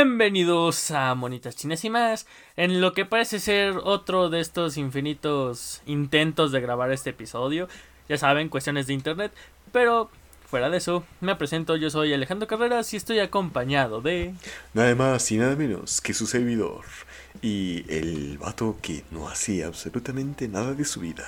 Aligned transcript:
Bienvenidos 0.00 0.92
a 0.92 1.12
Monitas 1.16 1.56
Chinas 1.56 1.84
y 1.84 1.90
más, 1.90 2.24
en 2.56 2.80
lo 2.80 2.92
que 2.92 3.04
parece 3.04 3.40
ser 3.40 3.78
otro 3.82 4.30
de 4.30 4.38
estos 4.38 4.76
infinitos 4.76 5.82
intentos 5.86 6.52
de 6.52 6.60
grabar 6.60 6.92
este 6.92 7.10
episodio. 7.10 7.66
Ya 8.08 8.16
saben, 8.16 8.48
cuestiones 8.48 8.86
de 8.86 8.94
internet, 8.94 9.32
pero 9.72 10.08
fuera 10.46 10.70
de 10.70 10.76
eso, 10.76 11.02
me 11.20 11.34
presento, 11.34 11.74
yo 11.74 11.90
soy 11.90 12.14
Alejandro 12.14 12.46
Carreras 12.46 12.94
y 12.94 12.96
estoy 12.96 13.18
acompañado 13.18 14.00
de... 14.00 14.36
Nada 14.72 14.94
más 14.94 15.32
y 15.32 15.36
nada 15.36 15.56
menos 15.56 16.00
que 16.00 16.14
su 16.14 16.28
servidor 16.28 16.84
y 17.42 17.84
el 17.92 18.38
vato 18.38 18.76
que 18.80 19.02
no 19.10 19.28
hacía 19.28 19.66
absolutamente 19.66 20.46
nada 20.46 20.74
de 20.74 20.84
su 20.84 21.00
vida. 21.00 21.26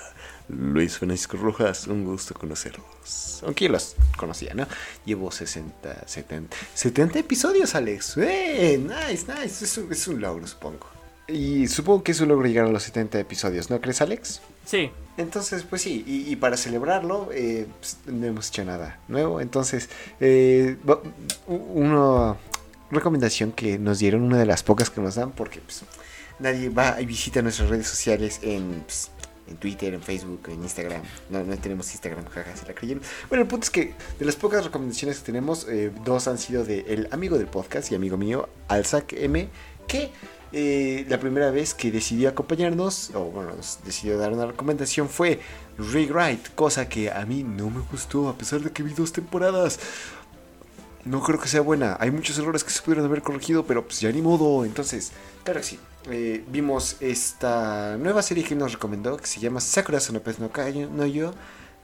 Luis 0.51 0.99
Francisco 0.99 1.37
Rojas, 1.37 1.87
un 1.87 2.05
gusto 2.05 2.35
conocerlos. 2.35 3.43
Aunque 3.45 3.67
yo 3.67 3.73
los 3.73 3.97
conocía, 4.17 4.55
¿no? 4.55 4.67
Llevo 5.05 5.31
60, 5.31 6.07
70, 6.07 6.57
70 6.75 7.19
episodios, 7.19 7.75
Alex. 7.75 8.17
¡Eh! 8.19 8.79
Nice, 8.79 9.27
nice. 9.33 9.65
Es 9.65 9.79
un, 9.79 9.93
es 9.93 10.09
un 10.09 10.21
logro, 10.21 10.47
supongo. 10.47 10.87
Y 11.29 11.69
supongo 11.69 12.03
que 12.03 12.13
es 12.13 12.21
un 12.21 12.29
logro 12.29 12.47
llegar 12.47 12.67
a 12.67 12.71
los 12.71 12.83
70 12.83 13.21
episodios, 13.21 13.71
¿no 13.71 13.81
crees, 13.81 14.01
Alex? 14.01 14.41
Sí. 14.65 14.91
Entonces, 15.17 15.63
pues 15.63 15.83
sí, 15.83 16.05
y, 16.07 16.33
y 16.33 16.37
para 16.37 16.57
celebrarlo, 16.57 17.29
eh, 17.33 17.67
pues, 17.79 17.99
no 18.07 18.27
hemos 18.27 18.49
hecho 18.49 18.65
nada 18.65 18.99
nuevo. 19.07 19.41
Entonces, 19.41 19.89
eh, 20.19 20.77
una 21.47 22.37
recomendación 22.91 23.53
que 23.53 23.79
nos 23.79 23.99
dieron, 23.99 24.23
una 24.23 24.39
de 24.39 24.47
las 24.47 24.63
pocas 24.63 24.91
que 24.91 25.01
nos 25.01 25.15
dan, 25.15 25.31
porque 25.33 25.61
pues, 25.61 25.83
nadie 26.39 26.69
va 26.69 27.01
y 27.01 27.07
visita 27.07 27.43
nuestras 27.43 27.69
redes 27.69 27.87
sociales 27.87 28.41
en, 28.43 28.83
pues, 28.87 29.11
en 29.51 29.57
Twitter, 29.57 29.93
en 29.95 30.03
Facebook, 30.03 30.41
en 30.49 30.63
Instagram. 30.63 31.03
No, 31.29 31.45
no 31.45 31.57
tenemos 31.59 31.91
Instagram, 31.91 32.25
jaja, 32.27 32.57
se 32.57 32.67
la 32.67 32.75
creyeron. 32.75 33.03
Bueno, 33.29 33.43
el 33.43 33.49
punto 33.49 33.65
es 33.65 33.71
que 33.71 33.95
de 34.19 34.25
las 34.25 34.37
pocas 34.37 34.65
recomendaciones 34.65 35.19
que 35.19 35.27
tenemos, 35.27 35.67
eh, 35.69 35.91
dos 36.05 36.29
han 36.29 36.39
sido 36.39 36.65
de 36.65 36.81
el 36.89 37.09
amigo 37.11 37.37
del 37.37 37.47
podcast 37.47 37.91
y 37.93 37.95
amigo 37.95 38.17
mío, 38.17 38.49
Alzac 38.69 39.13
M, 39.13 39.49
que 39.87 40.11
eh, 40.53 41.07
la 41.09 41.21
primera 41.21 41.51
vez 41.51 41.75
que 41.75 41.93
decidió 41.93 42.29
acompañarnos, 42.29 43.11
o 43.15 43.25
bueno, 43.27 43.53
decidió 43.85 44.19
dar 44.19 44.33
una 44.33 44.47
recomendación 44.47 45.09
fue 45.09 45.41
Rewrite, 45.79 46.51
cosa 46.55 46.89
que 46.89 47.11
a 47.11 47.25
mí 47.25 47.45
no 47.45 47.71
me 47.71 47.81
gustó, 47.91 48.29
a 48.29 48.37
pesar 48.37 48.61
de 48.61 48.71
que 48.71 48.83
vi 48.83 48.93
dos 48.93 49.13
temporadas. 49.13 49.79
No 51.05 51.23
creo 51.23 51.41
que 51.41 51.49
sea 51.49 51.61
buena. 51.63 51.97
Hay 52.01 52.11
muchos 52.11 52.39
errores 52.39 52.63
que 52.65 52.71
se 52.71 52.83
pudieron 52.83 53.05
haber 53.07 53.23
corregido, 53.23 53.65
pero 53.65 53.85
pues 53.85 54.01
ya 54.01 54.11
ni 54.13 54.21
modo. 54.23 54.65
Entonces, 54.65 55.13
claro 55.45 55.61
que 55.61 55.67
sí. 55.67 55.79
Eh, 56.11 56.45
vimos 56.49 56.97
esta 57.01 57.97
nueva 57.99 58.23
serie 58.23 58.45
que 58.45 58.55
nos 58.55 58.73
recomendó, 58.73 59.17
que 59.17 59.27
se 59.27 59.41
llama 59.41 59.61
Sakura 59.61 60.01
Sonopez 60.01 60.39
no 60.39 60.51
Kayo 60.51 60.89
no 60.91 61.07
Yo, 61.07 61.33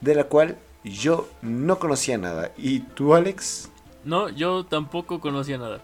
de 0.01 0.15
la 0.15 0.23
cual 0.25 0.57
yo 0.83 1.27
no 1.41 1.79
conocía 1.79 2.17
nada. 2.17 2.51
¿Y 2.57 2.79
tú, 2.79 3.13
Alex? 3.15 3.69
No, 4.05 4.29
yo 4.29 4.65
tampoco 4.65 5.19
conocía 5.19 5.57
nada. 5.57 5.81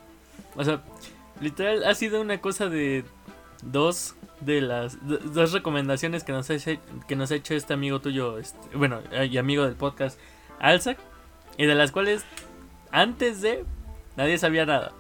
O 0.56 0.64
sea, 0.64 0.81
literal 1.42 1.84
ha 1.84 1.94
sido 1.95 2.22
una 2.22 2.40
cosa 2.42 2.70
de 2.70 3.03
dos 3.62 4.16
de 4.42 4.62
las 4.62 5.06
do- 5.08 5.18
dos 5.20 5.52
recomendaciones 5.53 6.23
que 6.23 6.31
nos 6.31 6.50
ha, 6.50 6.56
hecho- 6.56 6.80
que 7.08 7.16
nos 7.16 7.31
ha 7.31 7.36
hecho 7.36 7.53
este 7.56 7.73
amigo 7.73 8.02
tuyo, 8.02 8.38
este, 8.38 8.58
bueno, 8.75 9.00
eh, 9.12 9.25
y 9.31 9.38
amigo 9.38 9.64
del 9.64 9.75
podcast, 9.75 10.20
Alzac, 10.59 10.97
y 11.58 11.66
de 11.66 11.75
las 11.75 11.92
cuales 11.92 12.23
antes 12.94 13.42
de 13.42 13.66
nadie 14.16 14.38
sabía 14.38 14.66
nada. 14.66 14.94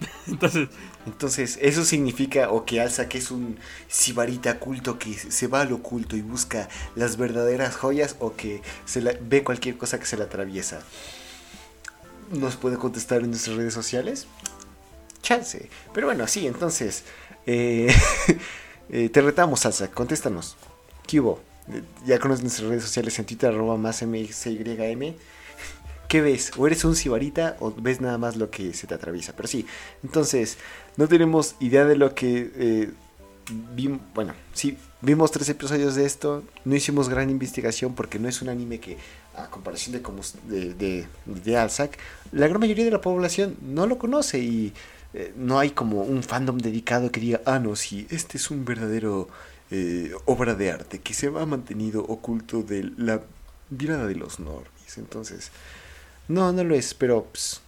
Entonces, 0.26 0.68
Entonces, 1.06 1.58
eso 1.60 1.84
significa 1.84 2.50
o 2.50 2.64
que 2.64 2.80
Alza 2.80 3.08
que 3.08 3.18
es 3.18 3.30
un 3.30 3.58
sibarita 3.88 4.58
culto 4.58 4.98
que 4.98 5.14
se 5.14 5.46
va 5.46 5.60
al 5.62 5.72
oculto 5.72 6.16
y 6.16 6.22
busca 6.22 6.68
las 6.96 7.16
verdaderas 7.16 7.76
joyas 7.76 8.16
o 8.20 8.34
que 8.36 8.62
se 8.86 9.00
ve 9.00 9.44
cualquier 9.44 9.76
cosa 9.78 9.98
que 10.00 10.06
se 10.06 10.16
le 10.16 10.24
atraviesa. 10.24 10.86
¿Nos 12.30 12.56
puede 12.56 12.78
contestar 12.78 13.22
en 13.22 13.30
nuestras 13.30 13.56
redes 13.56 13.74
sociales? 13.74 14.26
Chance. 15.22 15.70
Pero 15.92 16.06
bueno, 16.06 16.26
sí, 16.28 16.46
entonces, 16.46 17.04
eh, 17.46 17.92
eh, 18.90 19.08
te 19.10 19.20
retamos, 19.22 19.66
Alza, 19.66 19.90
contéstanos. 19.90 20.56
¿Qué 21.06 21.20
hubo? 21.20 21.40
Eh, 21.72 21.82
Ya 22.06 22.18
conoces 22.18 22.42
nuestras 22.42 22.68
redes 22.68 22.84
sociales 22.84 23.18
en 23.18 23.26
Twitter, 23.26 23.50
arroba 23.50 23.76
más 23.76 24.02
MXYM. 24.02 25.16
¿Qué 26.10 26.20
ves? 26.20 26.50
¿O 26.56 26.66
eres 26.66 26.84
un 26.84 26.96
sibarita 26.96 27.56
o 27.60 27.72
ves 27.72 28.00
nada 28.00 28.18
más 28.18 28.36
lo 28.36 28.50
que 28.50 28.74
se 28.74 28.88
te 28.88 28.94
atraviesa? 28.94 29.32
Pero 29.36 29.46
sí, 29.46 29.64
entonces, 30.02 30.58
no 30.96 31.06
tenemos 31.06 31.54
idea 31.60 31.84
de 31.84 31.94
lo 31.94 32.16
que 32.16 32.50
eh, 32.56 32.90
bueno, 34.12 34.34
sí, 34.52 34.76
vimos 35.02 35.30
tres 35.30 35.48
episodios 35.50 35.94
de 35.94 36.04
esto, 36.06 36.42
no 36.64 36.74
hicimos 36.74 37.08
gran 37.08 37.30
investigación 37.30 37.94
porque 37.94 38.18
no 38.18 38.28
es 38.28 38.42
un 38.42 38.48
anime 38.48 38.80
que, 38.80 38.96
a 39.36 39.48
comparación 39.50 39.92
de, 39.92 40.02
como, 40.02 40.22
de, 40.48 40.74
de, 40.74 41.06
de 41.26 41.56
Alzac, 41.56 41.96
la 42.32 42.48
gran 42.48 42.58
mayoría 42.58 42.84
de 42.84 42.90
la 42.90 43.00
población 43.00 43.56
no 43.62 43.86
lo 43.86 43.96
conoce 43.96 44.40
y 44.40 44.72
eh, 45.14 45.32
no 45.36 45.60
hay 45.60 45.70
como 45.70 46.02
un 46.02 46.24
fandom 46.24 46.58
dedicado 46.58 47.12
que 47.12 47.20
diga, 47.20 47.40
ah, 47.44 47.60
no, 47.60 47.76
sí, 47.76 48.08
este 48.10 48.36
es 48.36 48.50
un 48.50 48.64
verdadero 48.64 49.28
eh, 49.70 50.10
obra 50.24 50.56
de 50.56 50.72
arte 50.72 50.98
que 50.98 51.14
se 51.14 51.28
ha 51.28 51.46
mantenido 51.46 52.02
oculto 52.02 52.64
de 52.64 52.90
la 52.96 53.20
mirada 53.70 54.08
de 54.08 54.16
los 54.16 54.40
normies. 54.40 54.98
Entonces, 54.98 55.52
no, 56.30 56.52
no 56.52 56.64
lo 56.64 56.74
es, 56.74 56.94
pero 56.94 57.24
pues, 57.24 57.60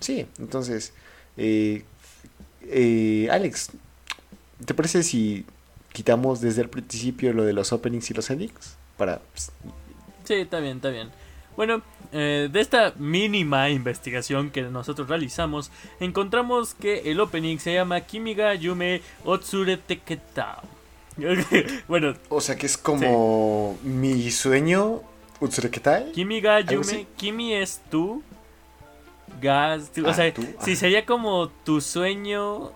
sí, 0.00 0.26
entonces, 0.38 0.92
eh, 1.36 1.82
eh, 2.62 3.28
Alex, 3.30 3.70
¿te 4.64 4.72
parece 4.72 5.02
si 5.02 5.44
quitamos 5.92 6.40
desde 6.40 6.62
el 6.62 6.68
principio 6.68 7.32
lo 7.32 7.44
de 7.44 7.52
los 7.52 7.72
openings 7.72 8.10
y 8.10 8.14
los 8.14 8.30
endings? 8.30 8.76
Para, 8.96 9.18
pues, 9.18 9.50
sí, 10.24 10.34
está 10.34 10.60
bien, 10.60 10.76
está 10.76 10.90
bien. 10.90 11.10
Bueno, 11.56 11.82
eh, 12.12 12.48
de 12.52 12.60
esta 12.60 12.94
mínima 12.98 13.70
investigación 13.70 14.50
que 14.50 14.62
nosotros 14.62 15.08
realizamos, 15.08 15.72
encontramos 15.98 16.74
que 16.74 17.10
el 17.10 17.18
opening 17.18 17.58
se 17.58 17.74
llama 17.74 18.00
Kimiga 18.00 18.54
Yume 18.54 19.02
Otsure 19.24 19.76
Teketa. 19.76 20.62
bueno, 21.88 22.14
o 22.28 22.40
sea 22.40 22.56
que 22.56 22.66
es 22.66 22.76
como 22.76 23.76
mi 23.82 24.30
sueño, 24.30 25.02
Utsureketai. 25.40 26.12
Kimiga 26.12 26.56
¿Algo 26.56 26.72
Yume, 26.72 26.84
así? 26.92 27.06
Kimi 27.16 27.54
es 27.54 27.80
tú. 27.90 28.22
Gas, 29.40 29.90
tú- 29.92 30.06
o 30.06 30.10
Ah, 30.10 30.14
sea, 30.14 30.32
tú, 30.32 30.46
ah. 30.58 30.64
sería 30.76 31.04
como 31.04 31.48
tu 31.48 31.80
sueño 31.80 32.72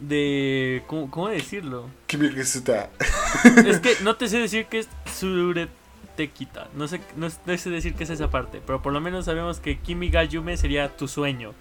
de 0.00 0.82
¿cómo, 0.86 1.10
cómo 1.10 1.28
decirlo? 1.28 1.88
Kimigesuta. 2.06 2.90
es 3.66 3.78
que 3.80 3.96
no 4.02 4.16
te 4.16 4.28
sé 4.28 4.38
decir 4.38 4.66
que 4.66 4.80
es 4.80 4.88
Suretekita. 5.18 6.68
No 6.74 6.88
sé, 6.88 7.00
no, 7.16 7.28
no 7.46 7.58
sé 7.58 7.70
decir 7.70 7.94
qué 7.94 8.04
es 8.04 8.10
esa 8.10 8.30
parte, 8.30 8.60
pero 8.66 8.82
por 8.82 8.92
lo 8.92 9.00
menos 9.00 9.26
sabemos 9.26 9.60
que 9.60 9.78
Kimiga 9.78 10.24
Yume 10.24 10.56
sería 10.56 10.94
tu 10.96 11.06
sueño. 11.08 11.52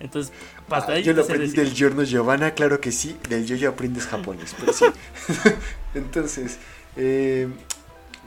Entonces, 0.00 0.30
hasta 0.68 0.92
Ah, 0.92 0.96
ahí 0.96 1.02
yo 1.04 1.14
lo 1.14 1.22
aprendí 1.22 1.46
decir. 1.46 1.64
del 1.64 1.72
giorno 1.72 2.02
Giovanna, 2.02 2.50
claro 2.50 2.80
que 2.80 2.92
sí. 2.92 3.16
Del 3.30 3.46
yo 3.46 3.70
aprendes 3.70 4.06
japonés, 4.06 4.54
pero 4.58 4.72
sí. 4.74 4.84
Entonces, 5.94 6.58
eh, 6.96 7.48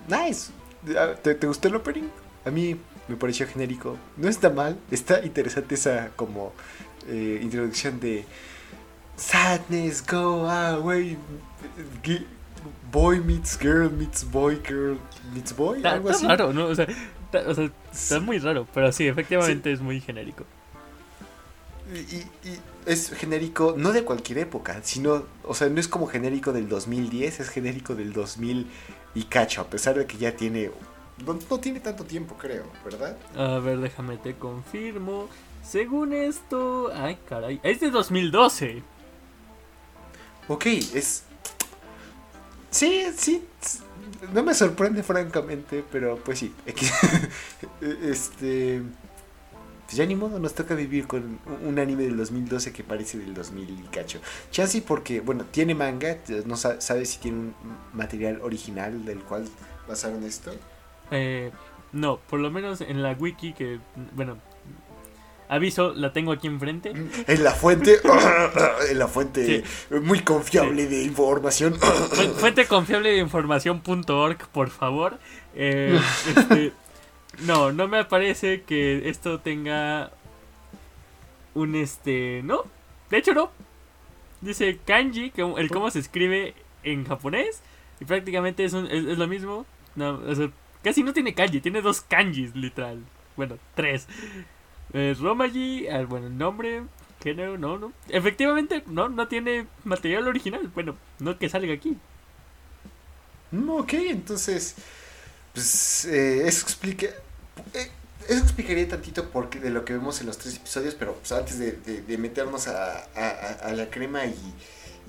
nice. 0.07 0.51
Ah, 0.97 1.13
¿Te, 1.21 1.35
te 1.35 1.47
gustó 1.47 1.67
el 1.67 1.75
opening? 1.75 2.07
A 2.45 2.51
mí 2.51 2.77
me 3.07 3.15
pareció 3.15 3.47
genérico. 3.47 3.97
No 4.17 4.29
está 4.29 4.49
mal, 4.49 4.77
está 4.91 5.23
interesante 5.25 5.75
esa 5.75 6.09
como 6.15 6.53
eh, 7.07 7.39
introducción 7.41 7.99
de 7.99 8.25
Sadness, 9.17 10.05
go 10.05 10.49
away. 10.49 11.17
Boy 12.91 13.19
meets 13.19 13.57
girl, 13.59 13.89
meets 13.91 14.29
boy, 14.29 14.59
girl 14.65 14.97
meets 15.33 15.55
boy, 15.55 15.77
Está, 15.77 15.93
algo 15.93 16.09
está 16.09 16.17
así. 16.17 16.27
raro, 16.27 16.53
¿no? 16.53 16.65
O 16.67 16.75
sea, 16.75 16.85
está, 16.85 17.49
o 17.49 17.53
sea, 17.53 17.71
está 17.91 18.19
muy 18.19 18.39
raro, 18.39 18.67
pero 18.73 18.91
sí, 18.91 19.07
efectivamente 19.07 19.71
es 19.71 19.79
muy 19.81 20.01
genérico. 20.01 20.45
Y, 21.93 22.15
y 22.17 22.59
es 22.85 23.11
genérico, 23.11 23.75
no 23.77 23.91
de 23.93 24.03
cualquier 24.03 24.39
época, 24.39 24.79
sino, 24.83 25.23
o 25.43 25.53
sea, 25.53 25.69
no 25.69 25.79
es 25.79 25.87
como 25.87 26.07
genérico 26.07 26.51
del 26.53 26.67
2010, 26.67 27.39
es 27.39 27.49
genérico 27.49 27.95
del 27.95 28.13
2000 28.13 28.67
y 29.15 29.23
cacho, 29.23 29.61
a 29.61 29.65
pesar 29.65 29.97
de 29.97 30.05
que 30.05 30.17
ya 30.17 30.35
tiene, 30.35 30.71
no, 31.25 31.37
no 31.49 31.59
tiene 31.59 31.79
tanto 31.79 32.03
tiempo, 32.03 32.35
creo, 32.37 32.65
¿verdad? 32.83 33.17
A 33.35 33.59
ver, 33.59 33.79
déjame 33.79 34.17
te 34.17 34.35
confirmo. 34.35 35.27
Según 35.63 36.13
esto, 36.13 36.91
ay 36.93 37.17
caray, 37.27 37.59
es 37.63 37.79
de 37.79 37.89
2012. 37.89 38.81
Ok, 40.47 40.65
es... 40.65 41.23
Sí, 42.71 43.05
sí, 43.15 43.45
no 44.33 44.43
me 44.43 44.53
sorprende 44.53 45.03
francamente, 45.03 45.83
pero 45.91 46.17
pues 46.17 46.39
sí, 46.39 46.53
este... 48.03 48.81
pues 49.89 49.97
ya 49.97 50.05
ni 50.05 50.13
modo, 50.15 50.37
nos 50.37 50.53
toca 50.53 50.75
vivir 50.75 51.07
con 51.07 51.39
un- 51.65 51.79
anime 51.79 52.03
del 52.03 52.15
2012 52.15 52.71
que 52.71 52.83
parece 52.83 53.17
del 53.17 53.33
2000 53.33 53.67
y 53.71 53.87
cacho. 53.87 54.19
Chance 54.51 54.83
porque, 54.83 55.19
bueno, 55.19 55.45
tiene 55.49 55.73
manga, 55.73 56.15
no 56.45 56.55
sa- 56.57 56.79
sabe 56.79 57.05
si 57.07 57.17
tiene 57.17 57.37
un 57.39 57.55
material 57.93 58.39
original 58.43 59.03
del 59.03 59.17
cual 59.21 59.45
basaron 59.87 60.23
esto. 60.25 60.51
Eh, 61.09 61.49
no, 61.91 62.19
por 62.29 62.39
lo 62.39 62.51
menos 62.51 62.81
en 62.81 63.01
la 63.01 63.13
wiki 63.13 63.53
que, 63.53 63.79
bueno, 64.13 64.37
aviso, 65.47 65.93
la 65.95 66.13
tengo 66.13 66.33
aquí 66.33 66.45
enfrente. 66.45 66.93
En 67.27 67.43
la 67.43 67.51
fuente, 67.51 67.97
en 68.91 68.99
la 68.99 69.07
fuente 69.07 69.63
Sí. 69.89 69.95
muy 69.99 70.19
confiable 70.19 70.85
de 70.85 71.01
información. 71.01 71.73
Fu- 71.73 72.33
Fuente 72.35 72.67
confiable 72.67 73.09
de 73.09 73.17
información.org, 73.17 74.37
por 74.49 74.69
favor. 74.69 75.17
Eh, 75.55 75.99
este, 76.37 76.73
no, 77.41 77.71
no 77.71 77.87
me 77.87 78.05
parece 78.05 78.63
que 78.63 79.09
esto 79.09 79.39
tenga 79.39 80.11
un 81.53 81.75
este, 81.75 82.41
no, 82.43 82.63
de 83.09 83.17
hecho 83.17 83.33
no. 83.33 83.51
Dice 84.41 84.79
kanji, 84.85 85.31
que 85.31 85.41
el 85.41 85.69
cómo 85.69 85.91
se 85.91 85.99
escribe 85.99 86.53
en 86.83 87.05
japonés 87.05 87.61
y 87.99 88.05
prácticamente 88.05 88.63
es, 88.63 88.73
es, 88.73 89.17
lo 89.17 89.27
mismo. 89.27 89.65
No, 89.95 90.21
casi 90.81 91.03
no 91.03 91.11
tiene 91.13 91.33
kanji, 91.33 91.59
tiene 91.59 91.81
dos 91.81 92.01
kanjis 92.01 92.55
literal. 92.55 93.03
Bueno, 93.35 93.57
tres. 93.75 94.07
Romaji, 94.93 95.87
ah, 95.87 96.03
bueno, 96.05 96.27
el 96.27 96.37
nombre, 96.37 96.83
género, 97.21 97.57
no, 97.57 97.77
no. 97.77 97.93
Efectivamente, 98.07 98.83
no, 98.87 99.09
no 99.09 99.27
tiene 99.27 99.67
material 99.83 100.27
original. 100.27 100.71
Bueno, 100.73 100.95
no 101.19 101.37
que 101.37 101.49
salga 101.49 101.73
aquí. 101.73 101.97
Mm, 103.51 103.69
ok, 103.69 103.93
entonces, 103.93 104.75
pues 105.53 106.05
eh, 106.05 106.47
eso 106.47 106.65
explica... 106.65 107.07
Eh, 107.73 107.89
eso 108.27 108.43
explicaría 108.43 108.87
tantito 108.87 109.29
porque 109.29 109.59
de 109.59 109.69
lo 109.69 109.85
que 109.85 109.93
vemos 109.93 110.21
en 110.21 110.27
los 110.27 110.37
tres 110.37 110.57
episodios, 110.57 110.95
pero 110.95 111.15
pues, 111.15 111.31
antes 111.31 111.57
de, 111.59 112.17
meternos 112.17 112.67
a, 112.67 113.07
la 113.73 113.89
crema 113.89 114.25
y, 114.25 114.35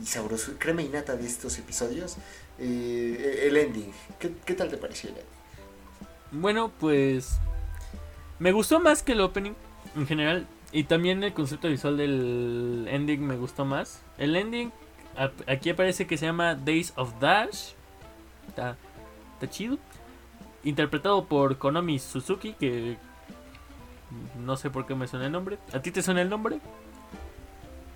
y 0.03 0.07
sabroso, 0.07 0.53
crema 0.59 0.83
y 0.83 0.89
nata 0.89 1.17
de 1.17 1.27
estos 1.27 1.59
episodios, 1.59 2.17
eh, 2.59 3.47
el 3.47 3.57
ending, 3.57 3.91
¿Qué, 4.19 4.55
tal 4.55 4.69
te 4.69 4.77
pareció 4.77 5.11
el 5.11 5.17
ending? 5.17 5.31
Bueno, 6.33 6.71
pues 6.79 7.39
me 8.39 8.53
gustó 8.53 8.81
más 8.81 9.03
que 9.03 9.13
el 9.13 9.21
opening 9.21 9.53
en 9.97 10.07
general 10.07 10.47
y 10.71 10.85
también 10.85 11.25
el 11.25 11.33
concepto 11.33 11.69
visual 11.69 11.97
del 11.97 12.87
ending 12.89 13.27
me 13.27 13.37
gustó 13.37 13.65
más. 13.65 14.03
El 14.19 14.37
ending 14.37 14.73
aquí 15.47 15.71
aparece 15.71 16.07
que 16.07 16.17
se 16.17 16.27
llama 16.27 16.55
Days 16.55 16.93
of 16.97 17.19
Dash. 17.19 17.73
Está, 18.49 18.77
está 19.35 19.51
chido. 19.51 19.79
Interpretado 20.65 21.27
por 21.27 21.59
Konami 21.59 21.99
Suzuki, 21.99 22.55
que 22.55 22.99
no 24.45 24.57
sé 24.57 24.71
por 24.71 24.87
qué 24.87 24.95
me 24.95 25.07
suena 25.07 25.27
el 25.27 25.33
nombre. 25.33 25.59
¿A 25.73 25.81
ti 25.81 25.91
te 25.91 26.03
suena 26.03 26.23
el 26.23 26.29
nombre? 26.29 26.61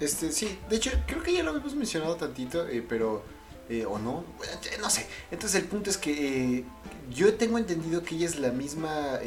Este, 0.00 0.32
sí, 0.32 0.58
de 0.68 0.76
hecho, 0.76 0.90
creo 1.06 1.22
que 1.22 1.32
ya 1.32 1.42
lo 1.42 1.50
habíamos 1.50 1.74
mencionado 1.74 2.16
tantito, 2.16 2.66
eh, 2.68 2.84
pero. 2.86 3.22
Eh, 3.70 3.86
o 3.86 3.98
no, 3.98 4.24
eh, 4.42 4.76
no 4.78 4.90
sé. 4.90 5.06
Entonces, 5.30 5.62
el 5.62 5.66
punto 5.66 5.88
es 5.88 5.96
que 5.96 6.64
yo 7.10 7.34
tengo 7.34 7.56
entendido 7.56 8.02
que 8.02 8.14
ella 8.16 8.26
es 8.26 8.38
la 8.38 8.50
misma 8.50 9.18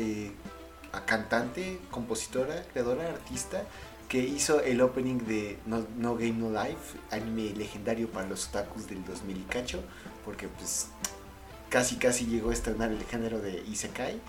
cantante, 1.06 1.80
compositora, 1.90 2.64
creadora, 2.72 3.08
artista 3.10 3.64
que 4.08 4.20
hizo 4.20 4.62
el 4.62 4.82
opening 4.82 5.18
de 5.20 5.60
No, 5.66 6.16
Game 6.16 6.34
No 6.34 6.50
Life, 6.50 6.98
anime 7.12 7.54
legendario 7.56 8.10
para 8.10 8.28
los 8.28 8.48
otakus 8.48 8.88
del 8.88 9.04
2000 9.04 9.38
y 9.38 9.46
porque 10.24 10.48
pues 10.48 10.88
casi 11.70 11.98
casi 11.98 12.26
llegó 12.26 12.50
a 12.50 12.54
estrenar 12.54 12.92
el 12.92 13.04
género 13.06 13.40
de 13.40 13.64
Isekai. 13.68 14.20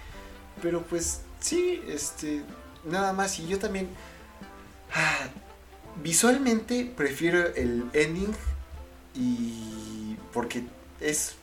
Pero 0.61 0.83
pues 0.83 1.21
Sí, 1.41 1.81
este, 1.89 2.43
nada 2.85 3.13
más. 3.13 3.39
Y 3.39 3.47
yo 3.47 3.59
también, 3.59 3.89
ah, 4.95 5.29
visualmente 6.03 6.91
prefiero 6.97 7.47
el 7.55 7.85
ending 7.93 8.33
y 9.15 10.17
porque 10.33 10.65
es, 11.01 11.35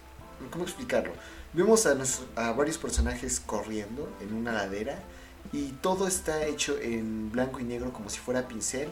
¿cómo 0.52 0.64
explicarlo? 0.64 1.14
Vemos 1.54 1.86
a, 1.86 1.98
a 2.36 2.52
varios 2.52 2.78
personajes 2.78 3.40
corriendo 3.40 4.10
en 4.22 4.34
una 4.34 4.52
ladera 4.52 5.00
y 5.54 5.70
todo 5.82 6.08
está 6.08 6.46
hecho 6.46 6.78
en 6.80 7.32
blanco 7.32 7.60
y 7.60 7.64
negro 7.64 7.94
como 7.94 8.10
si 8.10 8.20
fuera 8.20 8.48
pincel. 8.48 8.90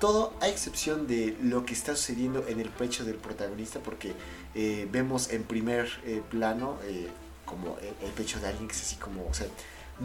Todo 0.00 0.32
a 0.40 0.48
excepción 0.48 1.06
de 1.06 1.36
lo 1.42 1.66
que 1.66 1.74
está 1.74 1.94
sucediendo 1.94 2.44
en 2.48 2.58
el 2.58 2.70
pecho 2.70 3.04
del 3.04 3.16
protagonista 3.16 3.80
porque 3.80 4.14
eh, 4.54 4.88
vemos 4.90 5.30
en 5.30 5.44
primer 5.44 5.88
eh, 6.04 6.22
plano 6.28 6.78
eh, 6.84 7.08
como 7.44 7.78
el, 7.78 8.10
pecho 8.12 8.40
de 8.40 8.48
alguien 8.48 8.68
que 8.68 8.74
es 8.74 8.82
así 8.82 8.96
como, 8.96 9.26
o 9.26 9.34
sea, 9.34 9.46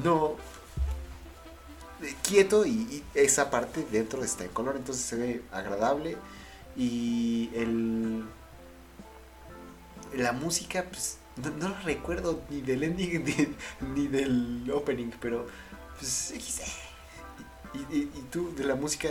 no 0.04 0.36
quieto 2.22 2.66
y, 2.66 3.04
esa 3.14 3.50
parte 3.50 3.86
dentro 3.92 4.24
está 4.24 4.44
en 4.44 4.52
color, 4.52 4.76
entonces 4.76 5.04
se 5.04 5.16
ve 5.16 5.42
agradable 5.52 6.18
y 6.76 7.50
el 7.56 8.26
la 10.14 10.32
música 10.32 10.86
pues 10.90 11.18
no, 11.60 11.70
lo 11.70 11.80
recuerdo 11.82 12.42
ni 12.50 12.62
del 12.62 12.84
ending 12.84 13.56
ni, 13.96 14.08
del 14.08 14.72
opening, 14.72 15.12
pero 15.20 15.48
pues 16.00 16.34
y, 17.92 17.98
y, 17.98 18.26
tú 18.32 18.54
de 18.56 18.64
la 18.64 18.76
música 18.76 19.10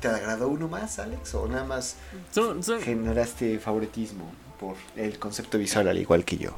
te 0.00 0.08
agradó 0.08 0.48
uno 0.48 0.68
más, 0.68 0.98
Alex, 0.98 1.34
o 1.34 1.48
nada 1.48 1.64
más 1.64 1.96
generaste 2.82 3.58
favoritismo 3.58 4.30
por 4.58 4.76
el 4.96 5.18
concepto 5.18 5.58
visual 5.58 5.88
al 5.88 5.98
igual 5.98 6.24
que 6.24 6.36
yo. 6.36 6.50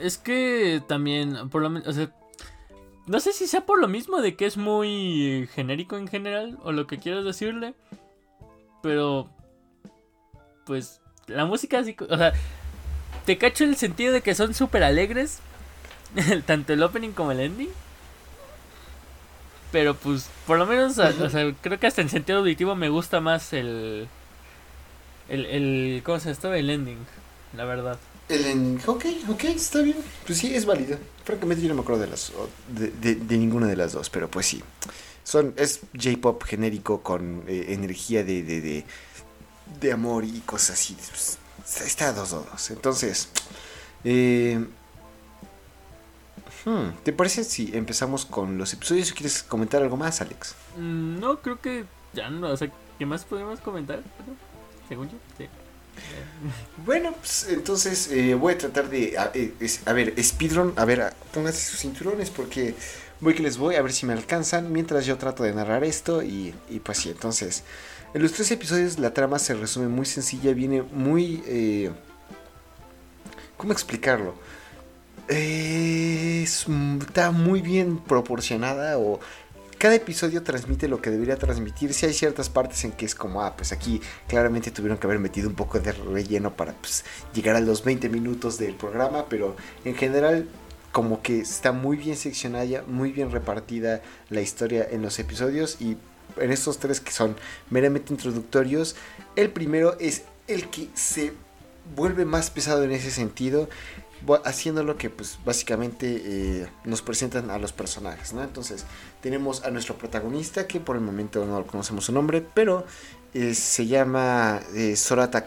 Es 0.00 0.18
que 0.18 0.82
también, 0.86 1.50
por 1.50 1.62
lo 1.62 1.70
menos, 1.70 1.96
no 3.06 3.20
sé 3.20 3.32
si 3.32 3.46
sea 3.46 3.66
por 3.66 3.80
lo 3.80 3.88
mismo 3.88 4.20
de 4.20 4.36
que 4.36 4.46
es 4.46 4.56
muy 4.56 5.48
genérico 5.52 5.96
en 5.96 6.08
general, 6.08 6.58
o 6.62 6.72
lo 6.72 6.86
que 6.86 6.98
quieras 6.98 7.24
decirle, 7.24 7.74
pero, 8.82 9.28
pues, 10.64 11.00
la 11.26 11.44
música 11.44 11.78
así, 11.78 11.96
o 12.08 12.16
sea, 12.16 12.32
te 13.26 13.38
cacho 13.38 13.64
el 13.64 13.76
sentido 13.76 14.12
de 14.12 14.22
que 14.22 14.34
son 14.34 14.54
súper 14.54 14.82
alegres, 14.82 15.40
tanto 16.46 16.72
el 16.72 16.82
opening 16.82 17.10
como 17.12 17.32
el 17.32 17.40
ending. 17.40 17.70
Pero 19.72 19.94
pues, 19.94 20.28
por 20.46 20.58
lo 20.58 20.66
menos, 20.66 20.96
creo 21.60 21.78
que 21.78 21.86
hasta 21.86 22.02
en 22.02 22.08
sentido 22.08 22.40
auditivo 22.40 22.74
me 22.74 22.88
gusta 22.88 23.20
más 23.20 23.52
el, 23.52 24.08
el, 25.28 26.02
¿cómo 26.04 26.18
se 26.18 26.34
llama? 26.34 26.56
El 26.56 26.70
ending, 26.70 26.98
la 27.56 27.64
verdad. 27.64 27.98
El 28.28 28.80
ok, 28.86 29.04
ok, 29.28 29.44
está 29.44 29.80
bien. 29.82 29.96
Pues 30.26 30.38
sí, 30.38 30.54
es 30.54 30.64
válido. 30.64 30.98
Francamente 31.24 31.62
yo 31.62 31.68
no 31.68 31.74
me 31.74 31.80
acuerdo 31.82 32.02
de 32.02 32.08
las 32.08 32.32
de, 32.68 33.14
de, 33.16 33.38
ninguna 33.38 33.66
de 33.66 33.76
las 33.76 33.92
dos, 33.92 34.08
pero 34.10 34.30
pues 34.30 34.46
sí. 34.46 34.62
Son, 35.24 35.52
es 35.56 35.80
J-pop 36.00 36.42
genérico 36.44 37.02
con 37.02 37.44
eh, 37.46 37.66
energía 37.68 38.24
de, 38.24 38.42
de, 38.42 38.84
de, 39.80 39.92
amor 39.92 40.24
y 40.24 40.40
cosas 40.40 40.70
así. 40.70 40.96
Pues, 41.08 41.38
está 41.84 42.08
a 42.08 42.12
dos 42.12 42.30
dos. 42.30 42.70
Entonces, 42.70 43.28
eh, 44.04 44.64
hmm, 46.64 47.02
¿te 47.02 47.12
parece 47.12 47.44
si 47.44 47.70
empezamos 47.74 48.24
con 48.26 48.58
los 48.58 48.72
episodios 48.72 49.12
quieres 49.12 49.42
comentar 49.42 49.82
algo 49.82 49.96
más, 49.96 50.20
Alex? 50.20 50.54
Mm, 50.76 51.20
no, 51.20 51.40
creo 51.40 51.60
que 51.60 51.84
ya 52.12 52.30
no. 52.30 52.48
O 52.48 52.56
sea, 52.56 52.70
¿qué 52.98 53.06
más 53.06 53.24
podemos 53.24 53.60
comentar? 53.60 54.00
Según 54.88 55.08
yo, 55.08 55.16
sí. 55.38 55.46
Bueno, 56.86 57.12
pues 57.12 57.46
entonces 57.48 58.10
eh, 58.10 58.34
voy 58.34 58.54
a 58.54 58.58
tratar 58.58 58.88
de. 58.88 59.18
A, 59.18 59.30
eh, 59.34 59.52
a, 59.84 59.92
ver, 59.92 60.14
speedrun. 60.22 60.72
A 60.76 60.84
ver, 60.84 61.12
pónganse 61.32 61.60
sus 61.60 61.80
cinturones 61.80 62.30
porque 62.30 62.74
voy 63.20 63.34
que 63.34 63.42
les 63.42 63.58
voy 63.58 63.74
a 63.76 63.82
ver 63.82 63.92
si 63.92 64.06
me 64.06 64.12
alcanzan. 64.12 64.72
Mientras 64.72 65.06
yo 65.06 65.18
trato 65.18 65.42
de 65.42 65.52
narrar 65.52 65.84
esto. 65.84 66.22
Y, 66.22 66.54
pues 66.84 66.98
sí, 66.98 67.10
entonces. 67.10 67.64
En 68.12 68.22
los 68.22 68.32
tres 68.32 68.50
episodios 68.50 68.98
la 68.98 69.14
trama 69.14 69.38
se 69.38 69.54
resume 69.54 69.88
muy 69.88 70.06
sencilla. 70.06 70.52
Viene 70.52 70.82
muy. 70.82 71.42
Eh, 71.46 71.90
¿Cómo 73.56 73.72
explicarlo? 73.72 74.34
Está 75.30 77.30
muy 77.30 77.62
bien 77.62 77.98
proporcionada 77.98 78.98
o 78.98 79.20
cada 79.78 79.94
episodio 79.94 80.42
transmite 80.42 80.88
lo 80.88 81.00
que 81.00 81.10
debería 81.10 81.36
transmitir. 81.36 81.94
Si 81.94 82.04
hay 82.04 82.12
ciertas 82.12 82.50
partes 82.50 82.84
en 82.84 82.92
que 82.92 83.06
es 83.06 83.14
como, 83.14 83.42
ah, 83.42 83.56
pues 83.56 83.72
aquí 83.72 84.00
claramente 84.28 84.70
tuvieron 84.70 84.98
que 84.98 85.06
haber 85.06 85.18
metido 85.18 85.48
un 85.48 85.54
poco 85.54 85.80
de 85.80 85.92
relleno 85.92 86.54
para 86.54 86.74
pues, 86.74 87.04
llegar 87.32 87.56
a 87.56 87.60
los 87.60 87.82
20 87.82 88.10
minutos 88.10 88.58
del 88.58 88.74
programa, 88.74 89.26
pero 89.30 89.56
en 89.84 89.94
general 89.94 90.46
como 90.92 91.22
que 91.22 91.40
está 91.40 91.72
muy 91.72 91.96
bien 91.96 92.16
seccionada, 92.16 92.82
muy 92.86 93.12
bien 93.12 93.30
repartida 93.30 94.02
la 94.28 94.40
historia 94.40 94.86
en 94.90 95.02
los 95.02 95.18
episodios 95.18 95.80
y 95.80 95.96
en 96.36 96.50
estos 96.50 96.78
tres 96.78 97.00
que 97.00 97.12
son 97.12 97.36
meramente 97.70 98.12
introductorios, 98.12 98.96
el 99.36 99.50
primero 99.50 99.96
es 99.98 100.24
el 100.48 100.68
que 100.68 100.88
se 100.94 101.32
vuelve 101.96 102.24
más 102.24 102.50
pesado 102.50 102.84
en 102.84 102.92
ese 102.92 103.10
sentido 103.10 103.68
haciendo 104.44 104.82
lo 104.84 104.96
que 104.96 105.10
pues 105.10 105.38
básicamente 105.44 106.22
eh, 106.24 106.68
nos 106.84 107.02
presentan 107.02 107.50
a 107.50 107.58
los 107.58 107.72
personajes, 107.72 108.32
¿no? 108.32 108.42
Entonces 108.42 108.84
tenemos 109.20 109.64
a 109.64 109.70
nuestro 109.70 109.96
protagonista 109.96 110.66
que 110.66 110.80
por 110.80 110.96
el 110.96 111.02
momento 111.02 111.44
no 111.44 111.66
conocemos 111.66 112.04
su 112.04 112.12
nombre, 112.12 112.44
pero 112.54 112.84
eh, 113.34 113.54
se 113.54 113.86
llama 113.86 114.60
eh, 114.74 114.96
Sorata 114.96 115.44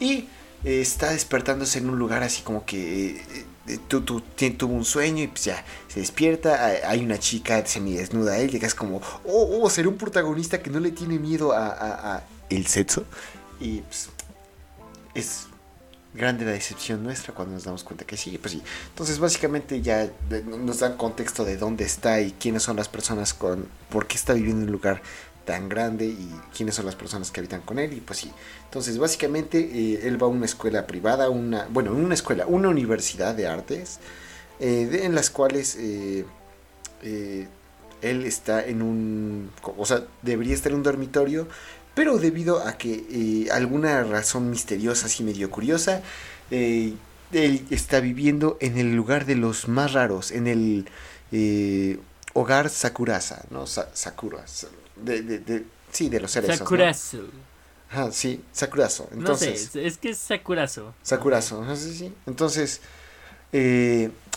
y 0.00 0.28
está 0.64 1.10
despertándose 1.10 1.78
en 1.78 1.90
un 1.90 1.98
lugar 1.98 2.22
así 2.22 2.42
como 2.42 2.64
que 2.64 3.20
tuvo 3.88 4.72
un 4.72 4.84
sueño 4.84 5.22
y 5.22 5.26
pues 5.28 5.44
ya 5.44 5.62
se 5.88 6.00
despierta, 6.00 6.64
hay 6.88 7.04
una 7.04 7.18
chica 7.18 7.64
semidesnuda 7.66 8.32
a 8.32 8.38
él 8.38 8.54
es 8.54 8.74
como, 8.74 9.02
oh, 9.26 9.60
oh, 9.62 9.68
será 9.68 9.88
un 9.88 9.98
protagonista 9.98 10.62
que 10.62 10.70
no 10.70 10.80
le 10.80 10.90
tiene 10.90 11.18
miedo 11.18 11.52
a, 11.52 11.68
a 11.68 12.24
el 12.48 12.66
sexo 12.66 13.04
y 13.60 13.80
pues 13.82 14.08
es 15.14 15.48
grande 16.14 16.44
la 16.44 16.52
decepción 16.52 17.02
nuestra 17.02 17.34
cuando 17.34 17.54
nos 17.54 17.64
damos 17.64 17.84
cuenta 17.84 18.04
que 18.04 18.16
sí, 18.16 18.38
pues 18.38 18.52
sí. 18.52 18.62
Entonces 18.90 19.18
básicamente 19.18 19.82
ya 19.82 20.08
nos 20.46 20.78
dan 20.78 20.96
contexto 20.96 21.44
de 21.44 21.56
dónde 21.56 21.84
está 21.84 22.20
y 22.20 22.32
quiénes 22.32 22.62
son 22.62 22.76
las 22.76 22.88
personas 22.88 23.34
con, 23.34 23.66
por 23.90 24.06
qué 24.06 24.16
está 24.16 24.32
viviendo 24.32 24.62
en 24.62 24.68
un 24.68 24.72
lugar 24.72 25.02
tan 25.44 25.68
grande 25.68 26.06
y 26.06 26.30
quiénes 26.56 26.74
son 26.74 26.86
las 26.86 26.94
personas 26.94 27.30
que 27.30 27.40
habitan 27.40 27.60
con 27.60 27.78
él 27.78 27.92
y 27.92 28.00
pues 28.00 28.20
sí. 28.20 28.32
Entonces 28.64 28.98
básicamente 28.98 29.58
eh, 29.58 30.00
él 30.04 30.22
va 30.22 30.26
a 30.26 30.30
una 30.30 30.46
escuela 30.46 30.86
privada, 30.86 31.28
una, 31.28 31.66
bueno, 31.70 31.92
una 31.92 32.14
escuela, 32.14 32.46
una 32.46 32.68
universidad 32.68 33.34
de 33.34 33.46
artes, 33.46 33.98
eh, 34.60 35.00
en 35.02 35.14
las 35.14 35.30
cuales 35.30 35.76
eh, 35.78 36.24
él 37.02 38.24
está 38.24 38.64
en 38.64 38.82
un, 38.82 39.50
o 39.76 39.84
sea, 39.84 40.04
debería 40.22 40.54
estar 40.54 40.72
en 40.72 40.78
un 40.78 40.84
dormitorio, 40.84 41.48
pero 41.94 42.18
debido 42.18 42.66
a 42.66 42.76
que 42.76 43.04
eh, 43.10 43.50
alguna 43.52 44.02
razón 44.02 44.50
misteriosa, 44.50 45.06
así 45.06 45.22
medio 45.22 45.50
curiosa, 45.50 46.02
eh, 46.50 46.94
él 47.32 47.66
está 47.70 48.00
viviendo 48.00 48.56
en 48.60 48.78
el 48.78 48.94
lugar 48.94 49.26
de 49.26 49.36
los 49.36 49.68
más 49.68 49.92
raros, 49.92 50.30
en 50.30 50.46
el 50.46 50.88
eh, 51.32 51.98
hogar 52.32 52.68
Sakurasa, 52.70 53.44
¿no? 53.50 53.66
Sakura, 53.66 54.44
de, 54.96 55.22
de, 55.22 55.64
sí, 55.90 56.08
de 56.08 56.20
los 56.20 56.30
seres. 56.30 56.58
Sakurazo. 56.58 57.18
Ah, 57.90 58.08
sí, 58.10 58.42
Sakurazo. 58.52 59.08
Entonces, 59.12 59.66
no 59.66 59.72
sé, 59.72 59.86
es 59.86 59.98
que 59.98 60.10
es 60.10 60.18
Sakurazo. 60.18 60.94
Sakurazo, 61.02 61.76
sí, 61.76 61.94
sí. 61.94 62.12
Entonces, 62.26 62.80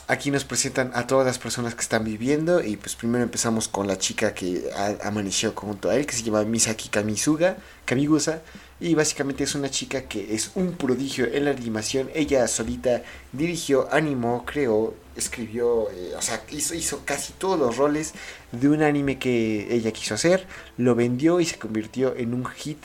aquí 0.08 0.32
nos 0.32 0.46
presentan 0.46 0.92
a 0.94 1.06
todas 1.06 1.26
las 1.26 1.38
personas 1.38 1.76
que 1.76 1.82
están 1.82 2.04
viviendo 2.06 2.64
y 2.64 2.78
pues 2.78 2.96
primero 2.96 3.24
empezamos 3.24 3.68
con 3.68 3.88
la 3.88 3.98
chica 3.98 4.34
que 4.34 4.64
amaneció 5.04 5.52
junto 5.54 5.90
a 5.90 5.96
él, 5.96 6.06
que 6.06 6.16
se 6.16 6.24
llama 6.24 6.44
Misaki 6.44 6.90
Kamisuga, 6.90 7.58
Kamigusa, 7.86 8.42
y 8.80 8.96
básicamente 8.96 9.44
es 9.44 9.56
una 9.56 9.70
chica 9.70 10.04
que 10.04 10.34
es 10.34 10.52
un 10.56 10.74
prodigio 10.74 11.26
en 11.26 11.46
la 11.46 11.52
animación. 11.52 12.10
Ella 12.14 12.48
solita 12.48 13.04
dirigió, 13.34 13.92
animó, 13.92 14.46
creó, 14.46 14.94
escribió, 15.16 15.90
eh, 15.92 16.14
o 16.18 16.22
sea, 16.22 16.42
hizo, 16.52 16.74
hizo 16.74 17.02
casi 17.04 17.34
todos 17.34 17.60
los 17.60 17.76
roles 17.76 18.14
de 18.52 18.70
un 18.70 18.84
anime 18.84 19.20
que 19.20 19.68
ella 19.74 19.92
quiso 19.92 20.14
hacer, 20.14 20.48
lo 20.78 20.96
vendió 20.96 21.40
y 21.42 21.46
se 21.46 21.58
convirtió 21.58 22.16
en 22.16 22.34
un 22.34 22.46
hit 22.46 22.78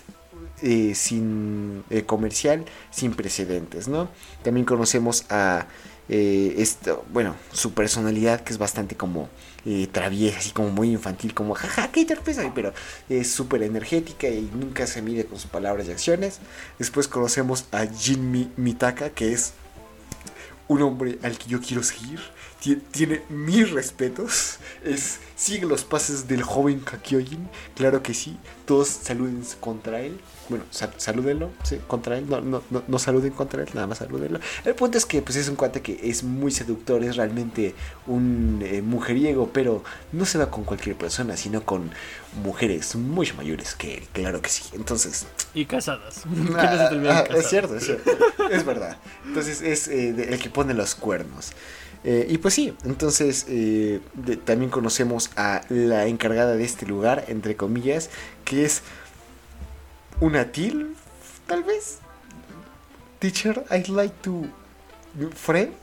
eh, 0.64 0.94
sin 0.94 1.82
eh, 1.90 2.04
comercial 2.04 2.64
sin 2.92 3.14
precedentes, 3.14 3.88
¿no? 3.88 4.08
También 4.44 4.64
conocemos 4.64 5.24
a 5.28 5.66
eh, 6.08 6.54
esto, 6.58 7.04
bueno, 7.12 7.36
su 7.52 7.72
personalidad 7.72 8.40
que 8.40 8.52
es 8.52 8.58
bastante 8.58 8.96
como 8.96 9.28
eh, 9.64 9.88
traviesa, 9.90 10.38
así 10.38 10.50
como 10.50 10.70
muy 10.70 10.90
infantil, 10.90 11.34
como 11.34 11.54
jaja, 11.54 11.92
qué 11.92 12.04
torpeza, 12.04 12.50
pero 12.54 12.72
es 13.08 13.30
súper 13.30 13.62
energética 13.62 14.28
y 14.28 14.50
nunca 14.54 14.86
se 14.86 15.02
mide 15.02 15.24
con 15.24 15.38
sus 15.38 15.50
palabras 15.50 15.86
y 15.88 15.92
acciones. 15.92 16.40
Después 16.78 17.08
conocemos 17.08 17.66
a 17.70 17.86
Jin 17.86 18.52
Mitaka, 18.56 19.10
que 19.10 19.32
es 19.32 19.52
un 20.68 20.82
hombre 20.82 21.18
al 21.22 21.38
que 21.38 21.48
yo 21.48 21.60
quiero 21.60 21.82
seguir. 21.82 22.20
Tiene, 22.92 23.22
mis 23.28 23.70
respetos. 23.70 24.58
Es, 24.84 25.18
sigue 25.36 25.66
los 25.66 25.84
pases 25.84 26.28
del 26.28 26.42
joven 26.42 26.80
Kakyojin. 26.80 27.48
Claro 27.74 28.02
que 28.02 28.14
sí. 28.14 28.36
Todos 28.66 28.88
saluden 28.88 29.42
contra 29.60 30.00
él 30.00 30.20
bueno, 30.48 30.64
salúdenlo, 30.70 31.50
sí, 31.62 31.78
contra 31.86 32.18
él, 32.18 32.28
no, 32.28 32.40
no, 32.40 32.62
no, 32.70 32.82
no, 32.86 32.98
saluden 32.98 33.32
contra 33.32 33.62
él, 33.62 33.68
nada 33.74 33.86
más 33.86 33.98
salúdenlo. 33.98 34.40
El 34.64 34.74
punto 34.74 34.98
es 34.98 35.06
que 35.06 35.22
pues 35.22 35.36
es 35.36 35.48
un 35.48 35.56
cuate 35.56 35.80
que 35.80 35.98
es 36.02 36.24
muy 36.24 36.50
seductor, 36.50 37.02
es 37.04 37.16
realmente 37.16 37.74
un 38.06 38.60
eh, 38.62 38.82
mujeriego, 38.82 39.50
pero 39.52 39.82
no 40.12 40.24
se 40.24 40.38
va 40.38 40.50
con 40.50 40.64
cualquier 40.64 40.96
persona, 40.96 41.36
sino 41.36 41.64
con 41.64 41.90
mujeres 42.42 42.94
mucho 42.96 43.34
mayores 43.36 43.74
que 43.74 43.98
él, 43.98 44.04
claro 44.12 44.42
que 44.42 44.50
sí. 44.50 44.64
Entonces... 44.74 45.26
Y 45.54 45.66
casadas. 45.66 46.22
Ah, 46.62 47.24
ah, 47.28 47.36
es 47.36 47.48
cierto, 47.48 47.76
es 47.76 47.84
cierto, 47.84 48.10
es 48.50 48.64
verdad. 48.64 48.96
Entonces 49.26 49.62
es 49.62 49.88
eh, 49.88 50.08
el 50.30 50.38
que 50.38 50.50
pone 50.50 50.74
los 50.74 50.94
cuernos. 50.94 51.52
Eh, 52.04 52.26
y 52.28 52.38
pues 52.38 52.54
sí, 52.54 52.74
entonces 52.84 53.46
también 54.44 54.70
conocemos 54.70 55.30
a 55.36 55.62
la 55.68 56.06
encargada 56.06 56.54
de 56.54 56.64
este 56.64 56.86
lugar, 56.86 57.24
entre 57.28 57.56
comillas, 57.56 58.10
que 58.44 58.64
es 58.64 58.82
una 60.22 60.44
til, 60.44 60.86
tal 61.48 61.64
vez. 61.66 61.98
Teacher, 63.20 63.64
I'd 63.70 63.88
like 63.88 64.14
to. 64.22 64.46
Friend, 65.34 65.74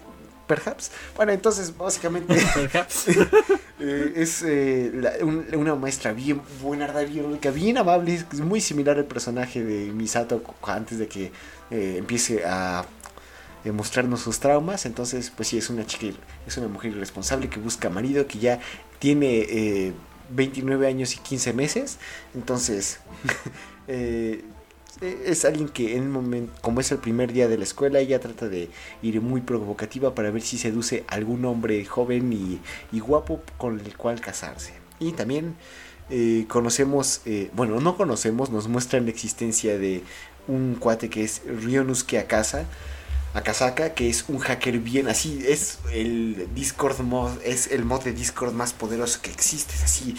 perhaps. 0.48 0.92
Bueno, 1.16 1.34
entonces, 1.34 1.78
básicamente. 1.78 2.36
Eh, 3.82 4.12
es 4.18 4.44
eh, 4.46 4.92
una 5.54 5.74
maestra 5.74 6.12
bien 6.12 6.42
buena, 6.62 6.86
bien 7.04 7.40
bien 7.54 7.78
amable. 7.78 8.14
Es 8.14 8.42
muy 8.42 8.60
similar 8.60 8.98
al 8.98 9.06
personaje 9.06 9.64
de 9.64 9.94
Misato 9.94 10.44
antes 10.64 11.00
de 11.00 11.08
que 11.08 11.32
eh, 11.72 11.96
empiece 11.98 12.44
a 12.46 12.86
mostrarnos 13.64 14.20
sus 14.20 14.42
traumas. 14.42 14.86
Entonces, 14.86 15.32
pues 15.34 15.48
sí, 15.48 15.58
es 15.58 15.70
una 15.70 15.86
chica, 15.86 16.08
es 16.46 16.58
una 16.58 16.68
mujer 16.68 16.92
irresponsable 16.92 17.50
que 17.50 17.62
busca 17.62 17.90
marido, 17.90 18.28
que 18.28 18.40
ya 18.40 18.60
tiene 19.00 19.94
29 20.32 20.86
años 20.86 21.16
y 21.16 21.20
15 21.20 21.54
meses. 21.54 22.00
Entonces, 22.36 23.00
Eh, 23.90 24.44
es 25.02 25.46
alguien 25.46 25.70
que 25.70 25.96
en 25.96 26.04
el 26.04 26.10
momento, 26.10 26.54
como 26.62 26.80
es 26.82 26.92
el 26.92 26.98
primer 26.98 27.32
día 27.32 27.48
de 27.48 27.58
la 27.58 27.64
escuela, 27.64 28.00
ella 28.00 28.20
trata 28.20 28.50
de 28.50 28.70
ir 29.02 29.22
muy 29.22 29.42
provocativa 29.42 30.14
para 30.14 30.30
ver 30.30 30.42
si 30.42 30.58
seduce 30.58 31.06
a 31.08 31.16
algún 31.16 31.46
hombre 31.46 31.84
joven 31.86 32.32
y, 32.34 33.00
guapo 33.00 33.42
con 33.58 33.80
el 33.80 33.98
cual 33.98 34.20
casarse. 34.22 34.74
Y 35.00 35.14
también 35.14 35.56
eh, 36.10 36.46
conocemos, 36.48 37.22
eh, 37.26 37.50
bueno, 37.54 37.80
no 37.80 37.98
conocemos, 37.98 38.50
nos 38.50 38.68
muestran 38.68 39.06
la 39.06 39.12
existencia 39.12 39.78
de 39.78 40.04
un 40.48 40.76
cuate 40.76 41.10
que 41.10 41.24
es 41.24 41.42
Ryonusuke 41.46 42.20
Akasa, 42.20 42.66
Akasaka, 43.34 43.94
que 43.94 44.10
es 44.10 44.26
un 44.28 44.40
hacker 44.40 44.80
bien 44.80 45.08
así, 45.08 45.44
es 45.48 45.80
el 45.94 46.48
Discord 46.56 47.00
mod, 47.02 47.32
es 47.46 47.68
el 47.68 47.86
mod 47.86 48.04
de 48.04 48.12
Discord 48.12 48.54
más 48.54 48.74
poderoso 48.74 49.22
que 49.22 49.32
existe, 49.32 49.74
así 49.84 50.16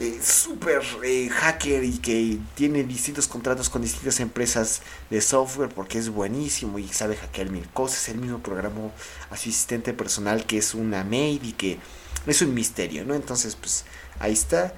eh, 0.00 0.20
súper 0.22 0.82
eh, 1.02 1.28
hacker 1.28 1.82
y 1.82 1.98
que 1.98 2.38
tiene 2.54 2.84
distintos 2.84 3.26
contratos 3.26 3.68
con 3.68 3.82
distintas 3.82 4.20
empresas 4.20 4.82
de 5.10 5.20
software 5.20 5.70
porque 5.70 5.98
es 5.98 6.08
buenísimo 6.08 6.78
y 6.78 6.86
sabe 6.88 7.16
hackear 7.16 7.50
mil 7.50 7.68
cosas. 7.70 8.08
El 8.08 8.18
mismo 8.18 8.38
programó 8.38 8.92
a 9.30 9.36
su 9.36 9.48
asistente 9.48 9.92
personal 9.92 10.46
que 10.46 10.58
es 10.58 10.74
una 10.74 11.02
maid 11.02 11.42
y 11.42 11.52
que 11.52 11.78
es 12.26 12.42
un 12.42 12.54
misterio, 12.54 13.04
¿no? 13.04 13.14
Entonces, 13.14 13.56
pues 13.56 13.84
ahí 14.20 14.32
está. 14.32 14.72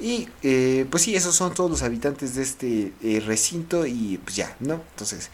Y 0.00 0.28
eh, 0.42 0.86
pues 0.90 1.04
sí, 1.04 1.14
esos 1.14 1.34
son 1.36 1.54
todos 1.54 1.70
los 1.70 1.82
habitantes 1.82 2.34
de 2.34 2.42
este 2.42 2.92
recinto 3.24 3.86
y 3.86 4.18
pues 4.22 4.36
ya, 4.36 4.56
¿no? 4.60 4.74
Entonces 4.90 5.30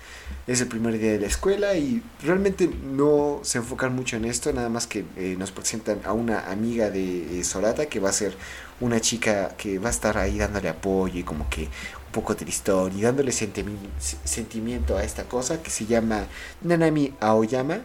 es 0.46 0.60
el 0.60 0.68
primer 0.68 0.98
día 0.98 1.12
de 1.12 1.18
la 1.18 1.26
escuela 1.26 1.74
y 1.76 2.02
realmente 2.22 2.68
no 2.68 3.40
se 3.42 3.58
enfocan 3.58 3.96
mucho 3.96 4.16
en 4.16 4.26
esto, 4.26 4.52
nada 4.52 4.68
más 4.68 4.86
que 4.86 5.04
nos 5.38 5.50
presentan 5.50 6.00
a 6.04 6.12
una 6.12 6.50
amiga 6.50 6.90
de 6.90 7.42
Sorata 7.42 7.86
que 7.86 8.00
va 8.00 8.10
a 8.10 8.12
ser 8.12 8.36
una 8.80 9.00
chica 9.00 9.54
que 9.56 9.78
va 9.78 9.88
a 9.88 9.90
estar 9.90 10.18
ahí 10.18 10.38
dándole 10.38 10.68
apoyo 10.68 11.18
y 11.18 11.22
como 11.22 11.48
que 11.48 11.62
un 11.64 12.12
poco 12.12 12.34
tristón 12.34 12.98
y 12.98 13.02
dándole 13.02 13.32
sentimiento 13.32 14.96
a 14.96 15.04
esta 15.04 15.24
cosa 15.24 15.62
que 15.62 15.70
se 15.70 15.86
llama 15.86 16.26
Nanami 16.62 17.14
Aoyama. 17.20 17.80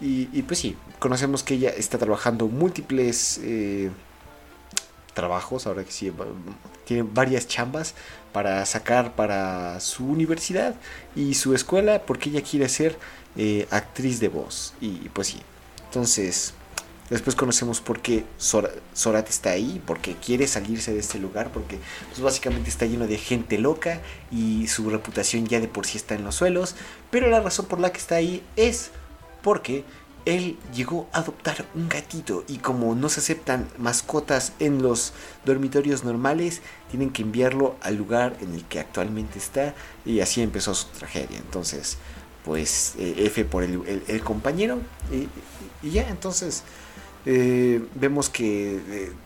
Y, 0.00 0.42
pues 0.42 0.60
sí, 0.60 0.76
conocemos 1.00 1.42
que 1.42 1.54
ella 1.54 1.70
está 1.70 1.98
trabajando 1.98 2.46
múltiples 2.46 3.40
eh, 3.42 3.90
trabajos, 5.14 5.66
ahora 5.66 5.84
que 5.84 5.92
sí, 5.92 6.12
tiene 6.84 7.02
varias 7.02 7.46
chambas 7.46 7.94
para 8.32 8.64
sacar 8.66 9.14
para 9.14 9.80
su 9.80 10.06
universidad 10.06 10.74
y 11.16 11.34
su 11.34 11.54
escuela 11.54 12.02
porque 12.06 12.30
ella 12.30 12.42
quiere 12.42 12.68
ser 12.68 12.98
eh, 13.36 13.66
actriz 13.70 14.20
de 14.20 14.28
voz. 14.28 14.74
y 14.80 15.08
pues 15.10 15.28
sí, 15.28 15.40
entonces 15.86 16.54
Después 17.10 17.34
conocemos 17.36 17.80
por 17.80 18.00
qué 18.00 18.24
Zorat 18.38 19.28
está 19.30 19.50
ahí, 19.50 19.80
porque 19.86 20.14
quiere 20.14 20.46
salirse 20.46 20.92
de 20.92 21.00
este 21.00 21.18
lugar, 21.18 21.50
porque 21.52 21.78
pues 22.08 22.20
básicamente 22.20 22.68
está 22.68 22.84
lleno 22.84 23.06
de 23.06 23.16
gente 23.16 23.56
loca 23.56 24.02
y 24.30 24.66
su 24.66 24.90
reputación 24.90 25.46
ya 25.46 25.58
de 25.58 25.68
por 25.68 25.86
sí 25.86 25.96
está 25.96 26.14
en 26.14 26.24
los 26.24 26.34
suelos. 26.34 26.74
Pero 27.10 27.28
la 27.28 27.40
razón 27.40 27.66
por 27.66 27.80
la 27.80 27.92
que 27.92 27.98
está 27.98 28.16
ahí 28.16 28.42
es 28.56 28.90
porque 29.42 29.84
él 30.28 30.58
llegó 30.74 31.08
a 31.12 31.20
adoptar 31.20 31.64
un 31.74 31.88
gatito 31.88 32.44
y 32.48 32.58
como 32.58 32.94
no 32.94 33.08
se 33.08 33.20
aceptan 33.20 33.66
mascotas 33.78 34.52
en 34.58 34.82
los 34.82 35.14
dormitorios 35.46 36.04
normales, 36.04 36.60
tienen 36.90 37.10
que 37.10 37.22
enviarlo 37.22 37.76
al 37.80 37.96
lugar 37.96 38.36
en 38.42 38.52
el 38.52 38.62
que 38.64 38.78
actualmente 38.78 39.38
está 39.38 39.74
y 40.04 40.20
así 40.20 40.42
empezó 40.42 40.74
su 40.74 40.88
tragedia. 40.88 41.38
Entonces, 41.38 41.96
pues 42.44 42.94
eh, 42.98 43.14
F 43.26 43.44
por 43.46 43.62
el, 43.62 44.20
compañero 44.22 44.80
y 45.82 45.90
ya, 45.90 46.06
entonces 46.10 46.62
eh, 47.30 47.84
vemos 47.94 48.30
que 48.30 48.80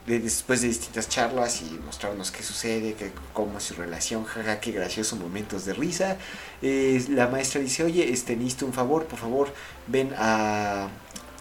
después 0.07 0.61
de 0.63 0.67
distintas 0.67 1.09
charlas 1.09 1.63
y 1.63 1.79
mostrarnos 1.87 2.33
qué 2.33 2.43
sucede, 2.43 2.95
que, 2.95 3.13
cómo 3.33 3.59
es 3.59 3.63
su 3.63 3.75
relación, 3.75 4.25
jaja, 4.25 4.59
qué 4.59 4.73
graciosos 4.73 5.21
momentos 5.21 5.67
de 5.67 5.73
risa, 5.73 6.17
eh, 6.63 7.01
la 7.11 7.29
maestra 7.29 7.61
dice, 7.61 7.85
oye, 7.85 8.13
este, 8.13 8.37
un 8.65 8.73
favor, 8.73 9.05
por 9.05 9.21
favor, 9.21 9.55
ven 9.87 10.13
a, 10.19 10.89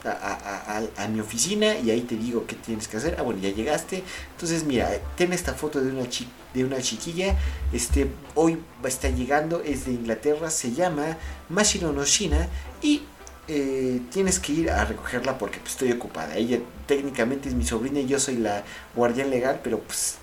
a, 0.03 1.07
mi 1.07 1.19
oficina 1.19 1.79
y 1.79 1.89
ahí 1.89 2.01
te 2.01 2.15
digo 2.15 2.45
qué 2.45 2.55
tienes 2.55 2.87
que 2.87 2.97
hacer. 2.97 3.15
Ah, 3.17 3.23
bueno, 3.23 3.41
ya 3.41 3.49
llegaste. 3.49 4.03
Entonces, 4.33 4.63
mira, 4.63 4.87
ten 5.17 5.33
esta 5.33 5.55
foto 5.55 5.81
de 5.81 5.89
una, 5.89 6.07
de 6.53 6.63
una 6.63 6.79
chiquilla. 6.79 7.39
Este, 7.73 8.07
hoy 8.35 8.59
a 8.83 8.87
estar 8.87 9.11
llegando, 9.11 9.63
es 9.63 9.85
de 9.85 9.93
Inglaterra, 9.93 10.51
se 10.51 10.73
llama 10.73 11.17
Mashiro 11.49 11.91
Noshina 11.91 12.47
y 12.83 13.01
eh, 13.47 14.01
tienes 14.11 14.39
que 14.39 14.53
ir 14.53 14.71
a 14.71 14.85
recogerla 14.85 15.37
porque 15.37 15.59
pues, 15.59 15.71
estoy 15.71 15.91
ocupada. 15.91 16.35
Ella 16.35 16.59
técnicamente 16.87 17.49
es 17.49 17.55
mi 17.55 17.65
sobrina 17.65 17.99
y 17.99 18.07
yo 18.07 18.19
soy 18.19 18.37
la 18.37 18.63
guardián 18.95 19.29
legal, 19.29 19.59
pero 19.63 19.79
pues 19.79 20.15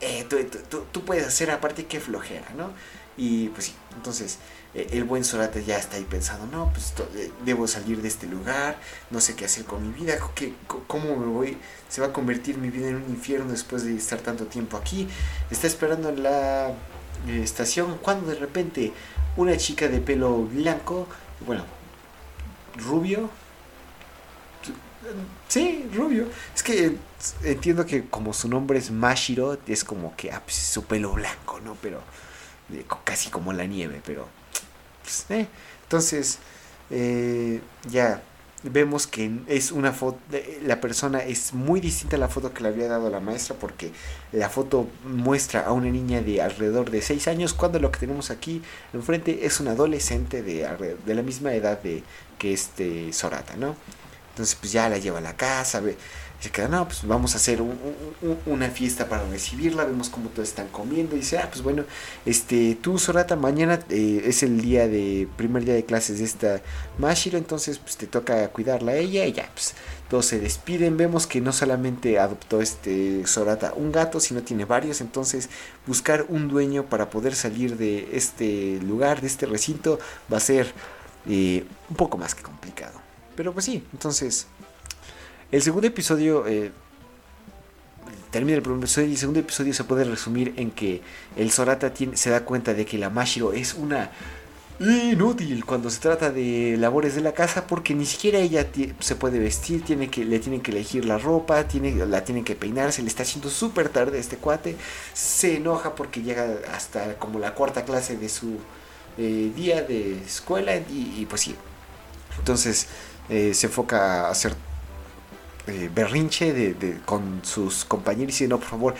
eh, 0.00 0.26
tú, 0.68 1.04
puedes 1.04 1.26
hacer 1.26 1.50
aparte 1.50 1.86
que 1.86 2.00
flojera, 2.00 2.46
¿no? 2.56 2.70
Y 3.16 3.48
pues 3.48 3.66
sí, 3.66 3.74
entonces 3.94 4.38
eh, 4.74 4.88
el 4.92 5.04
buen 5.04 5.24
Sorata 5.24 5.60
ya 5.60 5.76
está 5.76 5.96
ahí 5.96 6.06
pensando, 6.08 6.46
no, 6.46 6.72
pues 6.72 6.94
debo 7.44 7.68
salir 7.68 8.00
de 8.00 8.08
este 8.08 8.26
lugar, 8.26 8.78
no 9.10 9.20
sé 9.20 9.34
qué 9.36 9.44
hacer 9.44 9.64
con 9.64 9.86
mi 9.86 9.92
vida, 9.92 10.14
¿qué, 10.34 10.54
¿cómo 10.86 11.16
me 11.16 11.26
voy? 11.26 11.58
Se 11.88 12.00
va 12.00 12.08
a 12.08 12.12
convertir 12.12 12.56
mi 12.56 12.70
vida 12.70 12.88
en 12.88 12.96
un 12.96 13.10
infierno 13.10 13.50
después 13.50 13.84
de 13.84 13.94
estar 13.94 14.20
tanto 14.20 14.46
tiempo 14.46 14.76
aquí. 14.76 15.08
Está 15.50 15.66
esperando 15.66 16.08
en 16.08 16.22
la 16.22 16.72
estación 17.28 17.98
cuando 18.00 18.28
de 18.28 18.36
repente 18.36 18.92
una 19.36 19.56
chica 19.56 19.88
de 19.88 20.00
pelo 20.00 20.44
blanco, 20.44 21.06
bueno, 21.46 21.64
rubio, 22.76 23.30
Sí, 25.48 25.88
rubio. 25.94 26.26
Es 26.54 26.62
que 26.62 26.96
entiendo 27.42 27.84
que 27.84 28.06
como 28.08 28.32
su 28.32 28.48
nombre 28.48 28.78
es 28.78 28.90
Mashiro, 28.90 29.58
es 29.66 29.84
como 29.84 30.14
que 30.16 30.30
ah, 30.32 30.40
pues, 30.44 30.56
su 30.56 30.84
pelo 30.84 31.12
blanco, 31.12 31.60
¿no? 31.60 31.76
Pero 31.82 32.00
casi 33.04 33.30
como 33.30 33.52
la 33.52 33.66
nieve, 33.66 34.00
pero 34.04 34.28
pues, 35.02 35.26
eh. 35.30 35.46
Entonces, 35.82 36.38
eh, 36.90 37.60
ya 37.90 38.22
vemos 38.62 39.06
que 39.06 39.40
es 39.48 39.72
una 39.72 39.92
foto, 39.92 40.18
la 40.64 40.80
persona 40.80 41.18
es 41.18 41.52
muy 41.52 41.80
distinta 41.80 42.16
a 42.16 42.18
la 42.18 42.28
foto 42.28 42.54
que 42.54 42.62
le 42.62 42.68
había 42.68 42.88
dado 42.88 43.10
la 43.10 43.18
maestra 43.20 43.56
porque 43.58 43.90
la 44.30 44.48
foto 44.48 44.86
muestra 45.04 45.66
a 45.66 45.72
una 45.72 45.90
niña 45.90 46.22
de 46.22 46.40
alrededor 46.40 46.90
de 46.90 47.02
6 47.02 47.26
años 47.28 47.54
cuando 47.54 47.80
lo 47.80 47.90
que 47.90 47.98
tenemos 47.98 48.30
aquí 48.30 48.62
enfrente 48.92 49.44
es 49.46 49.58
un 49.58 49.68
adolescente 49.68 50.42
de, 50.42 50.96
de 51.04 51.14
la 51.14 51.22
misma 51.22 51.52
edad 51.54 51.82
de 51.82 52.04
que 52.42 52.52
este 52.52 53.12
Sorata, 53.12 53.54
¿no? 53.56 53.76
Entonces 54.30 54.56
pues 54.56 54.72
ya 54.72 54.88
la 54.88 54.98
lleva 54.98 55.18
a 55.18 55.20
la 55.20 55.36
casa, 55.36 55.80
se 56.40 56.50
queda, 56.50 56.66
no, 56.66 56.86
pues 56.86 57.06
vamos 57.06 57.34
a 57.34 57.36
hacer 57.36 57.62
una 58.46 58.68
fiesta 58.68 59.08
para 59.08 59.24
recibirla, 59.28 59.84
vemos 59.84 60.08
cómo 60.08 60.28
todos 60.28 60.48
están 60.48 60.66
comiendo, 60.68 61.14
y 61.14 61.20
dice, 61.20 61.38
ah, 61.38 61.48
pues 61.48 61.62
bueno, 61.62 61.84
este, 62.26 62.76
tú 62.82 62.98
Sorata, 62.98 63.36
mañana 63.36 63.78
eh, 63.90 64.24
es 64.24 64.42
el 64.42 64.60
día 64.60 64.88
de, 64.88 65.28
primer 65.36 65.64
día 65.64 65.74
de 65.74 65.84
clases 65.84 66.18
de 66.18 66.24
esta 66.24 66.60
Mashiro, 66.98 67.38
entonces 67.38 67.78
pues 67.78 67.96
te 67.96 68.08
toca 68.08 68.48
cuidarla 68.48 68.90
a 68.90 68.96
ella, 68.96 69.24
y 69.24 69.34
ya, 69.34 69.48
pues 69.54 69.74
todos 70.10 70.26
se 70.26 70.40
despiden, 70.40 70.96
vemos 70.96 71.28
que 71.28 71.40
no 71.40 71.52
solamente 71.52 72.18
adoptó 72.18 72.60
este 72.60 73.24
Sorata 73.24 73.72
un 73.76 73.92
gato, 73.92 74.18
sino 74.18 74.42
tiene 74.42 74.64
varios, 74.64 75.00
entonces 75.00 75.48
buscar 75.86 76.26
un 76.28 76.48
dueño 76.48 76.86
para 76.86 77.08
poder 77.08 77.36
salir 77.36 77.76
de 77.76 78.08
este 78.16 78.80
lugar, 78.82 79.20
de 79.20 79.28
este 79.28 79.46
recinto, 79.46 80.00
va 80.32 80.38
a 80.38 80.40
ser 80.40 80.74
un 81.26 81.96
poco 81.96 82.18
más 82.18 82.34
que 82.34 82.42
complicado. 82.42 83.00
Pero 83.36 83.52
pues 83.52 83.64
sí, 83.64 83.84
entonces 83.92 84.46
el 85.50 85.62
segundo 85.62 85.86
episodio 85.86 86.46
eh, 86.46 86.72
termina 88.30 88.56
el 88.56 88.62
primer 88.62 88.80
episodio 88.80 89.08
y 89.08 89.12
el 89.12 89.18
segundo 89.18 89.40
episodio 89.40 89.74
se 89.74 89.84
puede 89.84 90.04
resumir 90.04 90.54
en 90.56 90.70
que 90.70 91.02
el 91.36 91.50
Sorata 91.50 91.92
se 92.14 92.30
da 92.30 92.44
cuenta 92.44 92.74
de 92.74 92.86
que 92.86 92.98
la 92.98 93.10
Mashiro 93.10 93.52
es 93.52 93.74
una 93.74 94.10
inútil 94.80 95.64
cuando 95.64 95.90
se 95.90 96.00
trata 96.00 96.30
de 96.30 96.76
labores 96.78 97.14
de 97.14 97.20
la 97.20 97.32
casa 97.32 97.66
porque 97.66 97.94
ni 97.94 98.06
siquiera 98.06 98.38
ella 98.38 98.66
se 98.98 99.14
puede 99.14 99.38
vestir, 99.38 99.84
tiene 99.84 100.08
que, 100.08 100.24
le 100.24 100.38
tienen 100.38 100.60
que 100.60 100.72
elegir 100.72 101.04
la 101.04 101.18
ropa, 101.18 101.68
tiene, 101.68 101.94
la 102.06 102.24
tienen 102.24 102.44
que 102.44 102.56
peinar, 102.56 102.92
se 102.92 103.02
le 103.02 103.08
está 103.08 103.22
haciendo 103.22 103.48
súper 103.50 103.90
tarde 103.90 104.18
este 104.18 104.38
cuate, 104.38 104.76
se 105.12 105.56
enoja 105.56 105.94
porque 105.94 106.22
llega 106.22 106.56
hasta 106.74 107.18
como 107.18 107.38
la 107.38 107.54
cuarta 107.54 107.84
clase 107.84 108.16
de 108.16 108.28
su 108.28 108.58
eh, 109.18 109.52
día 109.54 109.82
de 109.82 110.22
escuela 110.24 110.76
y, 110.76 111.26
pues 111.28 111.42
sí, 111.42 111.54
entonces 112.38 112.86
eh, 113.28 113.52
se 113.54 113.66
enfoca 113.66 114.26
a 114.26 114.30
hacer 114.30 114.54
eh, 115.66 115.90
berrinche 115.94 116.52
de, 116.52 116.98
con 117.04 117.40
sus 117.44 117.84
compañeros 117.84 118.40
y 118.40 118.48
no, 118.48 118.58
por 118.58 118.68
favor, 118.68 118.94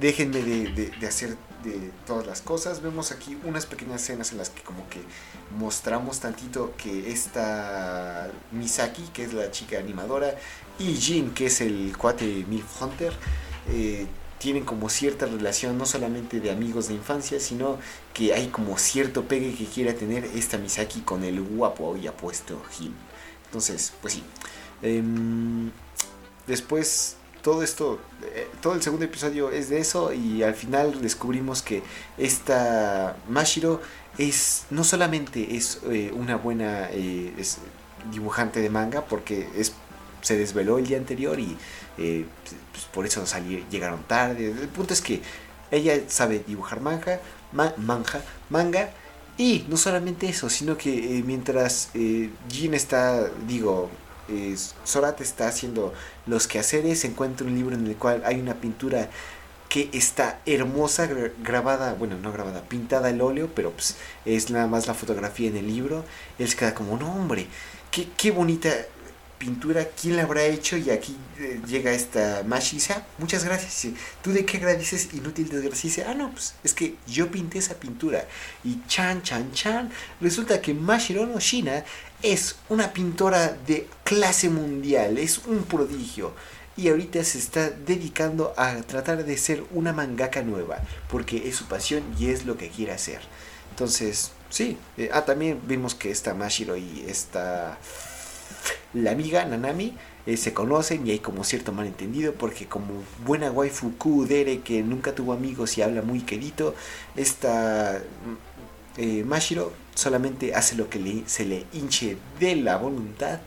déjenme 0.00 0.42
de, 0.42 1.06
hacer 1.06 1.36
de 1.62 1.90
todas 2.06 2.26
las 2.26 2.42
cosas. 2.42 2.82
Vemos 2.82 3.12
aquí 3.12 3.38
unas 3.44 3.64
pequeñas 3.64 4.02
escenas 4.02 4.32
en 4.32 4.38
las 4.38 4.50
que 4.50 4.62
como 4.62 4.88
que 4.88 5.00
mostramos 5.56 6.20
tantito 6.20 6.74
que 6.76 7.10
esta 7.10 8.30
Misaki, 8.52 9.02
que 9.12 9.24
es 9.24 9.32
la 9.32 9.50
chica 9.50 9.78
animadora, 9.78 10.34
y 10.78 10.94
Jin, 10.96 11.32
que 11.32 11.46
es 11.46 11.60
el 11.60 11.96
cuate 11.96 12.44
Milf 12.48 12.82
Hunter, 12.82 13.12
tienen 14.44 14.66
como 14.66 14.90
cierta 14.90 15.24
relación, 15.24 15.78
no 15.78 15.86
solamente 15.86 16.38
de 16.38 16.50
amigos 16.50 16.88
de 16.88 16.94
infancia, 16.94 17.40
sino 17.40 17.78
que 18.12 18.34
hay 18.34 18.48
como 18.48 18.76
cierto 18.76 19.24
pegue 19.24 19.54
que 19.54 19.64
quiere 19.64 19.94
tener 19.94 20.26
esta 20.36 20.58
Misaki 20.58 21.00
con 21.00 21.24
el 21.24 21.40
guapo 21.40 21.96
y 21.96 22.06
apuesto 22.06 22.62
Jin. 22.76 22.94
Entonces, 23.46 23.94
pues 24.02 24.12
sí. 24.12 24.22
Em, 24.82 25.70
después 26.46 27.16
todo 27.40 27.62
esto, 27.62 27.98
eh, 28.34 28.46
todo 28.60 28.74
el 28.74 28.82
segundo 28.82 29.06
episodio 29.06 29.50
es 29.50 29.70
de 29.70 29.78
eso 29.78 30.12
y 30.12 30.42
al 30.42 30.54
final 30.54 31.00
descubrimos 31.00 31.62
que 31.62 31.82
esta 32.18 33.16
Mashiro 33.30 33.80
es 34.18 34.66
no 34.68 34.84
solamente 34.84 35.56
es 35.56 35.80
eh, 35.90 36.12
una 36.14 36.36
buena 36.36 36.90
eh, 36.90 37.32
dibujante 38.12 38.60
de 38.60 38.68
manga 38.68 39.06
porque 39.06 39.48
es 39.56 39.72
se 40.24 40.36
desveló 40.36 40.78
el 40.78 40.86
día 40.88 40.98
anterior 40.98 41.38
y 41.38 41.56
pues, 41.96 42.84
por 42.92 43.06
eso 43.06 43.22
llegaron 43.70 44.02
tarde. 44.02 44.46
El 44.50 44.68
punto 44.68 44.92
es 44.92 45.00
que 45.00 45.20
ella 45.70 46.00
sabe 46.08 46.42
dibujar 46.44 46.80
manga, 46.80 47.20
manja, 47.52 48.20
manga 48.50 48.90
y 49.38 49.64
no 49.68 49.76
solamente 49.76 50.28
eso, 50.28 50.50
sino 50.50 50.76
que 50.76 51.22
mientras 51.24 51.90
Jin 51.92 52.74
está, 52.74 53.30
digo, 53.46 53.90
eh, 54.28 54.56
Sorat 54.84 55.20
está 55.20 55.48
haciendo 55.48 55.92
los 56.26 56.48
quehaceres, 56.48 57.04
encuentra 57.04 57.46
un 57.46 57.54
libro 57.54 57.74
en 57.76 57.86
el 57.86 57.96
cual 57.96 58.22
hay 58.24 58.40
una 58.40 58.54
pintura 58.54 59.10
que 59.68 59.90
está 59.92 60.40
hermosa, 60.46 61.08
grabada, 61.42 61.94
bueno, 61.94 62.16
no 62.16 62.32
grabada, 62.32 62.62
pintada 62.62 63.10
el 63.10 63.20
óleo, 63.20 63.50
pero 63.54 63.72
pues 63.72 63.96
es 64.24 64.50
nada 64.50 64.66
más 64.66 64.86
la 64.86 64.94
fotografía 64.94 65.48
en 65.48 65.56
el 65.56 65.66
libro. 65.66 66.04
Él 66.38 66.48
se 66.48 66.56
queda 66.56 66.74
como, 66.74 66.96
no 66.96 67.12
hombre, 67.12 67.48
qué, 67.90 68.08
qué 68.16 68.30
bonita 68.30 68.70
pintura, 69.44 69.86
¿quién 70.00 70.16
la 70.16 70.22
habrá 70.22 70.44
hecho? 70.44 70.78
Y 70.78 70.88
aquí 70.88 71.14
eh, 71.38 71.60
llega 71.66 71.92
esta 71.92 72.42
Mashi 72.46 72.76
y 72.76 72.78
dice, 72.78 72.94
ah, 72.94 73.06
muchas 73.18 73.44
gracias. 73.44 73.92
¿Tú 74.22 74.32
de 74.32 74.46
qué 74.46 74.56
agradeces? 74.56 75.12
Inútil 75.12 75.50
desgracia. 75.50 75.88
dice, 75.90 76.04
ah, 76.04 76.14
no, 76.14 76.30
pues 76.32 76.54
es 76.64 76.72
que 76.72 76.96
yo 77.06 77.30
pinté 77.30 77.58
esa 77.58 77.74
pintura. 77.74 78.26
Y 78.64 78.80
chan, 78.86 79.22
chan, 79.22 79.52
chan, 79.52 79.90
resulta 80.20 80.62
que 80.62 80.72
Mashiro 80.72 81.26
no 81.26 81.38
Shina 81.40 81.84
es 82.22 82.56
una 82.70 82.94
pintora 82.94 83.54
de 83.66 83.86
clase 84.02 84.48
mundial, 84.48 85.18
es 85.18 85.38
un 85.46 85.64
prodigio. 85.64 86.32
Y 86.76 86.88
ahorita 86.88 87.22
se 87.22 87.38
está 87.38 87.68
dedicando 87.68 88.54
a 88.56 88.76
tratar 88.82 89.26
de 89.26 89.36
ser 89.36 89.62
una 89.72 89.92
mangaka 89.92 90.40
nueva, 90.40 90.78
porque 91.10 91.48
es 91.48 91.56
su 91.56 91.66
pasión 91.66 92.02
y 92.18 92.30
es 92.30 92.46
lo 92.46 92.56
que 92.56 92.70
quiere 92.70 92.92
hacer. 92.92 93.20
Entonces, 93.70 94.32
sí. 94.48 94.78
Eh, 94.96 95.10
ah, 95.12 95.26
también 95.26 95.60
vimos 95.66 95.94
que 95.94 96.10
esta 96.10 96.32
Mashiro 96.32 96.76
y 96.78 97.04
esta 97.06 97.78
la 98.92 99.10
amiga 99.10 99.44
Nanami 99.44 99.94
eh, 100.26 100.36
se 100.36 100.54
conocen 100.54 101.06
y 101.06 101.10
hay 101.10 101.18
como 101.18 101.44
cierto 101.44 101.72
malentendido 101.72 102.32
porque 102.34 102.66
como 102.66 103.02
buena 103.26 103.50
waifu 103.50 103.92
Kudere 103.96 104.60
que 104.60 104.82
nunca 104.82 105.14
tuvo 105.14 105.32
amigos 105.32 105.76
y 105.76 105.82
habla 105.82 106.02
muy 106.02 106.20
querido, 106.20 106.74
esta 107.16 108.00
eh, 108.96 109.24
Mashiro 109.24 109.72
solamente 109.94 110.54
hace 110.54 110.76
lo 110.76 110.88
que 110.88 111.24
se 111.26 111.44
le 111.44 111.66
hinche 111.72 112.16
de 112.40 112.56
la 112.56 112.76
voluntad 112.76 113.40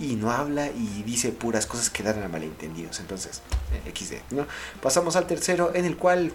y 0.00 0.16
no 0.16 0.30
habla 0.30 0.68
y 0.68 1.02
dice 1.02 1.30
puras 1.30 1.66
cosas 1.66 1.90
que 1.90 2.02
dan 2.02 2.22
a 2.22 2.28
malentendidos. 2.28 2.98
Entonces, 3.00 3.42
eh, 3.84 3.92
XD, 3.94 4.34
¿no? 4.34 4.46
Pasamos 4.80 5.16
al 5.16 5.26
tercero 5.26 5.72
en 5.74 5.84
el 5.84 5.96
cual... 5.96 6.32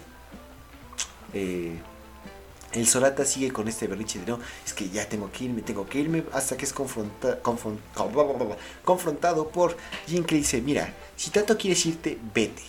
El 2.72 2.86
Solata 2.86 3.24
sigue 3.24 3.50
con 3.50 3.66
este 3.66 3.86
berrinche 3.86 4.18
de 4.20 4.26
no, 4.26 4.38
es 4.64 4.74
que 4.74 4.90
ya 4.90 5.08
tengo 5.08 5.32
que 5.32 5.44
irme, 5.44 5.62
tengo 5.62 5.86
que 5.86 6.00
irme, 6.00 6.24
hasta 6.32 6.56
que 6.56 6.66
es 6.66 6.72
confronta, 6.72 7.40
confrontado 8.84 9.48
por 9.48 9.76
Jin 10.06 10.24
que 10.24 10.34
dice, 10.34 10.60
mira, 10.60 10.92
si 11.16 11.30
tanto 11.30 11.56
quieres 11.56 11.84
irte, 11.86 12.18
vete. 12.34 12.62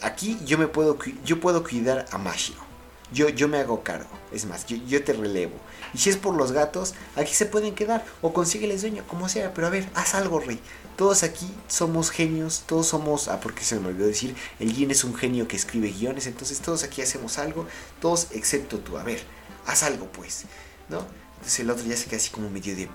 Aquí 0.00 0.38
yo 0.46 0.56
me 0.56 0.66
puedo, 0.66 0.98
yo 1.24 1.38
puedo 1.38 1.62
cuidar 1.62 2.06
a 2.10 2.18
Mashiro. 2.18 2.70
Yo, 3.12 3.28
yo 3.28 3.48
me 3.48 3.58
hago 3.58 3.82
cargo. 3.82 4.08
Es 4.32 4.46
más, 4.46 4.66
yo, 4.66 4.76
yo 4.76 5.02
te 5.02 5.12
relevo. 5.12 5.54
Y 5.92 5.98
si 5.98 6.10
es 6.10 6.16
por 6.16 6.34
los 6.34 6.52
gatos, 6.52 6.94
aquí 7.16 7.34
se 7.34 7.44
pueden 7.44 7.74
quedar. 7.74 8.04
O 8.22 8.32
consígueles 8.32 8.82
dueño, 8.82 9.04
como 9.06 9.28
sea. 9.28 9.52
Pero 9.52 9.66
a 9.66 9.70
ver, 9.70 9.88
haz 9.94 10.14
algo, 10.14 10.38
rey. 10.38 10.60
Todos 11.00 11.22
aquí 11.22 11.50
somos 11.66 12.10
genios. 12.10 12.64
Todos 12.66 12.88
somos. 12.88 13.28
Ah, 13.28 13.40
porque 13.40 13.64
se 13.64 13.80
me 13.80 13.88
olvidó 13.88 14.06
decir. 14.06 14.36
El 14.58 14.74
guion 14.74 14.90
es 14.90 15.02
un 15.02 15.14
genio 15.14 15.48
que 15.48 15.56
escribe 15.56 15.90
guiones. 15.90 16.26
Entonces 16.26 16.60
todos 16.60 16.84
aquí 16.84 17.00
hacemos 17.00 17.38
algo. 17.38 17.66
Todos 18.02 18.26
excepto 18.32 18.80
tú. 18.80 18.98
A 18.98 19.02
ver, 19.02 19.22
haz 19.64 19.82
algo, 19.82 20.12
pues. 20.12 20.44
¿No? 20.90 21.06
Entonces 21.40 21.60
el 21.60 21.70
otro 21.70 21.86
ya 21.86 21.96
se 21.96 22.04
queda 22.04 22.18
así 22.18 22.28
como 22.28 22.50
medio 22.50 22.76
de, 22.76 22.86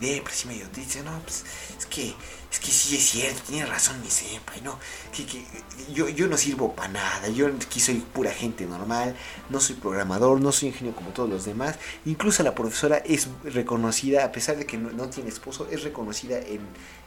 medio 0.00 0.70
triste. 0.70 1.02
No, 1.02 1.20
pues 1.20 1.44
es 1.78 1.84
que, 1.84 2.14
es 2.50 2.58
que 2.58 2.70
sí 2.70 2.96
es 2.96 3.10
cierto, 3.10 3.42
tiene 3.46 3.66
razón 3.66 4.00
mi 4.00 4.08
senpai, 4.08 4.62
¿no? 4.62 4.78
Que, 5.14 5.26
que 5.26 5.44
yo, 5.92 6.08
yo 6.08 6.26
no 6.26 6.38
sirvo 6.38 6.74
para 6.74 6.88
nada, 6.88 7.28
yo 7.28 7.46
aquí 7.46 7.80
soy 7.80 7.96
pura 7.96 8.32
gente 8.32 8.64
normal, 8.64 9.14
no 9.50 9.60
soy 9.60 9.76
programador, 9.76 10.40
no 10.40 10.50
soy 10.50 10.68
ingenio 10.68 10.96
como 10.96 11.10
todos 11.10 11.28
los 11.28 11.44
demás. 11.44 11.78
Incluso 12.06 12.42
la 12.42 12.54
profesora 12.54 13.02
es 13.04 13.28
reconocida, 13.44 14.24
a 14.24 14.32
pesar 14.32 14.56
de 14.56 14.64
que 14.64 14.78
no, 14.78 15.10
tiene 15.10 15.28
esposo, 15.28 15.68
es 15.70 15.82
reconocida 15.82 16.38
en, 16.38 16.60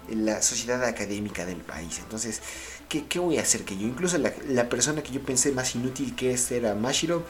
la 0.09 0.41
sociedad 0.41 0.81
académica 0.85 1.45
del 1.45 1.57
país. 1.57 1.99
Entonces, 1.99 2.41
¿qué, 2.87 3.07
¿qué, 3.07 3.19
voy 3.19 3.39
a 3.39 3.41
hacer 3.41 3.65
que 3.65 3.75
yo? 3.75 3.87
Incluso 3.87 4.17
la, 4.17 4.31
la 4.47 4.69
persona 4.69 5.03
que 5.03 5.11
yo 5.11 5.21
pensé 5.21 5.51
más 5.51 5.75
inútil 5.75 6.15
que 6.15 6.31
es 6.31 6.49
era 6.49 6.75
Mashiro 6.75 7.25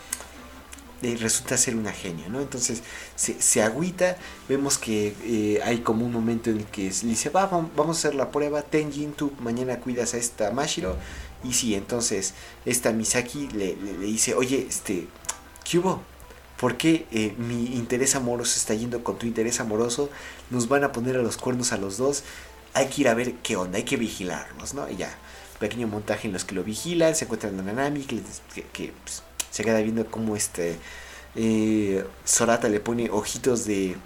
eh, 1.01 1.17
resulta 1.19 1.57
ser 1.57 1.75
una 1.75 1.91
genia, 1.91 2.27
¿no? 2.27 2.41
Entonces 2.41 2.81
se, 3.15 3.39
se 3.41 3.61
agüita, 3.61 4.17
vemos 4.49 4.77
que 4.77 5.13
eh, 5.23 5.61
hay 5.63 5.79
como 5.79 6.05
un 6.05 6.11
momento 6.11 6.49
en 6.49 6.57
el 6.57 6.65
que 6.65 6.83
le 6.83 7.09
dice, 7.09 7.29
Va, 7.29 7.45
vamos 7.45 7.97
a 7.97 7.99
hacer 7.99 8.15
la 8.15 8.31
prueba, 8.31 8.61
Tenjin, 8.63 9.13
tú 9.13 9.31
mañana 9.39 9.79
cuidas 9.79 10.13
a 10.13 10.17
esta 10.17 10.51
Mashiro. 10.51 10.97
Y 11.43 11.53
sí, 11.53 11.75
entonces 11.75 12.33
esta 12.65 12.91
Misaki 12.91 13.47
le, 13.49 13.75
dice, 13.75 14.33
oye, 14.33 14.65
este, 14.67 15.07
¿qué 15.69 15.79
hubo? 15.79 16.01
¿Por 16.59 16.77
qué 16.77 17.05
eh, 17.11 17.35
mi 17.37 17.75
interés 17.75 18.15
amoroso 18.15 18.57
está 18.57 18.73
yendo 18.73 19.03
con 19.03 19.19
tu 19.19 19.27
interés 19.27 19.59
amoroso? 19.59 20.09
Nos 20.49 20.67
van 20.67 20.83
a 20.83 20.91
poner 20.91 21.15
a 21.15 21.21
los 21.21 21.37
cuernos 21.37 21.71
a 21.71 21.77
los 21.77 21.97
dos. 21.97 22.23
Hay 22.73 22.87
que 22.87 23.01
ir 23.01 23.07
a 23.07 23.13
ver 23.13 23.35
qué 23.35 23.55
onda, 23.55 23.77
hay 23.77 23.83
que 23.83 23.97
vigilarlos, 23.97 24.73
¿no? 24.73 24.89
Y 24.89 24.97
ya, 24.97 25.15
pequeño 25.59 25.87
montaje 25.87 26.27
en 26.27 26.33
los 26.33 26.43
que 26.43 26.55
lo 26.55 26.63
vigilan, 26.63 27.15
se 27.15 27.25
encuentran 27.25 27.59
a 27.59 27.63
Nanami, 27.63 28.01
que, 28.01 28.21
que, 28.73 28.93
pues, 29.03 29.21
se 29.57 29.63
queda 29.63 29.79
viendo 29.79 30.05
cómo 30.05 30.35
este 30.35 30.77
eh, 31.33 32.05
Sorata 32.25 32.69
le 32.69 32.79
pone 32.79 33.09
ojitos 33.09 33.65
de, 33.65 33.97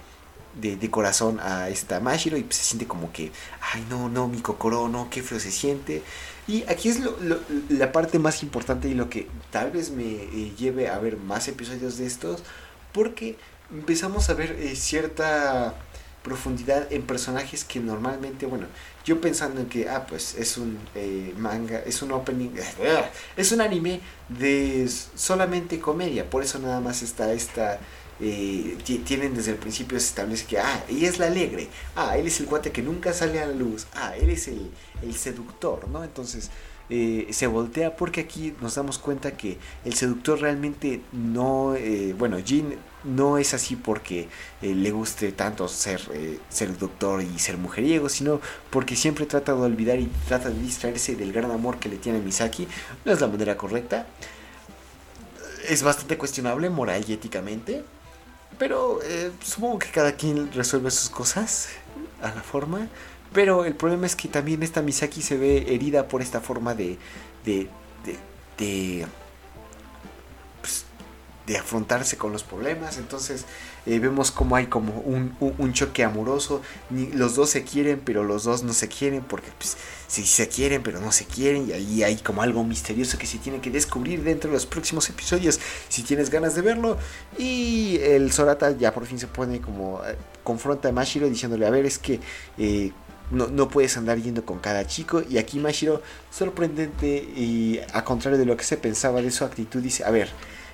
de, 0.58 0.90
corazón 0.90 1.40
a 1.40 1.68
esta 1.68 2.00
Mashiro 2.00 2.38
y 2.38 2.42
pues, 2.42 2.56
se 2.56 2.64
siente 2.64 2.86
como 2.86 3.12
que, 3.12 3.30
ay 3.60 3.84
no, 3.90 4.08
no, 4.08 4.28
mi 4.28 4.40
Kokoro, 4.40 4.88
no, 4.88 5.10
qué 5.10 5.22
feo 5.22 5.38
se 5.38 5.50
siente. 5.50 6.02
Y 6.48 6.62
aquí 6.70 6.88
es 6.88 7.00
lo, 7.00 7.14
la 7.68 7.92
parte 7.92 8.18
más 8.18 8.42
importante 8.42 8.88
y 8.88 8.94
lo 8.94 9.10
que 9.10 9.28
tal 9.50 9.72
vez 9.72 9.90
me 9.90 10.04
eh, 10.04 10.54
lleve 10.58 10.88
a 10.88 10.98
ver 10.98 11.18
más 11.18 11.48
episodios 11.48 11.98
de 11.98 12.06
estos, 12.06 12.42
porque 12.92 13.36
empezamos 13.70 14.30
a 14.30 14.34
ver 14.34 14.52
eh, 14.52 14.74
cierta 14.74 15.74
profundidad 16.22 16.92
en 16.92 17.02
personajes 17.02 17.64
que 17.64 17.80
normalmente, 17.80 18.46
bueno, 18.46 18.66
yo 19.04 19.20
pensando 19.20 19.60
en 19.60 19.66
que, 19.66 19.88
ah, 19.88 20.06
pues 20.06 20.34
es 20.36 20.56
un 20.56 20.78
eh, 20.94 21.34
manga, 21.36 21.80
es 21.80 22.02
un 22.02 22.12
opening, 22.12 22.50
es 23.36 23.52
un 23.52 23.60
anime 23.60 24.00
de 24.28 24.88
solamente 25.14 25.80
comedia, 25.80 26.28
por 26.28 26.42
eso 26.42 26.58
nada 26.58 26.80
más 26.80 27.02
está 27.02 27.32
esta, 27.32 27.78
eh, 28.20 28.78
tienen 29.04 29.34
desde 29.34 29.52
el 29.52 29.58
principio 29.58 29.98
se 29.98 30.06
establece 30.06 30.46
que, 30.46 30.58
ah, 30.58 30.84
ella 30.88 31.08
es 31.08 31.18
la 31.18 31.26
alegre, 31.26 31.68
ah, 31.96 32.16
él 32.16 32.26
es 32.26 32.38
el 32.40 32.46
guate 32.46 32.70
que 32.70 32.82
nunca 32.82 33.12
sale 33.12 33.40
a 33.40 33.46
la 33.46 33.54
luz, 33.54 33.86
ah, 33.94 34.16
él 34.16 34.30
es 34.30 34.48
el, 34.48 34.70
el 35.02 35.14
seductor, 35.14 35.88
¿no? 35.88 36.04
Entonces, 36.04 36.50
eh, 36.94 37.32
se 37.32 37.46
voltea 37.46 37.96
porque 37.96 38.20
aquí 38.20 38.54
nos 38.60 38.74
damos 38.74 38.98
cuenta 38.98 39.34
que 39.34 39.56
el 39.86 39.94
seductor 39.94 40.38
realmente 40.38 41.00
no, 41.12 41.74
eh, 41.74 42.14
bueno, 42.18 42.38
Jean 42.38 42.74
no 43.02 43.38
es 43.38 43.54
así 43.54 43.76
porque 43.76 44.28
eh, 44.60 44.74
le 44.74 44.90
guste 44.90 45.32
tanto 45.32 45.68
ser 45.68 46.02
seductor 46.50 47.22
y 47.22 47.38
ser 47.38 47.56
mujeriego, 47.56 48.10
sino 48.10 48.42
porque 48.68 48.94
siempre 48.94 49.24
trata 49.24 49.54
de 49.54 49.62
olvidar 49.62 50.00
y 50.00 50.06
trata 50.28 50.50
de 50.50 50.60
distraerse 50.60 51.16
del 51.16 51.32
gran 51.32 51.50
amor 51.50 51.78
que 51.78 51.88
le 51.88 51.96
tiene 51.96 52.18
Misaki. 52.18 52.68
No 53.06 53.12
es 53.12 53.22
la 53.22 53.26
manera 53.26 53.56
correcta. 53.56 54.06
Es 55.66 55.82
bastante 55.82 56.18
cuestionable 56.18 56.68
moral 56.68 57.06
y 57.08 57.14
éticamente. 57.14 57.84
Pero 58.58 59.00
supongo 59.42 59.78
que 59.78 59.88
cada 59.88 60.12
quien 60.12 60.52
resuelve 60.52 60.90
sus 60.90 61.08
cosas 61.08 61.70
a 62.20 62.34
la 62.34 62.42
forma. 62.42 62.86
Pero 63.32 63.64
el 63.64 63.74
problema 63.74 64.06
es 64.06 64.16
que 64.16 64.28
también 64.28 64.62
esta 64.62 64.82
Misaki 64.82 65.22
se 65.22 65.36
ve 65.36 65.74
herida 65.74 66.08
por 66.08 66.22
esta 66.22 66.40
forma 66.40 66.74
de. 66.74 66.98
de. 67.44 67.68
de. 68.04 68.18
de, 68.58 69.06
pues, 70.60 70.84
afrontarse 71.58 72.16
con 72.16 72.32
los 72.32 72.42
problemas. 72.42 72.98
Entonces 72.98 73.44
eh, 73.84 73.98
vemos 73.98 74.30
como 74.30 74.54
hay 74.54 74.66
como 74.66 74.92
un, 75.00 75.34
un, 75.40 75.72
choque 75.72 76.04
amoroso. 76.04 76.62
los 76.90 77.34
dos 77.34 77.50
se 77.50 77.64
quieren, 77.64 78.00
pero 78.04 78.22
los 78.22 78.44
dos 78.44 78.62
no 78.62 78.72
se 78.72 78.88
quieren. 78.88 79.22
Porque 79.22 79.48
pues, 79.58 79.76
si 80.06 80.24
se 80.24 80.48
quieren, 80.48 80.82
pero 80.82 81.00
no 81.00 81.10
se 81.10 81.24
quieren. 81.24 81.68
Y 81.68 81.72
ahí 81.72 82.02
hay 82.02 82.16
como 82.16 82.42
algo 82.42 82.62
misterioso 82.64 83.18
que 83.18 83.26
se 83.26 83.38
tiene 83.38 83.60
que 83.60 83.70
descubrir 83.70 84.22
dentro 84.22 84.50
de 84.50 84.54
los 84.54 84.66
próximos 84.66 85.08
episodios. 85.10 85.58
Si 85.88 86.02
tienes 86.02 86.30
ganas 86.30 86.54
de 86.54 86.62
verlo. 86.62 86.96
Y 87.38 87.98
el 88.02 88.30
Sorata 88.32 88.70
ya 88.72 88.92
por 88.94 89.06
fin 89.06 89.18
se 89.18 89.26
pone 89.26 89.60
como. 89.60 90.02
Eh, 90.04 90.16
confronta 90.44 90.88
a 90.88 90.92
Mashiro 90.92 91.28
diciéndole: 91.28 91.66
A 91.66 91.70
ver, 91.70 91.86
es 91.86 91.98
que. 91.98 92.20
Eh, 92.58 92.92
no, 93.32 93.68
puedes 93.68 93.96
andar 93.96 94.18
yendo 94.20 94.44
con 94.44 94.58
cada 94.58 94.86
chico. 94.86 95.22
Y 95.28 95.38
aquí 95.38 95.58
Mashiro, 95.58 96.02
sorprendente 96.30 97.16
y 97.16 97.80
a 97.92 98.04
contrario 98.04 98.38
de 98.38 98.44
lo 98.44 98.56
que 98.56 98.64
se 98.64 98.76
pensaba 98.76 99.22
de 99.22 99.30
su 99.30 99.44
actitud, 99.44 99.80
dice, 99.80 100.04
a 100.04 100.10
ver, 100.10 100.28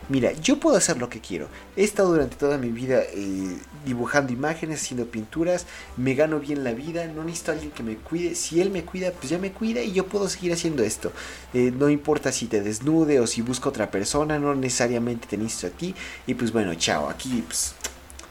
mira, 0.08 0.32
yo 0.32 0.58
puedo 0.58 0.76
hacer 0.76 0.98
lo 0.98 1.08
que 1.08 1.20
quiero. 1.20 1.48
He 1.76 1.84
estado 1.84 2.10
durante 2.10 2.36
toda 2.36 2.58
mi 2.58 2.70
vida 2.70 3.02
eh, 3.14 3.56
dibujando 3.86 4.32
imágenes, 4.32 4.82
haciendo 4.82 5.06
pinturas, 5.06 5.66
me 5.96 6.14
gano 6.14 6.40
bien 6.40 6.64
la 6.64 6.72
vida, 6.72 7.06
no 7.06 7.24
necesito 7.24 7.52
a 7.52 7.54
alguien 7.54 7.70
que 7.70 7.82
me 7.82 7.96
cuide. 7.96 8.34
Si 8.34 8.60
él 8.60 8.70
me 8.70 8.84
cuida, 8.84 9.12
pues 9.12 9.30
ya 9.30 9.38
me 9.38 9.52
cuida 9.52 9.82
y 9.82 9.92
yo 9.92 10.06
puedo 10.06 10.28
seguir 10.28 10.52
haciendo 10.52 10.82
esto. 10.82 11.12
Eh, 11.54 11.72
no 11.76 11.88
importa 11.88 12.32
si 12.32 12.46
te 12.46 12.60
desnude 12.60 13.20
o 13.20 13.26
si 13.26 13.42
busco 13.42 13.68
otra 13.68 13.90
persona, 13.90 14.38
no 14.38 14.54
necesariamente 14.54 15.26
te 15.28 15.36
necesito 15.36 15.68
a 15.68 15.70
ti. 15.70 15.94
Y 16.26 16.34
pues 16.34 16.52
bueno, 16.52 16.74
chao, 16.74 17.08
aquí 17.08 17.42
pues 17.46 17.74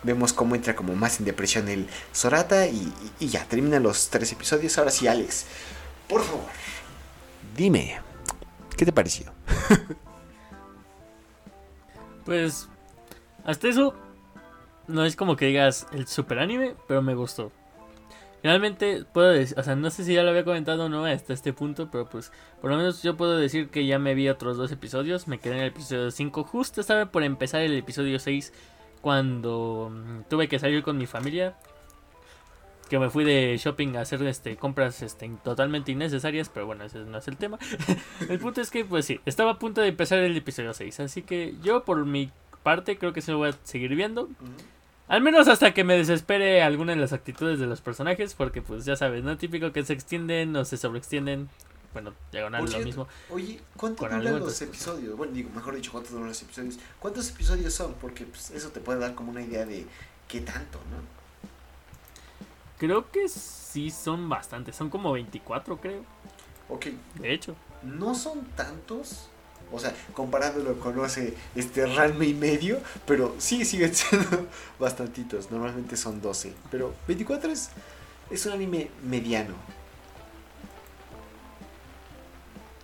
vemos 0.03 0.33
cómo 0.33 0.55
entra 0.55 0.75
como 0.75 0.95
más 0.95 1.19
en 1.19 1.25
depresión 1.25 1.67
el 1.67 1.87
Sorata 2.11 2.67
y, 2.67 2.91
ya, 3.19 3.45
terminan 3.45 3.83
los 3.83 4.09
tres 4.09 4.31
episodios. 4.31 4.77
Ahora 4.77 4.91
sí, 4.91 5.07
Alex, 5.07 5.45
por 6.07 6.23
favor, 6.23 6.45
dime, 7.55 7.99
¿qué 8.75 8.85
te 8.85 8.91
pareció? 8.91 9.33
pues, 12.25 12.67
hasta 13.43 13.67
eso, 13.67 13.93
no 14.87 15.05
es 15.05 15.15
como 15.15 15.35
que 15.35 15.47
digas 15.47 15.87
el 15.91 16.07
super 16.07 16.39
anime, 16.39 16.75
pero 16.87 17.01
me 17.01 17.15
gustó. 17.15 17.51
Realmente 18.43 19.03
puedo 19.11 19.29
decir, 19.29 19.59
o 19.59 19.63
sea, 19.63 19.75
no 19.75 19.89
sé 19.89 20.03
si 20.03 20.13
ya 20.13 20.23
lo 20.23 20.29
había 20.29 20.45
comentado 20.45 20.85
o 20.85 20.89
no 20.89 21.05
hasta 21.05 21.33
este 21.33 21.53
punto, 21.53 21.89
pero 21.91 22.07
pues 22.07 22.31
por 22.61 22.69
lo 22.69 22.77
menos 22.77 23.01
yo 23.01 23.17
puedo 23.17 23.35
decir 23.35 23.69
que 23.69 23.85
ya 23.85 23.97
me 23.97 24.13
vi 24.13 24.29
otros 24.29 24.57
dos 24.57 24.71
episodios, 24.71 25.27
me 25.27 25.39
quedé 25.39 25.55
en 25.55 25.61
el 25.61 25.67
episodio 25.69 26.11
5, 26.11 26.43
justo 26.43 26.79
estaba 26.79 27.07
por 27.07 27.23
empezar 27.23 27.61
el 27.61 27.75
episodio 27.75 28.19
6 28.19 28.53
cuando 29.07 29.89
mm, 29.89 30.23
tuve 30.29 30.49
que 30.49 30.59
salir 30.59 30.83
con 30.83 30.97
mi 30.97 31.05
familia 31.05 31.55
que 32.89 32.99
me 32.99 33.09
fui 33.09 33.23
de 33.23 33.55
shopping 33.57 33.95
a 33.95 34.01
hacer 34.01 34.21
este 34.23 34.57
compras 34.57 35.01
este 35.01 35.31
totalmente 35.45 35.93
innecesarias, 35.93 36.49
pero 36.49 36.65
bueno, 36.65 36.83
ese 36.83 36.99
no 36.99 37.17
es 37.17 37.27
el 37.29 37.37
tema. 37.37 37.57
el 38.29 38.37
punto 38.37 38.59
es 38.59 38.69
que 38.69 38.83
pues 38.83 39.05
sí, 39.05 39.21
estaba 39.25 39.51
a 39.51 39.59
punto 39.59 39.79
de 39.79 39.87
empezar 39.87 40.19
el 40.19 40.35
episodio 40.35 40.73
6, 40.73 40.99
así 40.99 41.21
que 41.21 41.55
yo 41.63 41.85
por 41.85 42.05
mi 42.05 42.29
parte 42.63 42.97
creo 42.97 43.13
que 43.13 43.21
se 43.21 43.31
lo 43.31 43.37
voy 43.37 43.51
a 43.51 43.55
seguir 43.63 43.95
viendo. 43.95 44.27
Al 45.07 45.21
menos 45.21 45.47
hasta 45.47 45.73
que 45.73 45.85
me 45.85 45.95
desespere 45.95 46.61
alguna 46.61 46.91
de 46.91 46.99
las 46.99 47.13
actitudes 47.13 47.59
de 47.59 47.65
los 47.65 47.79
personajes, 47.79 48.33
porque 48.33 48.61
pues 48.61 48.83
ya 48.83 48.97
sabes, 48.97 49.23
no 49.23 49.37
típico 49.37 49.71
que 49.71 49.85
se 49.85 49.93
extienden 49.93 50.53
o 50.57 50.65
se 50.65 50.75
sobreextienden 50.75 51.47
bueno, 51.93 52.13
diagonal 52.31 52.69
lo 52.69 52.79
mismo. 52.79 53.07
Oye, 53.29 53.59
¿cuánto 53.75 54.03
duran 54.03 54.23
los 54.23 54.61
episodios? 54.61 55.15
Bueno, 55.17 55.33
digo, 55.33 55.49
mejor 55.55 55.75
dicho, 55.75 55.91
¿cuántos 55.91 56.11
duran 56.11 56.27
los 56.27 56.41
episodios? 56.41 56.77
¿Cuántos 56.99 57.29
episodios 57.29 57.73
son? 57.73 57.93
Porque 57.95 58.25
pues, 58.25 58.51
eso 58.51 58.69
te 58.69 58.79
puede 58.79 58.99
dar 58.99 59.15
como 59.15 59.31
una 59.31 59.41
idea 59.41 59.65
de 59.65 59.85
qué 60.27 60.41
tanto, 60.41 60.79
¿no? 60.91 61.17
Creo 62.77 63.09
que 63.11 63.27
sí 63.27 63.89
son 63.89 64.29
bastantes, 64.29 64.75
son 64.75 64.89
como 64.89 65.11
24, 65.11 65.77
creo. 65.77 66.03
Ok. 66.69 66.87
De 67.15 67.33
hecho. 67.33 67.55
No 67.81 68.13
son 68.13 68.45
tantos, 68.55 69.29
o 69.71 69.79
sea, 69.79 69.95
comparándolo 70.13 70.79
con 70.79 70.99
hace 71.03 71.35
este 71.55 71.85
Ranme 71.85 72.27
y 72.27 72.33
medio, 72.33 72.79
pero 73.05 73.35
sí 73.39 73.65
siguen 73.65 73.95
siendo 73.95 74.47
bastantitos. 74.79 75.49
Normalmente 75.51 75.97
son 75.97 76.21
12, 76.21 76.53
pero 76.69 76.93
24 77.07 77.51
es, 77.51 77.69
es 78.29 78.45
un 78.45 78.53
anime 78.53 78.89
mediano. 79.03 79.55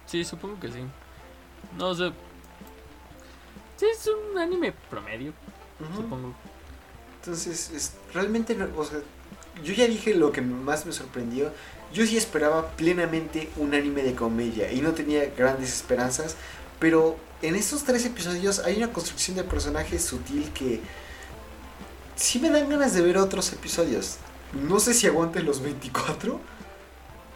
Sí, 0.06 0.24
supongo 0.24 0.60
que 0.60 0.68
sí. 0.70 0.84
No 1.78 1.94
sé. 1.96 2.12
Sí, 3.78 3.86
es 3.92 4.08
un 4.08 4.38
anime 4.38 4.74
promedio. 4.89 5.34
Supongo. 5.96 6.34
Entonces, 7.20 7.72
es, 7.72 7.94
realmente, 8.13 8.58
o 8.76 8.84
sea, 8.86 9.00
yo 9.63 9.74
ya 9.74 9.88
dije 9.88 10.13
lo 10.13 10.32
que 10.32 10.42
más 10.42 10.86
me 10.86 10.92
sorprendió. 10.92 11.52
Yo 11.94 12.06
sí 12.06 12.18
esperaba 12.18 12.72
plenamente 12.72 13.50
un 13.58 13.74
anime 13.74 14.04
de 14.04 14.16
comedia 14.16 14.72
y 14.72 14.82
no 14.82 14.94
tenía 14.94 15.26
grandes 15.36 15.74
esperanzas. 15.74 16.36
Pero 16.80 17.18
en 17.42 17.56
estos 17.56 17.84
tres 17.84 18.06
episodios 18.06 18.60
hay 18.60 18.78
una 18.78 18.92
construcción 18.92 19.38
de 19.38 19.44
personajes 19.44 20.04
sutil 20.04 20.52
que 20.54 20.82
sí 22.16 22.39
me 22.39 22.50
dan 22.50 22.70
ganas 22.70 22.94
de 22.94 23.02
ver 23.02 23.18
otros 23.18 23.54
episodios. 23.54 24.18
No 24.54 24.80
sé 24.80 24.94
si 24.94 25.08
aguante 25.08 25.42
los 25.42 25.62
24, 25.62 26.39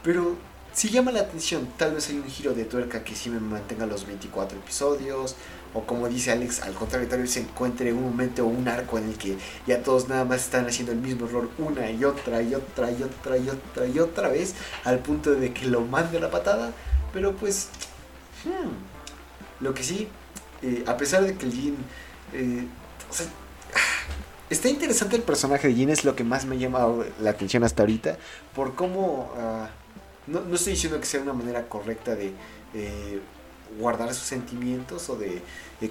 pero 0.04 0.36
si 0.78 0.90
llama 0.90 1.12
la 1.12 1.22
atención. 1.22 1.68
Tal 1.76 1.96
vez 1.96 2.08
hay 2.10 2.18
un 2.18 2.30
giro 2.30 2.54
de 2.54 2.64
tuerca 2.64 3.04
que 3.04 3.16
sí 3.16 3.32
me 3.32 3.40
mantenga 3.40 3.88
los 3.88 4.06
24 4.06 4.60
episodios. 4.60 5.36
O 5.74 5.82
como 5.82 6.08
dice 6.08 6.32
Alex, 6.32 6.62
al 6.62 6.76
contrario, 6.76 7.08
tal 7.10 7.22
vez 7.22 7.32
se 7.32 7.40
encuentre 7.40 7.92
un 7.92 8.04
momento 8.04 8.46
o 8.46 8.48
un 8.48 8.68
arco 8.68 9.00
en 9.00 9.10
el 9.10 9.18
que 9.18 9.38
ya 9.66 9.82
todos 9.82 10.08
nada 10.08 10.24
más 10.24 10.42
están 10.42 10.68
haciendo 10.68 10.92
el 10.92 11.00
mismo 11.00 11.26
error 11.26 11.50
una 11.58 11.90
y 11.90 12.06
otra 12.06 12.44
y 12.44 12.54
otra 12.54 12.92
y 12.92 13.02
otra 13.02 13.38
y 13.40 13.50
otra 13.50 13.88
y 13.88 14.00
otra 14.00 14.30
vez. 14.30 14.54
Al 14.84 15.00
punto 15.00 15.32
de 15.32 15.52
que 15.52 15.66
lo 15.66 15.82
mande 15.82 16.20
la 16.20 16.30
patada. 16.30 16.72
Pero 17.12 17.36
pues... 17.36 17.70
Hmm, 18.46 19.64
lo 19.64 19.74
que 19.74 19.82
sí, 19.82 20.08
eh, 20.62 20.84
a 20.86 20.96
pesar 20.96 21.24
de 21.24 21.36
que 21.36 21.48
el 21.48 21.54
Jin... 21.54 21.78
Eh, 22.34 22.68
está 24.52 24.70
interesante 24.70 25.16
el 25.16 25.24
personaje 25.24 25.70
de 25.70 25.74
Jin, 25.74 25.90
es 25.90 26.06
lo 26.06 26.16
que 26.16 26.24
más 26.24 26.46
me 26.46 26.56
ha 26.56 26.60
llamado 26.60 27.04
la 27.20 27.32
atención 27.32 27.64
hasta 27.64 27.82
ahorita. 27.82 28.20
Por 28.54 28.76
cómo... 28.76 29.34
Ah, 29.40 29.70
no, 30.28 30.42
no, 30.42 30.56
estoy 30.56 30.74
diciendo 30.74 31.00
que 31.00 31.06
sea 31.06 31.22
una 31.22 31.34
manera 31.34 31.68
correcta 31.68 32.16
de 32.16 32.34
eh, 32.74 33.20
guardar 33.80 34.14
sus 34.14 34.24
sentimientos 34.26 35.10
o 35.10 35.18
de, 35.18 35.42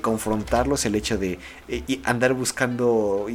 confrontarlos, 0.01 0.85
el 0.85 0.95
hecho 0.95 1.19
de 1.19 1.39
eh, 1.69 2.01
andar 2.05 2.33
buscando 2.35 3.27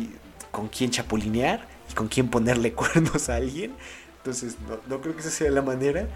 con 0.51 0.67
quién 0.67 0.91
chapulinear 0.91 1.67
y 1.89 1.93
con 1.93 2.07
quién 2.07 2.29
ponerle 2.29 2.73
cuernos 2.75 3.29
a 3.29 3.35
alguien. 3.35 3.73
Entonces, 4.17 4.55
no, 4.87 5.01
creo 5.01 5.15
que 5.15 5.21
esa 5.21 5.31
sea 5.31 5.51
la 5.51 5.61
manera. 5.61 6.07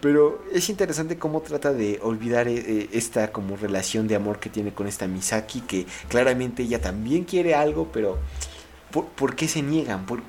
Pero 0.00 0.44
es 0.52 0.68
interesante 0.68 1.18
cómo 1.18 1.40
trata 1.40 1.72
de 1.72 1.98
olvidar 2.02 2.48
eh, 2.48 2.88
esta 2.92 3.32
como 3.32 3.56
relación 3.56 4.06
de 4.06 4.14
amor 4.14 4.38
que 4.38 4.50
tiene 4.50 4.74
con 4.74 4.86
esta 4.86 5.06
Misaki, 5.06 5.62
que 5.62 5.86
claramente 6.08 6.64
ella 6.64 6.80
también 6.80 7.24
quiere 7.24 7.54
algo, 7.54 7.90
pero 7.92 8.18
¿por, 8.92 9.34
qué 9.34 9.48
se 9.48 9.62
niegan? 9.62 10.04
¿Por, 10.04 10.22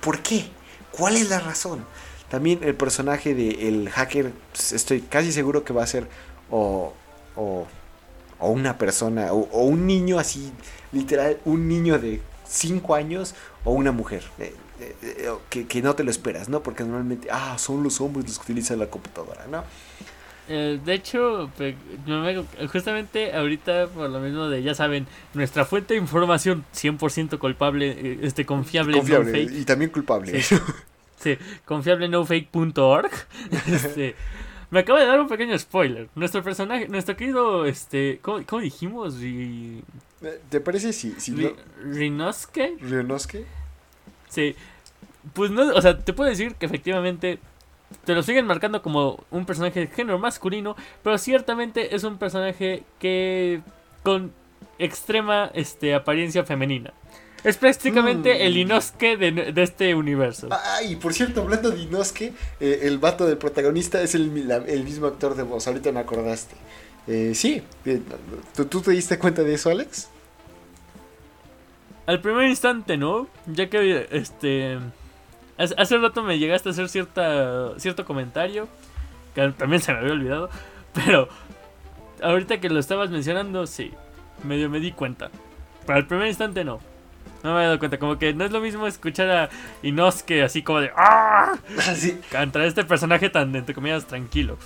por, 0.00 0.22
qué? 0.22 0.46
¿Cuál 0.90 1.16
es 1.16 1.28
la 1.28 1.38
razón? 1.38 1.84
También 2.32 2.60
el 2.62 2.74
personaje 2.74 3.34
del 3.34 3.90
hacker, 3.90 4.32
pues, 4.52 4.72
estoy 4.72 5.02
casi 5.02 5.32
seguro 5.32 5.64
que 5.64 5.74
va 5.74 5.82
a 5.82 5.86
ser 5.86 6.06
o, 6.50 6.94
o, 7.36 7.66
una 8.40 8.78
persona, 8.78 9.34
o, 9.34 9.64
un 9.64 9.86
niño 9.86 10.18
así, 10.18 10.50
literal, 10.92 11.36
un 11.44 11.68
niño 11.68 11.98
de 11.98 12.22
5 12.48 12.94
años 12.94 13.34
o 13.64 13.72
una 13.72 13.92
mujer. 13.92 14.22
Eh, 14.38 14.54
eh, 14.80 15.66
que, 15.68 15.82
no 15.82 15.94
te 15.94 16.04
lo 16.04 16.10
esperas, 16.10 16.48
¿no? 16.48 16.62
Porque 16.62 16.84
normalmente, 16.84 17.28
ah, 17.30 17.56
son 17.58 17.82
los 17.82 18.00
hombres 18.00 18.24
los 18.26 18.38
que 18.38 18.44
utilizan 18.44 18.78
la 18.78 18.86
computadora, 18.86 19.46
¿no? 19.50 19.62
Eh, 20.48 20.80
de 20.82 20.94
hecho, 20.94 21.50
justamente 22.72 23.34
ahorita, 23.34 23.88
por 23.88 24.08
lo 24.08 24.20
mismo 24.20 24.48
de, 24.48 24.62
ya 24.62 24.74
saben, 24.74 25.06
nuestra 25.34 25.66
fuente 25.66 25.92
de 25.92 26.00
información 26.00 26.64
100% 26.74 27.38
culpable, 27.38 27.90
eh, 27.90 28.18
este, 28.22 28.46
confiable, 28.46 28.96
confiable 28.96 29.42
y 29.42 29.66
también 29.66 29.90
culpable. 29.90 30.42
Sí, 30.42 30.56
Este, 33.66 34.14
me 34.70 34.80
acaba 34.80 35.00
de 35.00 35.06
dar 35.06 35.20
un 35.20 35.28
pequeño 35.28 35.58
spoiler. 35.58 36.08
Nuestro 36.14 36.42
personaje, 36.42 36.88
nuestro 36.88 37.16
querido, 37.16 37.66
este, 37.66 38.20
¿cómo, 38.22 38.60
dijimos? 38.60 39.16
¿Te 40.48 40.60
parece 40.60 40.92
si, 40.92 41.12
si 41.18 41.34
Rinoske? 41.84 42.76
Rinoske. 42.80 43.44
Sí. 44.28 44.56
Pues 45.34 45.50
no, 45.50 45.62
o 45.74 45.80
sea, 45.82 45.98
te 45.98 46.12
puedo 46.12 46.30
decir 46.30 46.54
que 46.54 46.66
efectivamente 46.66 47.38
te 48.04 48.14
lo 48.14 48.22
siguen 48.22 48.46
marcando 48.46 48.82
como 48.82 49.24
un 49.30 49.44
personaje 49.44 49.80
de 49.80 49.86
género 49.88 50.18
masculino, 50.18 50.74
pero 51.02 51.18
ciertamente 51.18 51.94
es 51.94 52.04
un 52.04 52.18
personaje 52.18 52.82
que 52.98 53.60
con 54.02 54.32
extrema 54.78 55.50
este, 55.54 55.94
apariencia 55.94 56.44
femenina. 56.44 56.92
Es 57.44 57.56
prácticamente 57.56 58.46
el 58.46 58.54
mm. 58.54 58.58
Inosuke 58.58 59.16
de, 59.16 59.62
este 59.62 59.94
universo. 59.94 60.48
Ay, 60.50 60.96
por 60.96 61.12
cierto, 61.12 61.42
hablando 61.42 61.70
de 61.70 61.82
Inosuke, 61.82 62.32
eh, 62.60 62.80
el 62.82 62.98
vato 62.98 63.26
del 63.26 63.36
protagonista 63.36 64.00
es 64.00 64.14
el, 64.14 64.30
mismo 64.30 65.06
actor 65.06 65.34
de 65.34 65.42
voz. 65.42 65.66
Ahorita 65.66 65.90
me 65.90 66.00
acordaste. 66.00 66.54
Eh, 67.08 67.32
sí, 67.34 67.62
eh, 67.84 68.00
¿tú, 68.54 68.80
te 68.80 68.92
diste 68.92 69.18
cuenta 69.18 69.42
de 69.42 69.54
eso, 69.54 69.70
Alex? 69.70 70.08
Al 72.06 72.20
primer 72.20 72.48
instante, 72.48 72.96
¿no? 72.96 73.28
Ya 73.46 73.68
que 73.68 74.06
este 74.10 74.78
hace, 75.56 75.98
rato 75.98 76.22
me 76.22 76.38
llegaste 76.38 76.68
a 76.68 76.72
hacer 76.72 76.88
cierta 76.88 77.78
cierto 77.78 78.04
comentario 78.04 78.68
que 79.34 79.48
también 79.56 79.80
se 79.80 79.92
me 79.92 79.98
había 79.98 80.12
olvidado, 80.12 80.50
pero 80.92 81.28
ahorita 82.22 82.60
que 82.60 82.68
lo 82.68 82.78
estabas 82.78 83.10
mencionando, 83.10 83.66
sí, 83.66 83.92
medio 84.44 84.68
me 84.70 84.80
di 84.80 84.92
cuenta. 84.92 85.30
Pero 85.86 85.98
al 85.98 86.06
primer 86.06 86.28
instante 86.28 86.64
no. 86.64 86.91
No 87.42 87.50
me 87.50 87.56
había 87.56 87.68
dado 87.68 87.78
cuenta, 87.78 87.98
como 87.98 88.18
que 88.18 88.32
no 88.34 88.44
es 88.44 88.52
lo 88.52 88.60
mismo 88.60 88.86
escuchar 88.86 89.30
a 89.30 89.50
Inosuke 89.82 90.42
así 90.42 90.62
como 90.62 90.80
de 90.80 90.90
¡Ah! 90.96 91.58
Así. 91.78 92.20
Contra 92.30 92.66
este 92.66 92.84
personaje 92.84 93.30
tan, 93.30 93.54
entre 93.56 93.74
comillas, 93.74 94.06
tranquilo. 94.06 94.58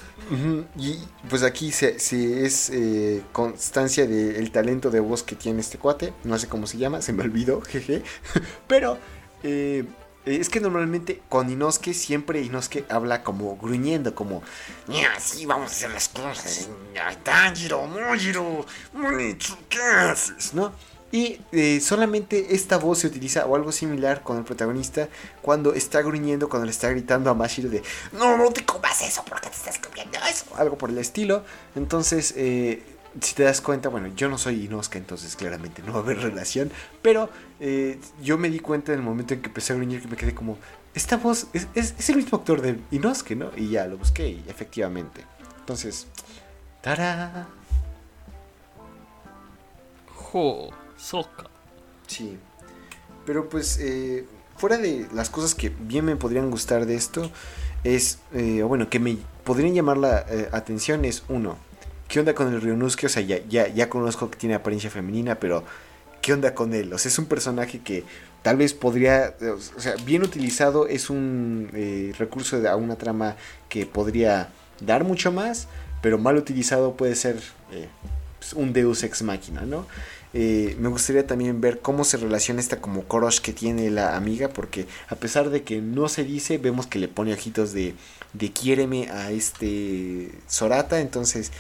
Y 0.77 0.99
pues 1.29 1.43
aquí 1.43 1.73
se, 1.73 1.97
es 1.97 2.71
eh, 2.71 3.23
constancia 3.33 4.07
del 4.07 4.51
talento 4.51 4.91
de 4.91 5.01
voz 5.01 5.23
que 5.23 5.37
tiene 5.37 5.61
este 5.61 5.79
cuate. 5.79 6.13
No 6.25 6.39
sé 6.39 6.49
cómo 6.49 6.67
se 6.67 6.79
llama, 6.79 7.01
se 7.01 7.13
me 7.13 7.23
olvidó, 7.23 7.61
jeje. 7.63 8.03
Pero 8.67 8.99
eh, 9.43 9.85
es 10.27 10.49
que 10.49 10.61
normalmente 10.61 11.23
con 11.29 11.49
Inosuke 11.49 11.95
siempre 11.95 12.43
Inosuke 12.43 12.85
habla 12.89 13.23
como 13.23 13.57
gruñendo, 13.57 14.15
como 14.15 14.43
sí, 15.19 15.47
vamos 15.47 15.71
a 15.71 15.75
hacer 15.75 15.91
las 15.93 16.09
cosas. 16.09 16.69
Tanjiro, 17.23 17.87
Mojiro, 17.87 18.67
¿qué 19.69 19.81
haces? 19.81 20.53
¿No? 20.53 20.73
Y 21.13 21.41
eh, 21.53 21.81
solamente 21.81 22.55
esta 22.55 22.79
voz 22.79 22.99
se 22.99 23.07
utiliza 23.07 23.47
o 23.47 23.55
algo 23.55 23.71
similar 23.71 24.23
con 24.23 24.39
el 24.39 24.45
protagonista 24.45 25.09
cuando 25.41 25.73
está 25.73 26.03
gruñendo, 26.03 26.49
cuando 26.49 26.67
le 26.67 26.73
está 26.73 26.91
gritando 26.91 27.31
a 27.31 27.35
Mashiro 27.35 27.71
de 27.71 27.83
No, 28.13 28.37
no 28.37 28.51
te 28.51 28.65
comas 28.65 29.01
eso, 29.03 29.25
porque 29.29 29.49
te 29.49 29.55
estás 29.55 29.79
comiendo 29.79 30.19
eso? 30.29 30.47
Algo 30.57 30.77
por 30.77 30.91
el 30.91 30.99
estilo. 30.99 31.45
Entonces, 31.77 32.35
eh, 32.37 32.83
si 33.21 33.35
te 33.35 33.45
das 33.45 33.61
cuenta, 33.61 33.89
bueno, 33.89 34.09
yo 34.17 34.29
no 34.29 34.37
soy 34.37 34.65
Inosuke, 34.65 34.97
entonces 34.97 35.37
claramente 35.37 35.83
no 35.83 35.93
va 35.93 36.01
a 36.01 36.03
haber 36.03 36.19
relación. 36.19 36.71
Pero 37.03 37.31
eh, 37.61 37.99
yo 38.21 38.37
me 38.37 38.51
di 38.51 38.59
cuenta 38.59 38.93
en 38.93 38.99
el 38.99 39.05
momento 39.05 39.35
en 39.35 39.43
que 39.43 39.49
empecé 39.49 39.73
a 39.73 39.77
gruñir 39.77 40.03
que 40.03 40.09
me 40.09 40.17
quedé 40.17 40.35
como 40.35 40.59
Esta 40.93 41.17
voz 41.17 41.47
es, 41.53 41.69
es, 41.75 42.11
el 42.11 42.17
mismo 42.17 42.39
actor 42.39 42.61
de 42.61 42.79
Inosuke, 42.91 43.37
¿no? 43.37 43.51
Y 43.57 43.71
ya 43.71 43.87
lo 43.87 43.97
busqué 43.97 44.29
y 44.29 44.45
efectivamente. 44.49 45.25
Entonces, 45.61 46.09
¡tada! 46.83 47.49
Jo. 50.15 50.71
Soca. 50.97 51.45
Sí. 52.07 52.39
Pero 53.25 53.49
pues, 53.49 53.79
eh, 53.81 54.25
fuera 54.57 54.79
de 54.79 55.07
las 55.13 55.31
cosas 55.31 55.55
que 55.55 55.69
bien 55.69 56.05
me 56.05 56.17
podrían 56.17 56.51
gustar 56.51 56.87
de 56.87 56.95
esto, 56.95 57.31
es, 57.85 58.19
eh, 58.33 58.63
bueno, 58.63 58.89
que 58.89 58.99
me 58.99 59.19
podrían 59.45 59.75
llamar 59.75 59.99
la 59.99 60.25
eh, 60.29 60.49
atención 60.53 61.05
es, 61.05 61.25
uno, 61.29 61.57
¿qué 62.09 62.21
onda 62.21 62.35
con 62.35 62.53
el 62.53 62.61
Ryunosuke? 62.61 63.07
O 63.07 63.09
sea, 63.09 63.23
ya, 63.23 63.39
ya, 63.49 63.69
ya 63.69 63.91
conozco 63.91 64.31
que 64.31 64.39
tiene 64.39 64.55
apariencia 64.55 64.91
femenina, 64.91 65.35
pero 65.37 65.65
¿qué 66.23 66.33
onda 66.33 66.55
con 66.55 66.73
él? 66.73 66.93
O 66.93 66.99
sea, 66.99 67.11
es 67.11 67.19
un 67.19 67.27
personaje 67.27 67.81
que 67.81 68.05
tal 68.43 68.57
vez 68.57 68.73
podría, 68.75 69.35
o 69.77 69.81
sea, 69.81 69.95
bien 70.05 70.23
utilizado 70.23 70.87
es 70.87 71.11
un 71.11 71.69
recurso 72.17 72.61
de, 72.61 72.69
a 72.69 72.77
una 72.77 72.97
trama 72.97 73.37
que 73.69 73.87
podría 73.87 74.51
dar 74.81 75.03
mucho 75.05 75.33
más, 75.33 75.67
pero 76.01 76.17
mal 76.19 76.37
utilizado 76.37 76.97
puede 76.97 77.17
ser 77.17 77.41
pues, 78.39 78.53
un 78.53 78.73
deus 78.73 79.03
ex 79.03 79.23
máquina, 79.23 79.63
¿no? 79.63 79.87
Eh, 80.35 80.77
me 80.79 80.89
gustaría 80.89 81.27
también 81.27 81.61
ver 81.61 81.81
cómo 81.81 82.05
se 82.05 82.17
relaciona 82.17 82.61
esta 82.61 82.81
como 82.81 83.05
crush 83.05 83.41
que 83.41 83.53
tiene 83.53 83.91
la 83.91 84.17
amiga, 84.17 84.49
porque 84.49 84.87
a 85.09 85.17
pesar 85.17 85.51
de 85.51 85.63
que 85.63 85.81
no 85.81 86.09
se 86.09 86.25
dice, 86.25 86.59
vemos 86.59 86.87
que 86.87 86.99
le 86.99 87.09
pone 87.09 87.33
ojitos 87.33 87.73
de, 87.73 87.95
de 88.33 88.53
quiéreme 88.53 89.09
a 89.11 89.31
este 89.31 90.31
Sorata, 90.47 91.01
entonces, 91.01 91.53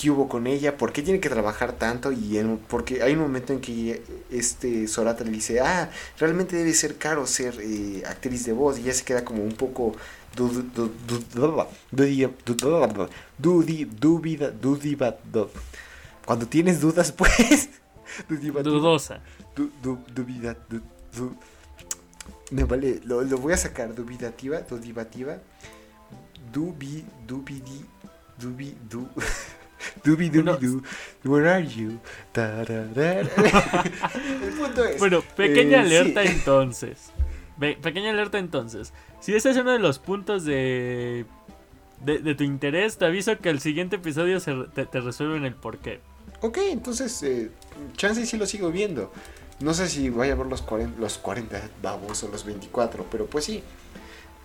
¿qué, 0.00 0.10
hubo 0.10 0.28
con 0.28 0.46
ella? 0.46 0.76
¿Por 0.76 0.92
qué 0.92 1.02
tiene 1.02 1.20
que 1.20 1.28
trabajar 1.28 1.72
tanto? 1.72 2.12
Y 2.12 2.40
porque 2.68 3.02
hay 3.02 3.14
un 3.14 3.20
momento 3.20 3.52
en 3.52 3.60
que 3.60 4.02
este 4.30 4.86
Sorata 4.88 5.24
le 5.24 5.32
dice, 5.32 5.60
ah, 5.60 5.90
realmente 6.18 6.56
debe 6.56 6.74
ser 6.74 6.96
caro 6.96 7.26
ser 7.26 7.58
eh, 7.60 8.02
actriz 8.06 8.44
de 8.44 8.52
voz, 8.52 8.78
y 8.78 8.84
ya 8.84 8.94
se 8.94 9.04
queda 9.04 9.24
como 9.24 9.42
un 9.42 9.52
poco 9.52 9.94
cuando 16.26 16.46
tienes 16.46 16.80
dudas, 16.80 17.12
pues 17.12 17.68
Dudosa. 18.28 19.20
Du, 19.54 19.70
du, 19.82 19.98
me 22.50 22.64
vale, 22.64 23.00
lo, 23.04 23.22
lo, 23.22 23.38
voy 23.38 23.52
a 23.52 23.56
sacar. 23.56 23.94
Dubitativa, 23.94 24.60
dudivativa. 24.60 25.38
Dubi, 26.52 27.04
dubidi, 27.26 27.84
dubi, 28.38 28.76
du. 28.88 29.08
Dubi, 30.04 30.30
dubi, 30.30 30.52
du. 30.58 30.82
Where 31.24 31.48
are 31.50 31.66
you? 31.66 31.98
El 32.34 33.28
punto 34.58 34.84
es. 34.84 34.98
Bueno, 34.98 35.22
pequeña 35.36 35.78
eh, 35.78 35.86
alerta 35.86 36.22
entonces. 36.22 37.12
pequeña 37.58 38.10
alerta 38.10 38.38
entonces. 38.38 38.92
Si 39.20 39.34
ese 39.34 39.50
es 39.50 39.56
uno 39.56 39.72
de 39.72 39.78
los 39.78 39.98
puntos 39.98 40.44
de, 40.44 41.26
de, 42.00 42.18
de 42.18 42.34
tu 42.34 42.44
interés, 42.44 42.98
te 42.98 43.06
aviso 43.06 43.38
que 43.38 43.50
el 43.50 43.60
siguiente 43.60 43.96
episodio 43.96 44.40
se, 44.40 44.54
te, 44.74 44.86
te 44.86 45.00
resuelven 45.00 45.44
el 45.44 45.54
porqué. 45.54 46.00
Ok, 46.40 46.58
entonces, 46.70 47.22
eh, 47.22 47.50
sí 47.96 48.36
lo 48.36 48.46
sigo 48.46 48.70
viendo. 48.70 49.12
No 49.60 49.72
sé 49.72 49.88
si 49.88 50.10
voy 50.10 50.28
a 50.28 50.34
ver 50.34 50.46
los 50.46 50.62
40, 50.62 51.00
los 51.00 51.18
40 51.18 51.70
babos 51.82 52.22
o 52.24 52.28
los 52.28 52.44
24, 52.44 53.06
pero 53.10 53.26
pues 53.26 53.46
sí. 53.46 53.62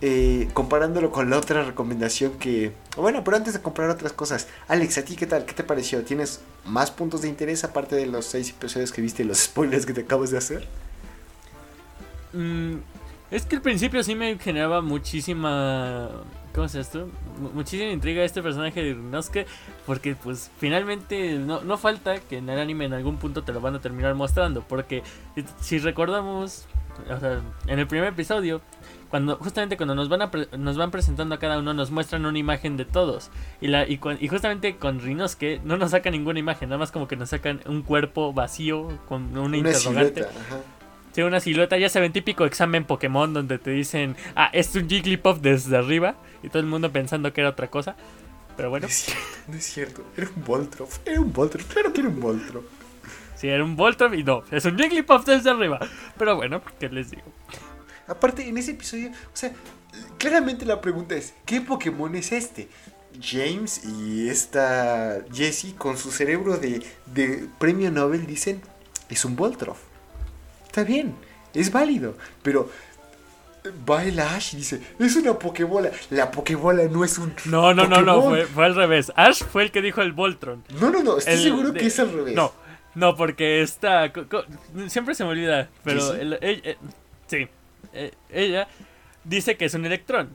Eh, 0.04 0.48
comparándolo 0.52 1.12
con 1.12 1.30
la 1.30 1.38
otra 1.38 1.62
recomendación 1.62 2.32
que... 2.32 2.72
Bueno, 2.96 3.22
pero 3.22 3.36
antes 3.36 3.52
de 3.52 3.60
comprar 3.60 3.88
otras 3.88 4.12
cosas, 4.12 4.48
Alex, 4.66 4.98
¿a 4.98 5.04
ti 5.04 5.14
qué 5.14 5.26
tal? 5.26 5.44
¿Qué 5.44 5.52
te 5.52 5.62
pareció? 5.62 6.02
¿Tienes 6.02 6.40
más 6.64 6.90
puntos 6.90 7.22
de 7.22 7.28
interés 7.28 7.62
aparte 7.62 7.94
de 7.94 8.06
los 8.06 8.24
6 8.26 8.50
episodios 8.50 8.90
que 8.90 9.00
viste 9.00 9.22
y 9.22 9.26
los 9.26 9.38
spoilers 9.44 9.86
que 9.86 9.92
te 9.92 10.00
acabas 10.00 10.30
de 10.32 10.38
hacer? 10.38 10.66
Mm, 12.32 12.78
es 13.30 13.46
que 13.46 13.56
al 13.56 13.62
principio 13.62 14.02
sí 14.02 14.16
me 14.16 14.36
generaba 14.38 14.80
muchísima 14.80 16.10
¿Cómo 16.54 16.66
es 16.66 16.74
esto? 16.74 17.08
muchísima 17.54 17.90
intriga 17.90 18.22
este 18.22 18.42
personaje 18.42 18.82
de 18.82 18.90
Inosuke. 18.90 19.46
Porque, 19.86 20.14
pues, 20.14 20.50
finalmente 20.58 21.38
no, 21.38 21.62
no, 21.62 21.78
falta 21.78 22.18
que 22.20 22.38
en 22.38 22.48
el 22.48 22.58
anime 22.58 22.84
en 22.84 22.92
algún 22.92 23.16
punto 23.16 23.42
te 23.42 23.52
lo 23.52 23.60
van 23.60 23.74
a 23.74 23.80
terminar 23.80 24.14
mostrando. 24.14 24.62
Porque, 24.62 25.02
si 25.60 25.78
recordamos, 25.78 26.66
o 27.10 27.20
sea, 27.20 27.40
en 27.66 27.78
el 27.78 27.86
primer 27.86 28.08
episodio, 28.08 28.60
cuando 29.12 29.36
justamente 29.36 29.76
cuando 29.76 29.94
nos 29.94 30.08
van 30.08 30.22
a 30.22 30.30
nos 30.56 30.78
van 30.78 30.90
presentando 30.90 31.34
a 31.34 31.38
cada 31.38 31.58
uno 31.58 31.74
nos 31.74 31.90
muestran 31.90 32.24
una 32.24 32.38
imagen 32.38 32.78
de 32.78 32.86
todos 32.86 33.30
y 33.60 33.66
la 33.66 33.86
y, 33.86 34.00
y, 34.20 34.28
justamente 34.28 34.78
con 34.78 35.00
Rinosuke 35.00 35.60
no 35.64 35.76
nos 35.76 35.90
sacan 35.90 36.12
ninguna 36.12 36.38
imagen 36.38 36.70
nada 36.70 36.78
más 36.78 36.92
como 36.92 37.08
que 37.08 37.16
nos 37.16 37.28
sacan 37.28 37.60
un 37.66 37.82
cuerpo 37.82 38.32
vacío 38.32 38.88
con 39.10 39.36
una, 39.36 39.58
interrogante 39.58 40.24
Sí, 41.12 41.20
una 41.20 41.40
silueta, 41.40 41.76
ya 41.76 41.90
saben, 41.90 42.12
típico 42.12 42.46
examen 42.46 42.84
Pokémon 42.84 43.34
donde 43.34 43.58
te 43.58 43.70
dicen, 43.70 44.16
ah, 44.34 44.48
es 44.52 44.74
un 44.74 44.88
Jigglypuff 44.88 45.40
desde 45.40 45.76
arriba 45.76 46.16
y 46.42 46.48
todo 46.48 46.60
el 46.60 46.66
mundo 46.66 46.90
pensando 46.90 47.32
que 47.34 47.42
era 47.42 47.50
otra 47.50 47.68
cosa. 47.68 47.96
Pero 48.56 48.70
bueno. 48.70 48.86
No 48.86 48.90
es 48.90 48.96
cierto, 48.96 49.22
no 49.48 49.56
es 49.56 49.64
cierto. 49.64 50.04
Era 50.16 50.30
un 50.34 50.44
Voltroff, 50.44 50.98
era 51.04 51.20
un 51.20 51.32
Voltroff, 51.32 51.66
claro 51.66 51.92
que 51.92 52.00
era 52.00 52.08
un 52.08 52.18
Voltroff. 52.18 52.64
Sí, 53.36 53.48
era 53.48 53.62
un 53.62 53.76
Voltroff 53.76 54.14
y 54.14 54.24
no, 54.24 54.42
es 54.50 54.64
un 54.64 54.78
Jigglypuff 54.78 55.26
desde 55.26 55.50
arriba. 55.50 55.80
Pero 56.16 56.36
bueno, 56.36 56.62
¿qué 56.80 56.88
les 56.88 57.10
digo? 57.10 57.24
Aparte, 58.06 58.48
en 58.48 58.56
ese 58.56 58.70
episodio, 58.70 59.10
o 59.10 59.36
sea, 59.36 59.52
claramente 60.16 60.64
la 60.64 60.80
pregunta 60.80 61.14
es, 61.14 61.34
¿qué 61.44 61.60
Pokémon 61.60 62.14
es 62.14 62.32
este? 62.32 62.68
James 63.20 63.84
y 63.84 64.30
esta 64.30 65.22
Jessie 65.30 65.74
con 65.74 65.98
su 65.98 66.10
cerebro 66.10 66.56
de, 66.56 66.82
de 67.04 67.46
premio 67.58 67.90
Nobel 67.90 68.26
dicen, 68.26 68.62
es 69.10 69.26
un 69.26 69.36
Voltroff. 69.36 69.91
Está 70.72 70.84
bien, 70.84 71.14
es 71.52 71.70
válido, 71.70 72.16
pero 72.42 72.70
va 73.86 74.04
el 74.04 74.18
Ash 74.18 74.54
y 74.54 74.56
dice, 74.56 74.80
es 74.98 75.16
una 75.16 75.38
Pokébola. 75.38 75.90
La 76.08 76.30
Pokébola 76.30 76.84
no 76.84 77.04
es 77.04 77.18
un... 77.18 77.34
No, 77.44 77.74
no, 77.74 77.86
no, 77.86 78.00
no, 78.00 78.22
fue, 78.22 78.46
fue, 78.46 78.64
al 78.64 78.74
revés. 78.74 79.12
Ash 79.14 79.42
fue 79.44 79.64
el 79.64 79.70
que 79.70 79.82
dijo 79.82 80.00
el 80.00 80.12
Voltron. 80.12 80.64
No, 80.80 80.88
no, 80.88 81.02
no, 81.02 81.18
estoy 81.18 81.36
seguro 81.36 81.74
que 81.74 81.84
es 81.84 82.00
al 82.00 82.10
revés. 82.10 82.34
No, 82.34 82.54
no, 82.94 83.14
porque 83.14 83.60
está... 83.60 84.10
Siempre 84.86 85.14
se 85.14 85.24
me 85.24 85.30
olvida, 85.32 85.68
pero... 85.84 86.14
El, 86.14 86.38
eh, 86.40 86.78
sí, 87.26 87.46
eh, 87.92 88.12
ella 88.30 88.66
dice 89.24 89.58
que 89.58 89.66
es 89.66 89.74
un 89.74 89.84
electrón. 89.84 90.30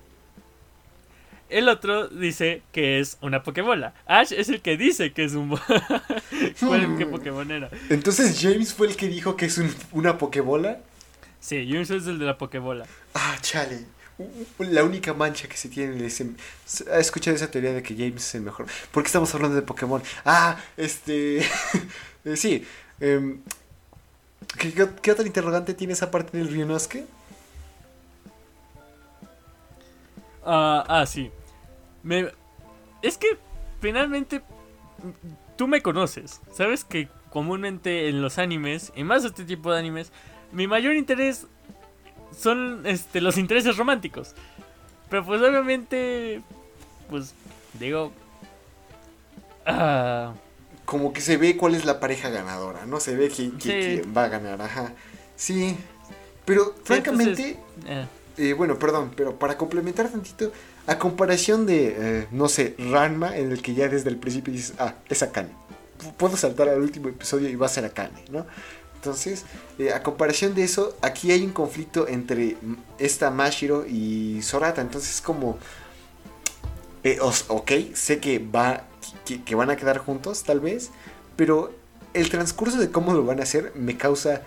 El 1.49 1.69
otro 1.69 2.07
dice 2.09 2.61
que 2.71 2.99
es 2.99 3.17
una 3.21 3.43
Pokébola. 3.43 3.93
Ash 4.05 4.33
es 4.33 4.49
el 4.49 4.61
que 4.61 4.75
dice 4.75 5.13
que 5.13 5.23
es 5.23 5.33
un. 5.33 5.49
¿Cuál, 6.59 6.95
¿Qué 6.97 7.05
Pokémon 7.05 7.49
era? 7.49 7.69
Entonces 7.89 8.39
James 8.41 8.73
fue 8.73 8.87
el 8.87 8.95
que 8.95 9.07
dijo 9.07 9.37
que 9.37 9.45
es 9.45 9.61
una 9.91 10.17
Pokébola. 10.17 10.79
Sí, 11.39 11.65
James 11.69 11.89
es 11.89 12.07
el 12.07 12.19
de 12.19 12.25
la 12.25 12.37
Pokébola. 12.37 12.85
Ah, 13.13 13.37
chale. 13.41 13.85
La 14.59 14.83
única 14.83 15.13
mancha 15.13 15.47
que 15.47 15.55
se 15.55 15.69
tiene 15.69 16.05
es. 16.05 16.21
¿Ha 16.91 16.99
escuchado 16.99 17.35
esa 17.35 17.49
teoría 17.49 17.71
de 17.71 17.83
que 17.83 17.95
James 17.95 18.25
es 18.27 18.35
el 18.35 18.41
mejor? 18.41 18.65
¿Por 18.91 19.03
qué 19.03 19.07
estamos 19.07 19.33
hablando 19.33 19.55
de 19.55 19.61
Pokémon? 19.61 20.01
Ah, 20.25 20.57
este. 20.75 21.47
Eh, 22.25 22.35
sí. 22.35 22.67
Em, 22.99 23.39
¿qué, 24.59 24.73
¿qué, 25.01 25.11
otra 25.11 25.25
interrogante 25.25 25.73
tiene 25.73 25.93
esa 25.93 26.11
parte 26.11 26.37
del 26.37 26.49
Ryunosuke? 26.49 27.05
Ah, 30.49 30.85
ah, 30.87 31.05
sí. 31.05 31.29
Me... 32.03 32.31
Es 33.01 33.17
que 33.17 33.37
finalmente 33.81 34.41
tú 35.57 35.67
me 35.67 35.81
conoces. 35.81 36.39
Sabes 36.53 36.85
que 36.85 37.09
comúnmente 37.29 38.07
en 38.07 38.21
los 38.21 38.37
animes, 38.37 38.93
y 38.95 39.03
más 39.03 39.25
este 39.25 39.43
tipo 39.43 39.71
de 39.71 39.79
animes, 39.79 40.11
mi 40.53 40.65
mayor 40.65 40.95
interés 40.95 41.47
son 42.35 42.83
este, 42.85 43.19
los 43.19 43.37
intereses 43.37 43.75
románticos. 43.75 44.33
Pero 45.09 45.25
pues 45.25 45.41
obviamente, 45.41 46.41
pues 47.09 47.33
digo... 47.73 48.13
Ah, 49.65 50.33
Como 50.85 51.11
que 51.11 51.19
se 51.19 51.35
ve 51.35 51.57
cuál 51.57 51.75
es 51.75 51.83
la 51.83 51.99
pareja 51.99 52.29
ganadora, 52.29 52.85
¿no? 52.85 53.01
Se 53.01 53.17
ve 53.17 53.29
quién, 53.29 54.13
va 54.15 54.23
a 54.23 54.29
ganar, 54.29 54.61
ajá. 54.61 54.93
Sí, 55.35 55.75
pero 56.45 56.73
francamente... 56.85 57.59
Eh. 57.85 58.07
Eh, 58.37 58.53
bueno, 58.53 58.77
perdón, 58.77 59.11
pero 59.15 59.37
para 59.37 59.57
complementar 59.57 60.09
tantito, 60.09 60.51
a 60.85 60.99
comparación 60.99 61.65
de, 61.65 61.95
eh, 61.97 62.27
no 62.31 62.47
sé, 62.47 62.75
Ranma, 62.77 63.35
en 63.35 63.51
el 63.51 63.61
que 63.61 63.73
ya 63.73 63.89
desde 63.89 64.09
el 64.09 64.17
principio 64.17 64.53
dices, 64.53 64.75
ah, 64.77 64.93
es 65.09 65.23
Akane. 65.23 65.49
Puedo 66.17 66.37
saltar 66.37 66.69
al 66.69 66.79
último 66.79 67.09
episodio 67.09 67.49
y 67.49 67.55
va 67.55 67.65
a 67.65 67.69
ser 67.69 67.85
Akane, 67.85 68.25
¿no? 68.29 68.45
Entonces, 68.95 69.45
eh, 69.79 69.91
a 69.91 70.03
comparación 70.03 70.53
de 70.53 70.63
eso, 70.63 70.95
aquí 71.01 71.31
hay 71.31 71.43
un 71.43 71.51
conflicto 71.51 72.07
entre 72.07 72.57
esta 72.99 73.31
Mashiro 73.31 73.85
y 73.87 74.41
Sorata. 74.43 74.81
Entonces, 74.81 75.19
como, 75.21 75.57
ok, 77.47 77.71
sé 77.93 78.19
que, 78.19 78.37
va, 78.37 78.83
que 79.45 79.55
van 79.55 79.71
a 79.71 79.77
quedar 79.77 79.97
juntos, 79.97 80.43
tal 80.43 80.59
vez, 80.59 80.91
pero 81.35 81.73
el 82.13 82.29
transcurso 82.29 82.77
de 82.77 82.91
cómo 82.91 83.13
lo 83.13 83.25
van 83.25 83.39
a 83.39 83.43
hacer 83.43 83.71
me 83.75 83.97
causa 83.97 84.41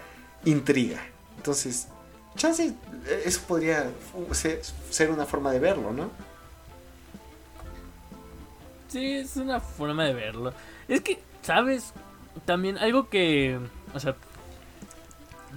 intriga. 0.45 1.01
Entonces, 1.37 1.89
chance, 2.37 2.75
eso 3.25 3.41
podría 3.47 3.91
ser, 4.91 5.11
una 5.11 5.27
forma 5.27 5.53
de 5.53 5.59
verlo, 5.59 5.93
¿no? 5.93 6.11
Sí, 8.89 9.13
es 9.15 9.37
una 9.37 9.61
forma 9.61 10.05
de 10.05 10.15
verlo. 10.15 10.53
Es 10.89 11.01
que, 11.01 11.21
¿sabes? 11.43 11.93
También 12.45 12.79
algo 12.79 13.09
que, 13.09 13.59
o 13.95 14.01
sea, 14.01 14.17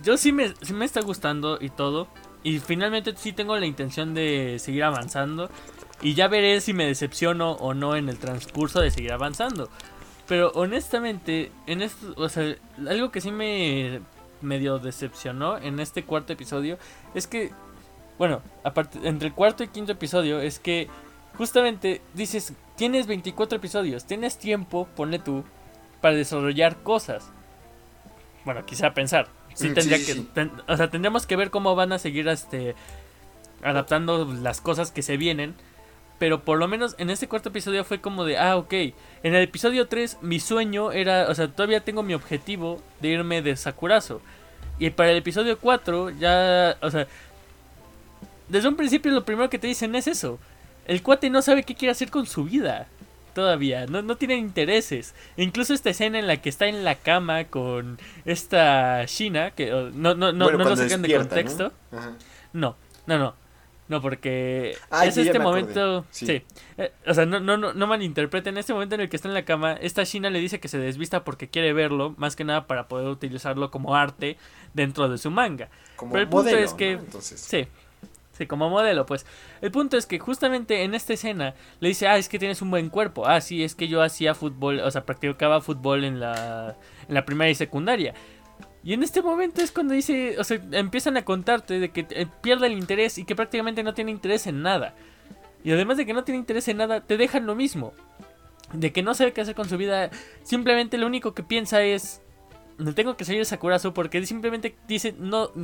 yo 0.03 0.17
sí 0.17 0.31
me, 0.31 0.53
sí 0.61 0.73
me 0.73 0.85
está 0.85 1.01
gustando 1.01 1.57
y 1.59 1.69
todo. 1.69 2.07
Y 2.43 2.59
finalmente 2.59 3.13
sí 3.15 3.31
tengo 3.31 3.57
la 3.57 3.65
intención 3.65 4.13
de 4.13 4.57
seguir 4.59 4.83
avanzando. 4.83 5.49
Y 6.01 6.15
ya 6.15 6.27
veré 6.27 6.59
si 6.59 6.73
me 6.73 6.85
decepciono 6.85 7.53
o 7.53 7.73
no 7.73 7.95
en 7.95 8.09
el 8.09 8.17
transcurso 8.17 8.81
de 8.81 8.91
seguir 8.91 9.13
avanzando. 9.13 9.69
Pero 10.27 10.51
honestamente, 10.55 11.51
en 11.65 11.81
esto, 11.81 12.13
o 12.17 12.29
sea, 12.29 12.55
algo 12.87 13.11
que 13.11 13.21
sí 13.21 13.31
me 13.31 14.01
medio 14.43 14.79
decepcionó 14.79 15.57
en 15.57 15.79
este 15.79 16.03
cuarto 16.03 16.33
episodio 16.33 16.77
es 17.13 17.27
que, 17.27 17.51
bueno, 18.17 18.41
aparte, 18.63 18.99
entre 19.03 19.29
el 19.29 19.33
cuarto 19.33 19.63
y 19.63 19.67
quinto 19.67 19.91
episodio 19.91 20.39
es 20.39 20.59
que 20.59 20.87
justamente 21.37 22.01
dices, 22.13 22.53
tienes 22.75 23.07
24 23.07 23.57
episodios, 23.57 24.05
tienes 24.05 24.37
tiempo, 24.37 24.87
ponle 24.95 25.19
tú, 25.19 25.43
para 26.01 26.15
desarrollar 26.15 26.83
cosas. 26.83 27.31
Bueno, 28.45 28.65
quizá 28.65 28.93
pensar. 28.93 29.27
Sí, 29.53 29.69
mm, 29.69 29.73
tendría 29.73 29.97
que, 29.97 30.25
o 30.67 30.77
sea, 30.77 30.89
tendríamos 30.89 31.25
que 31.25 31.35
ver 31.35 31.49
cómo 31.49 31.75
van 31.75 31.93
a 31.93 31.99
seguir 31.99 32.27
este 32.27 32.75
adaptando 33.63 34.25
las 34.25 34.59
cosas 34.59 34.91
que 34.91 35.01
se 35.01 35.15
vienen 35.15 35.55
pero 36.23 36.45
por 36.45 36.57
lo 36.57 36.69
menos 36.69 36.95
en 36.99 37.09
este 37.09 37.27
cuarto 37.27 37.49
episodio 37.49 37.83
fue 37.83 37.99
como 37.99 38.23
de, 38.23 38.37
ah, 38.37 38.55
ok. 38.55 38.73
En 39.23 39.35
el 39.35 39.43
episodio 39.43 39.89
3 39.89 40.19
mi 40.21 40.39
sueño 40.39 40.93
era, 40.93 41.27
o 41.27 41.35
sea, 41.35 41.49
todavía 41.49 41.81
tengo 41.81 42.01
mi 42.01 42.13
objetivo 42.13 42.81
de 43.01 43.09
irme 43.09 43.41
de 43.41 43.57
Sakurazo. 43.57 44.21
Y 44.79 44.89
para 44.91 45.11
el 45.11 45.17
episodio 45.17 45.59
4 45.59 46.11
ya, 46.11 46.77
o 46.81 46.89
sea, 46.89 47.07
desde 48.47 48.69
un 48.69 48.77
principio 48.77 49.11
lo 49.11 49.25
primero 49.25 49.49
que 49.49 49.59
te 49.59 49.67
dicen 49.67 49.95
es 49.95 50.07
eso. 50.07 50.39
El 50.87 51.03
cuate 51.03 51.29
no 51.29 51.41
sabe 51.41 51.63
qué 51.63 51.75
quiere 51.75 51.91
hacer 51.91 52.09
con 52.09 52.25
su 52.25 52.45
vida. 52.45 52.87
Todavía, 53.35 53.85
no, 53.85 54.01
no 54.01 54.15
tiene 54.15 54.37
intereses. 54.37 55.15
incluso 55.35 55.73
esta 55.73 55.89
escena 55.89 56.19
en 56.19 56.27
la 56.27 56.37
que 56.37 56.47
está 56.47 56.67
en 56.67 56.85
la 56.85 56.95
cama 56.95 57.43
con 57.49 57.99
esta 58.23 59.03
Shina, 59.07 59.51
que 59.51 59.71
no, 59.71 60.15
no, 60.15 60.31
no, 60.31 60.31
no 60.31 60.49
lo 60.51 60.77
sacan 60.77 61.01
de 61.01 61.17
contexto. 61.17 61.73
no, 62.53 62.77
no, 63.07 63.17
no. 63.17 63.17
No, 63.17 63.42
porque 64.01 64.75
es 65.03 65.17
este 65.17 65.39
momento. 65.39 66.05
Sí. 66.09 66.43
Eh, 66.77 66.91
o 67.05 67.13
sea, 67.13 67.25
no, 67.25 67.39
no, 67.39 67.57
no, 67.57 67.73
no 67.73 67.87
malinterpreten. 67.87 68.57
Este 68.57 68.73
momento 68.73 68.95
en 68.95 69.01
el 69.01 69.09
que 69.09 69.15
está 69.15 69.27
en 69.27 69.33
la 69.33 69.45
cama, 69.45 69.73
esta 69.73 70.05
China 70.05 70.29
le 70.29 70.39
dice 70.39 70.59
que 70.59 70.67
se 70.67 70.77
desvista 70.77 71.23
porque 71.23 71.49
quiere 71.49 71.73
verlo, 71.73 72.15
más 72.17 72.35
que 72.35 72.43
nada 72.43 72.67
para 72.67 72.87
poder 72.87 73.07
utilizarlo 73.07 73.71
como 73.71 73.95
arte 73.95 74.37
dentro 74.73 75.09
de 75.09 75.17
su 75.17 75.31
manga. 75.31 75.69
Como 75.95 76.13
Pero 76.13 76.23
el 76.23 76.29
punto 76.29 76.57
es 76.57 76.73
que. 76.73 76.99
Sí. 77.19 77.67
Sí, 78.31 78.47
como 78.47 78.67
modelo, 78.67 79.05
pues. 79.05 79.27
El 79.61 79.69
punto 79.69 79.95
es 79.95 80.07
que 80.07 80.17
justamente 80.17 80.81
en 80.83 80.95
esta 80.95 81.13
escena 81.13 81.53
le 81.79 81.89
dice, 81.89 82.07
ah, 82.07 82.17
es 82.17 82.29
que 82.29 82.39
tienes 82.39 82.63
un 82.63 82.71
buen 82.71 82.89
cuerpo. 82.89 83.27
Ah, 83.27 83.41
sí, 83.41 83.63
es 83.63 83.75
que 83.75 83.87
yo 83.87 84.01
hacía 84.01 84.33
fútbol, 84.33 84.79
o 84.79 84.89
sea, 84.89 85.05
practicaba 85.05 85.61
fútbol 85.61 86.03
en 86.03 86.19
la, 86.19 86.75
en 87.07 87.13
la 87.13 87.25
primaria 87.25 87.51
y 87.51 87.55
secundaria. 87.55 88.15
Y 88.83 88.93
en 88.93 89.01
este 89.01 89.21
momento 89.21 89.61
es 89.61 89.71
cuando 89.71 89.93
dice, 89.93 90.37
o 90.39 90.43
sea, 90.43 90.59
empiezan 90.71 91.15
a 91.15 91.23
contarte 91.23 91.79
de 91.79 91.89
que 91.89 92.05
eh, 92.09 92.27
pierde 92.41 92.67
el 92.67 92.73
interés 92.73 93.17
y 93.17 93.23
que 93.23 93.35
prácticamente 93.35 93.81
no 93.81 93.93
tiene 93.93 94.11
interés 94.11 94.45
en 94.45 94.61
nada. 94.61 94.93
Y 95.63 95.71
además 95.71 95.97
de 95.97 96.05
que 96.05 96.13
no 96.13 96.25
tiene 96.25 96.39
interés 96.39 96.67
en 96.67 96.77
nada, 96.77 97.01
te 97.01 97.15
dejan 97.15 97.45
lo 97.45 97.55
mismo. 97.55 97.93
De 98.73 98.91
que 98.91 99.01
no 99.01 99.13
sabe 99.13 99.31
qué 99.31 99.41
hacer 99.41 99.55
con 99.55 99.69
su 99.69 99.77
vida. 99.77 100.09
Simplemente 100.43 100.97
lo 100.97 101.07
único 101.07 101.33
que 101.33 101.43
piensa 101.43 101.81
es, 101.81 102.21
no 102.77 102.93
tengo 102.93 103.15
que 103.15 103.23
salir 103.23 103.39
de 103.39 103.45
Sakurazo 103.45 103.93
porque 103.93 104.25
simplemente 104.25 104.75
dice 104.87 105.15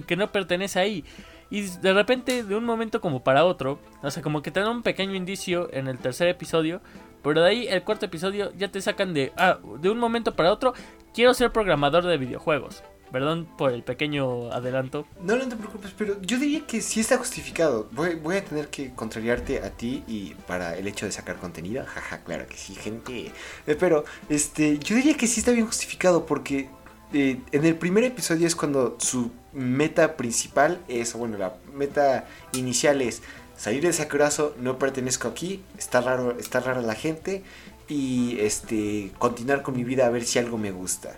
que 0.08 0.16
no 0.16 0.32
pertenece 0.32 0.80
ahí. 0.80 1.04
Y 1.50 1.62
de 1.62 1.94
repente, 1.94 2.44
de 2.44 2.56
un 2.56 2.64
momento 2.64 3.02
como 3.02 3.24
para 3.24 3.44
otro, 3.44 3.80
o 4.04 4.12
sea, 4.12 4.22
como 4.22 4.42
que 4.42 4.52
te 4.52 4.60
dan 4.60 4.70
un 4.70 4.84
pequeño 4.84 5.16
indicio 5.16 5.68
en 5.74 5.88
el 5.88 5.98
tercer 5.98 6.28
episodio. 6.28 6.80
Pero 7.24 7.42
de 7.42 7.50
ahí, 7.50 7.68
el 7.68 7.84
cuarto 7.84 8.06
episodio, 8.06 8.54
ya 8.56 8.70
te 8.70 8.80
sacan 8.82 9.14
de, 9.14 9.34
ah, 9.36 9.58
de 9.82 9.90
un 9.90 9.98
momento 9.98 10.36
para 10.36 10.54
otro, 10.54 10.74
quiero 11.14 11.34
ser 11.34 11.52
programador 11.52 12.06
de 12.06 12.18
videojuegos. 12.18 12.84
Perdón 13.12 13.48
por 13.58 13.74
el 13.74 13.84
pequeño 13.84 14.52
adelanto. 14.52 15.06
No, 15.22 15.36
no 15.36 15.48
te 15.48 15.56
preocupes, 15.56 15.94
pero 15.98 16.22
yo 16.22 16.38
diría 16.38 16.66
que 16.68 16.82
sí 16.82 17.00
está 17.00 17.18
justificado. 17.18 17.90
Voy, 17.92 18.38
a 18.38 18.46
tener 18.46 18.68
que 18.68 18.94
contrariarte 18.94 19.64
a 19.64 19.72
ti 19.72 20.04
y 20.08 20.36
para 20.48 20.78
el 20.78 20.88
hecho 20.88 21.06
de 21.06 21.12
sacar 21.12 21.38
contenido. 21.38 21.84
Jaja, 21.86 22.24
claro 22.24 22.48
que 22.48 22.58
sí, 22.58 22.76
gente. 22.76 23.32
Eh, 23.66 23.76
pero, 23.80 24.06
este, 24.30 24.78
yo 24.80 24.96
diría 24.96 25.18
que 25.18 25.28
sí 25.28 25.40
está 25.40 25.52
bien 25.52 25.66
justificado 25.66 26.26
porque 26.26 26.70
eh, 27.14 27.42
en 27.52 27.66
el 27.66 27.76
primer 27.76 28.04
episodio 28.04 28.46
es 28.46 28.56
cuando 28.56 28.98
su 29.00 29.32
meta 29.54 30.16
principal 30.16 30.80
es, 30.88 31.14
bueno, 31.14 31.38
la 31.38 31.56
meta 31.74 32.28
inicial 32.54 33.02
es 33.02 33.24
salir 33.58 33.84
de 33.84 33.92
Sakurazo, 33.94 34.56
no 34.60 34.78
pertenezco 34.78 35.28
aquí, 35.28 35.64
está 35.78 36.02
raro, 36.02 36.38
está 36.38 36.60
rara 36.60 36.82
la 36.82 36.96
gente 36.96 37.44
y 37.88 38.40
este 38.40 39.12
continuar 39.18 39.64
con 39.64 39.76
mi 39.76 39.84
vida 39.84 40.06
a 40.06 40.10
ver 40.10 40.24
si 40.24 40.38
algo 40.40 40.58
me 40.58 40.72
gusta. 40.72 41.18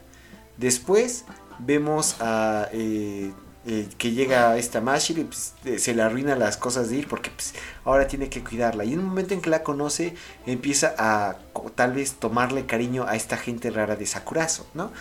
Después 0.58 1.26
vemos 1.66 2.18
a 2.20 2.70
eh, 2.72 3.32
eh, 3.68 3.88
que 4.00 4.12
llega 4.12 4.58
esta 4.58 4.82
Mashiro 4.82 5.22
y 5.22 5.26
pues, 5.26 5.54
eh, 5.66 5.78
se 5.78 5.94
le 5.94 6.02
arruina 6.02 6.36
las 6.36 6.58
cosas 6.58 6.90
de 6.90 6.98
ir 6.98 7.08
porque 7.08 7.30
pues, 7.30 7.54
ahora 7.86 8.08
tiene 8.08 8.28
que 8.28 8.44
cuidarla. 8.44 8.84
Y 8.86 8.94
en 8.94 9.00
un 9.00 9.06
momento 9.06 9.36
en 9.36 9.42
que 9.42 9.52
la 9.52 9.62
conoce, 9.62 10.16
empieza 10.48 10.96
a 10.98 11.38
tal 11.76 11.94
vez 11.94 12.14
tomarle 12.16 12.66
cariño 12.66 13.06
a 13.08 13.16
esta 13.16 13.38
gente 13.38 13.70
rara 13.70 13.96
de 13.96 14.08
Sakurazo, 14.08 14.66
¿no? 14.74 14.92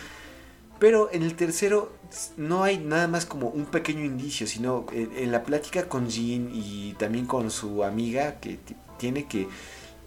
Pero 0.77 1.09
en 1.11 1.23
el 1.23 1.35
tercero 1.35 1.91
no 2.37 2.63
hay 2.63 2.77
nada 2.77 3.07
más 3.07 3.25
como 3.25 3.49
un 3.49 3.65
pequeño 3.65 4.03
indicio, 4.03 4.47
sino 4.47 4.85
en, 4.91 5.31
la 5.31 5.43
plática 5.43 5.87
con 5.87 6.09
Jin 6.09 6.51
y 6.53 6.93
también 6.93 7.27
con 7.27 7.51
su 7.51 7.83
amiga 7.83 8.39
que 8.39 8.59
tiene 8.97 9.25
que... 9.25 9.47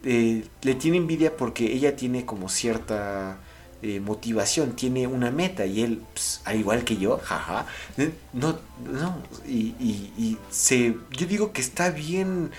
Le 0.02 0.74
tiene 0.74 0.98
envidia 0.98 1.36
porque 1.36 1.72
ella 1.72 1.96
tiene 1.96 2.26
como 2.26 2.48
cierta 2.48 3.38
eh, 3.87 4.01
motivación, 4.01 4.74
tiene 4.76 5.07
una 5.07 5.30
meta 5.30 5.66
y 5.66 5.82
él, 5.82 6.01
pues, 6.14 6.41
al 6.47 6.59
igual 6.59 6.85
que 6.85 6.97
yo, 6.97 7.18
jaja, 7.22 7.66
eh, 7.99 8.12
no, 8.32 8.59
no, 8.91 9.22
y, 9.47 10.39
se, 10.51 10.97
yo 11.11 11.26
digo 11.26 11.53
que 11.53 11.61
está 11.61 11.91
bien 11.91 12.51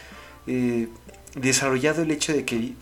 desarrollado 1.36 2.04
el 2.04 2.12
hecho 2.12 2.32
de 2.32 2.46
que 2.46 2.76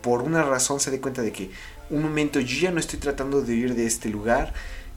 por 0.00 0.22
una 0.22 0.42
razón 0.42 0.80
se 0.80 0.90
dé 0.90 1.00
cuenta 1.00 1.20
de 1.20 1.32
que 1.32 1.50
un 1.90 2.02
momento 2.02 2.40
yo 2.40 2.60
ya 2.62 2.70
no 2.70 2.80
estoy 2.80 2.98
tratando 2.98 3.42
de 3.42 3.52
huir 3.52 3.74
de 3.74 3.84
este 3.84 4.08
lugar, 4.08 4.54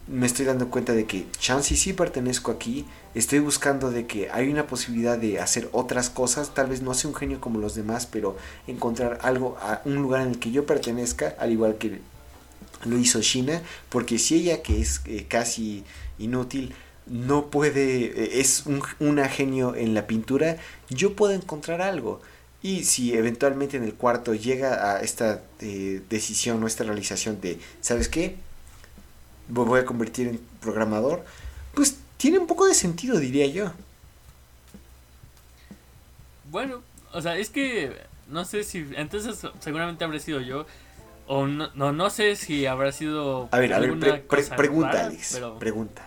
me 0.08 0.26
estoy 0.26 0.46
dando 0.46 0.70
cuenta 0.70 0.94
de 0.94 1.06
que 1.06 1.26
chance 1.40 1.76
sí 1.76 1.94
pertenezco 1.94 2.52
aquí, 2.52 2.86
estoy 3.16 3.40
buscando 3.40 3.90
de 3.92 4.06
que 4.06 4.30
hay 4.32 4.50
una 4.50 4.68
posibilidad 4.68 5.18
de 5.18 5.40
hacer 5.40 5.70
otras 5.72 6.10
cosas, 6.10 6.54
tal 6.54 6.68
vez 6.68 6.82
no 6.82 6.94
sea 6.94 7.10
un 7.10 7.16
genio 7.16 7.40
como 7.40 7.60
los 7.60 7.76
demás, 7.76 8.06
pero 8.06 8.38
encontrar 8.68 9.20
algo, 9.22 9.58
a 9.62 9.82
un 9.86 9.96
lugar 9.96 10.22
en 10.22 10.30
el 10.30 10.40
que 10.40 10.52
yo 10.52 10.66
pertenezca, 10.66 11.36
al 11.40 11.52
igual 11.52 11.78
que 11.78 12.02
lo 12.86 12.98
hizo 12.98 13.22
Shina, 13.22 13.62
porque 13.90 14.20
si 14.20 14.36
ella 14.36 14.62
que 14.62 14.82
es 14.82 15.02
eh, 15.06 15.26
casi 15.28 15.84
inútil 16.20 16.74
no 17.06 17.48
puede, 17.48 18.06
eh, 18.06 18.40
es 18.40 18.66
un, 18.66 18.82
genio 19.30 19.76
en 19.76 19.94
la 19.94 20.08
pintura, 20.08 20.58
yo 20.90 21.16
puedo 21.16 21.34
encontrar 21.34 21.82
algo. 21.82 22.22
Y 22.62 22.86
si 22.86 23.14
eventualmente 23.14 23.76
en 23.76 23.84
el 23.84 23.94
cuarto 23.94 24.34
llega 24.34 24.96
a 24.96 25.02
esta 25.02 25.42
eh, 25.60 26.02
decisión 26.10 26.64
o 26.64 26.68
esta 26.68 26.86
realización 26.86 27.42
de, 27.42 27.60
¿sabes 27.82 28.08
qué? 28.08 28.38
voy 29.50 29.82
a 29.82 29.86
convertir 29.86 30.28
en 30.30 30.40
programador, 30.62 31.26
pues 31.74 31.98
tiene 32.18 32.40
un 32.40 32.48
poco 32.48 32.66
de 32.66 32.74
sentido, 32.74 33.20
diría 33.20 33.46
yo. 33.48 33.74
Bueno, 36.50 36.82
o 37.12 37.22
sea, 37.22 37.38
es 37.38 37.50
que 37.50 37.94
no 38.30 38.46
sé 38.46 38.64
si 38.64 38.88
entonces 38.96 39.40
seguramente 39.60 40.04
habré 40.04 40.20
sido 40.20 40.40
yo 40.40 40.66
o 41.28 41.48
no 41.48 41.70
no, 41.74 42.10
sé 42.10 42.36
si 42.36 42.66
habrá 42.66 42.92
sido 42.92 43.48
A 43.52 43.60
ver, 43.60 43.74
a 43.74 43.80
ver, 43.80 44.26
pregunta, 44.56 45.06
Alex, 45.06 45.42
pregunta. 45.60 46.06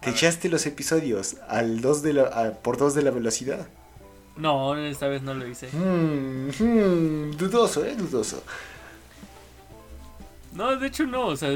¿Te 0.00 0.10
echaste 0.10 0.48
los 0.48 0.64
episodios 0.66 1.36
al 1.48 1.80
dos 1.82 2.02
de 2.02 2.14
la, 2.14 2.54
por 2.62 2.78
dos 2.78 2.94
de 2.94 3.02
la 3.02 3.10
velocidad? 3.10 3.68
No, 4.36 4.76
esta 4.76 5.08
vez 5.08 5.22
no 5.22 5.34
lo 5.34 5.46
hice. 5.46 5.68
Mm, 5.72 6.48
mm, 6.48 7.36
dudoso, 7.36 7.84
eh, 7.84 7.94
dudoso. 7.94 8.42
No, 10.52 10.74
de 10.76 10.86
hecho 10.86 11.04
no, 11.06 11.26
o 11.26 11.36
sea, 11.36 11.50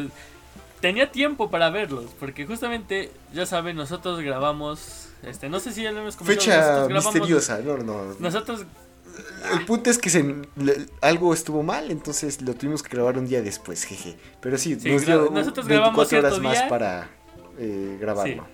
tenía 0.80 1.10
tiempo 1.10 1.50
para 1.50 1.70
verlos, 1.70 2.10
porque 2.20 2.46
justamente, 2.46 3.10
ya 3.32 3.46
saben, 3.46 3.76
nosotros 3.76 4.20
grabamos, 4.20 5.08
este, 5.22 5.48
no 5.48 5.58
sé 5.60 5.72
si 5.72 5.82
ya 5.82 5.92
lo 5.92 6.00
hemos 6.00 6.16
comentado. 6.16 6.88
Fecha 6.88 6.94
misteriosa, 6.94 7.58
no, 7.60 7.78
no. 7.78 8.14
Nosotros... 8.18 8.66
El 9.52 9.64
punto 9.66 9.90
es 9.90 9.98
que 9.98 10.10
se, 10.10 10.34
algo 11.00 11.32
estuvo 11.34 11.62
mal, 11.62 11.90
entonces 11.90 12.40
lo 12.42 12.54
tuvimos 12.54 12.82
que 12.82 12.94
grabar 12.94 13.18
un 13.18 13.26
día 13.26 13.42
después, 13.42 13.84
jeje. 13.84 14.16
Pero 14.40 14.58
sí, 14.58 14.76
nos 14.84 15.06
dio 15.06 15.30
nosotros 15.30 15.66
24 15.66 16.18
horas 16.18 16.40
más 16.40 16.62
para 16.64 17.10
eh, 17.58 17.96
grabarlo. 18.00 18.46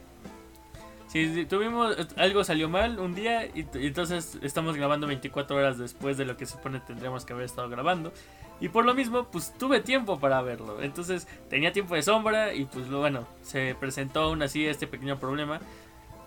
Sí, 1.09 1.45
tuvimos, 1.49 1.97
algo 2.17 2.45
salió 2.45 2.69
mal 2.69 3.01
un 3.01 3.17
día 3.17 3.47
y, 3.47 3.67
entonces 3.75 4.39
estamos 4.43 4.77
grabando 4.77 5.09
24 5.09 5.57
horas 5.57 5.77
después 5.77 6.17
de 6.17 6.25
lo 6.25 6.37
que 6.37 6.47
supone 6.47 6.79
tendríamos 6.79 7.25
que 7.25 7.33
haber 7.33 7.47
estado 7.47 7.69
grabando. 7.69 8.13
Y 8.61 8.69
por 8.69 8.85
lo 8.85 8.95
mismo, 8.95 9.25
pues 9.25 9.53
tuve 9.59 9.81
tiempo 9.81 10.21
para 10.21 10.41
verlo. 10.43 10.83
Entonces 10.83 11.27
tenía 11.49 11.73
tiempo 11.73 11.97
de 11.97 12.03
sombra 12.03 12.55
y 12.55 12.67
pues 12.67 12.89
bueno, 12.89 13.27
se 13.43 13.75
presentó 13.81 14.21
aún 14.21 14.43
así 14.43 14.67
este 14.67 14.87
pequeño 14.87 15.19
problema. 15.19 15.61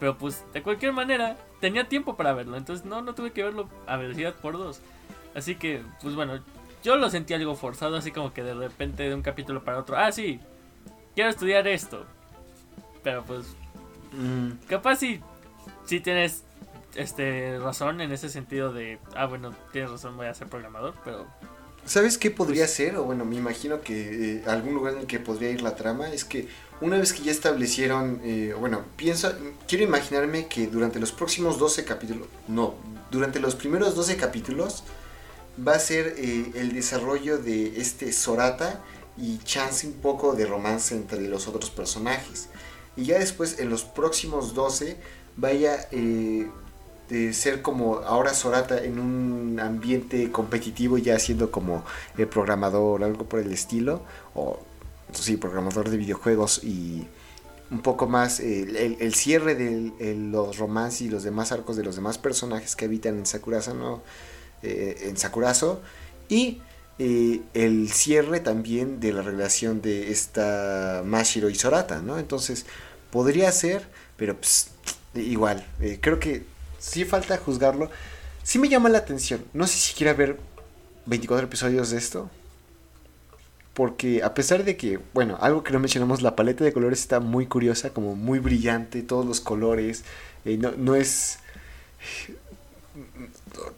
Pero 0.03 0.17
pues 0.17 0.43
de 0.51 0.61
cualquier 0.61 0.91
manera, 0.91 1.37
tenía 1.61 1.87
tiempo 1.87 2.17
para 2.17 2.33
verlo. 2.33 2.57
Entonces 2.57 2.85
no, 2.85 3.01
no 3.01 3.15
tuve 3.15 3.31
que 3.31 3.41
verlo 3.41 3.69
a 3.87 3.95
velocidad 3.95 4.33
por 4.33 4.57
dos. 4.57 4.81
Así 5.33 5.55
que, 5.55 5.81
pues 6.01 6.13
bueno, 6.13 6.41
yo 6.83 6.97
lo 6.97 7.09
sentí 7.09 7.33
algo 7.33 7.55
forzado, 7.55 7.95
así 7.95 8.11
como 8.11 8.33
que 8.33 8.43
de 8.43 8.53
repente 8.53 9.03
de 9.03 9.15
un 9.15 9.21
capítulo 9.21 9.63
para 9.63 9.79
otro. 9.79 9.95
Ah, 9.95 10.11
sí, 10.11 10.41
quiero 11.15 11.29
estudiar 11.29 11.67
esto. 11.69 12.05
Pero 13.01 13.23
pues 13.23 13.55
Mm. 14.13 14.51
Capaz 14.67 14.97
si, 14.97 15.21
si 15.85 15.99
tienes 15.99 16.43
este 16.95 17.57
razón 17.59 18.01
en 18.01 18.11
ese 18.11 18.29
sentido 18.29 18.71
de, 18.71 18.99
ah, 19.15 19.25
bueno, 19.25 19.53
tienes 19.71 19.91
razón, 19.91 20.15
voy 20.15 20.27
a 20.27 20.33
ser 20.33 20.47
programador, 20.47 20.93
pero... 21.03 21.27
¿Sabes 21.85 22.17
qué 22.17 22.31
podría 22.31 22.63
pues 22.63 22.73
ser? 22.73 22.95
O 22.97 23.03
bueno, 23.03 23.25
me 23.25 23.35
imagino 23.35 23.81
que 23.81 24.37
eh, 24.37 24.43
algún 24.47 24.73
lugar 24.73 24.93
en 24.93 24.99
el 25.01 25.07
que 25.07 25.19
podría 25.19 25.49
ir 25.49 25.61
la 25.61 25.75
trama 25.75 26.09
es 26.09 26.23
que 26.23 26.47
una 26.81 26.97
vez 26.97 27.13
que 27.13 27.23
ya 27.23 27.31
establecieron, 27.31 28.21
eh, 28.23 28.55
bueno, 28.57 28.83
pienso, 28.95 29.33
quiero 29.67 29.83
imaginarme 29.83 30.47
que 30.47 30.67
durante 30.67 30.99
los 30.99 31.11
próximos 31.11 31.59
12 31.59 31.83
capítulos, 31.83 32.27
no, 32.47 32.75
durante 33.11 33.39
los 33.39 33.55
primeros 33.55 33.95
12 33.95 34.15
capítulos 34.15 34.83
va 35.65 35.73
a 35.73 35.79
ser 35.79 36.15
eh, 36.17 36.51
el 36.55 36.73
desarrollo 36.73 37.37
de 37.37 37.79
este 37.79 38.11
Sorata 38.11 38.81
y 39.17 39.37
chance 39.39 39.85
un 39.85 39.93
poco 39.93 40.33
de 40.35 40.45
romance 40.45 40.95
entre 40.95 41.21
los 41.21 41.47
otros 41.47 41.69
personajes 41.69 42.49
y 42.95 43.05
ya 43.05 43.19
después 43.19 43.59
en 43.59 43.69
los 43.69 43.83
próximos 43.83 44.55
12 44.55 44.97
vaya 45.37 45.87
de 47.13 47.31
ser 47.33 47.61
como 47.61 47.99
ahora 47.99 48.33
Sorata 48.33 48.83
en 48.83 48.97
un 48.97 49.59
ambiente 49.59 50.31
competitivo 50.31 50.97
ya 50.97 51.19
siendo 51.19 51.51
como 51.51 51.85
el 52.17 52.27
programador 52.27 53.03
algo 53.03 53.25
por 53.25 53.39
el 53.39 53.53
estilo 53.53 54.01
o 54.33 54.59
sí 55.13 55.37
programador 55.37 55.91
de 55.91 55.97
videojuegos 55.97 56.63
y 56.63 57.05
un 57.69 57.81
poco 57.83 58.07
más 58.07 58.39
el, 58.39 59.13
cierre 59.13 59.53
de 59.53 60.15
los 60.15 60.57
romances 60.57 61.01
y 61.01 61.09
los 61.09 61.21
demás 61.21 61.51
arcos 61.51 61.75
de 61.77 61.83
los 61.83 61.95
demás 61.95 62.17
personajes 62.17 62.75
que 62.75 62.85
habitan 62.85 63.15
en 63.19 63.27
Sakurazo 63.27 63.75
¿no? 63.75 64.01
Eh, 64.63 65.09
en 65.09 65.15
Sakurazo 65.15 65.83
y 66.29 66.61
eh, 66.97 67.41
el 67.53 67.91
cierre 67.91 68.39
también 68.39 68.99
de 68.99 69.13
la 69.13 69.21
relación 69.21 69.83
de 69.83 70.11
esta 70.11 71.03
Mashiro 71.05 71.49
y 71.49 71.55
Sorata, 71.55 72.01
¿no? 72.01 72.19
Entonces, 72.19 72.67
podría 73.11 73.51
ser, 73.51 73.87
pero 74.15 74.37
pues, 74.37 74.69
igual, 75.15 75.65
eh, 75.81 75.97
creo 75.99 76.19
que 76.19 76.52
sí 76.83 77.05
falta 77.05 77.37
juzgarlo. 77.37 77.89
Sí 78.43 78.59
me 78.59 78.67
llama 78.67 78.89
la 78.89 78.97
atención, 78.97 79.43
no 79.53 79.67
sé 79.67 79.77
si 79.77 79.93
quiera 79.93 80.13
ver 80.13 80.37
24 81.05 81.47
episodios 81.47 81.91
de 81.91 81.97
esto. 81.97 82.29
Porque 83.73 84.21
a 84.21 84.35
pesar 84.35 84.63
de 84.65 84.77
que, 84.77 84.99
bueno, 85.13 85.37
algo 85.41 85.63
que 85.63 85.73
no 85.73 85.79
mencionamos, 85.79 86.21
la 86.21 86.35
paleta 86.35 86.63
de 86.63 86.73
colores 86.73 86.99
está 86.99 87.19
muy 87.19 87.47
curiosa, 87.47 87.89
como 87.91 88.15
muy 88.15 88.37
brillante, 88.37 89.01
todos 89.01 89.25
los 89.25 89.39
colores. 89.39 90.03
Eh, 90.45 90.57
no, 90.57 90.73
no 90.77 90.95
es 90.95 91.39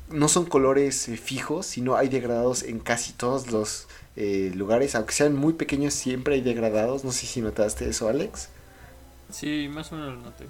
no 0.09 0.27
son 0.27 0.45
colores 0.45 1.07
eh, 1.07 1.17
fijos, 1.17 1.65
sino 1.65 1.95
hay 1.95 2.09
degradados 2.09 2.63
en 2.63 2.79
casi 2.79 3.13
todos 3.13 3.51
los 3.51 3.87
eh, 4.15 4.51
lugares, 4.55 4.95
aunque 4.95 5.13
sean 5.13 5.35
muy 5.35 5.53
pequeños, 5.53 5.93
siempre 5.93 6.35
hay 6.35 6.41
degradados. 6.41 7.03
No 7.03 7.11
sé 7.11 7.25
si 7.25 7.41
notaste 7.41 7.87
eso, 7.87 8.09
Alex. 8.09 8.49
Sí, 9.31 9.69
más 9.71 9.91
o 9.91 9.95
menos 9.95 10.15
lo 10.15 10.21
noté. 10.21 10.45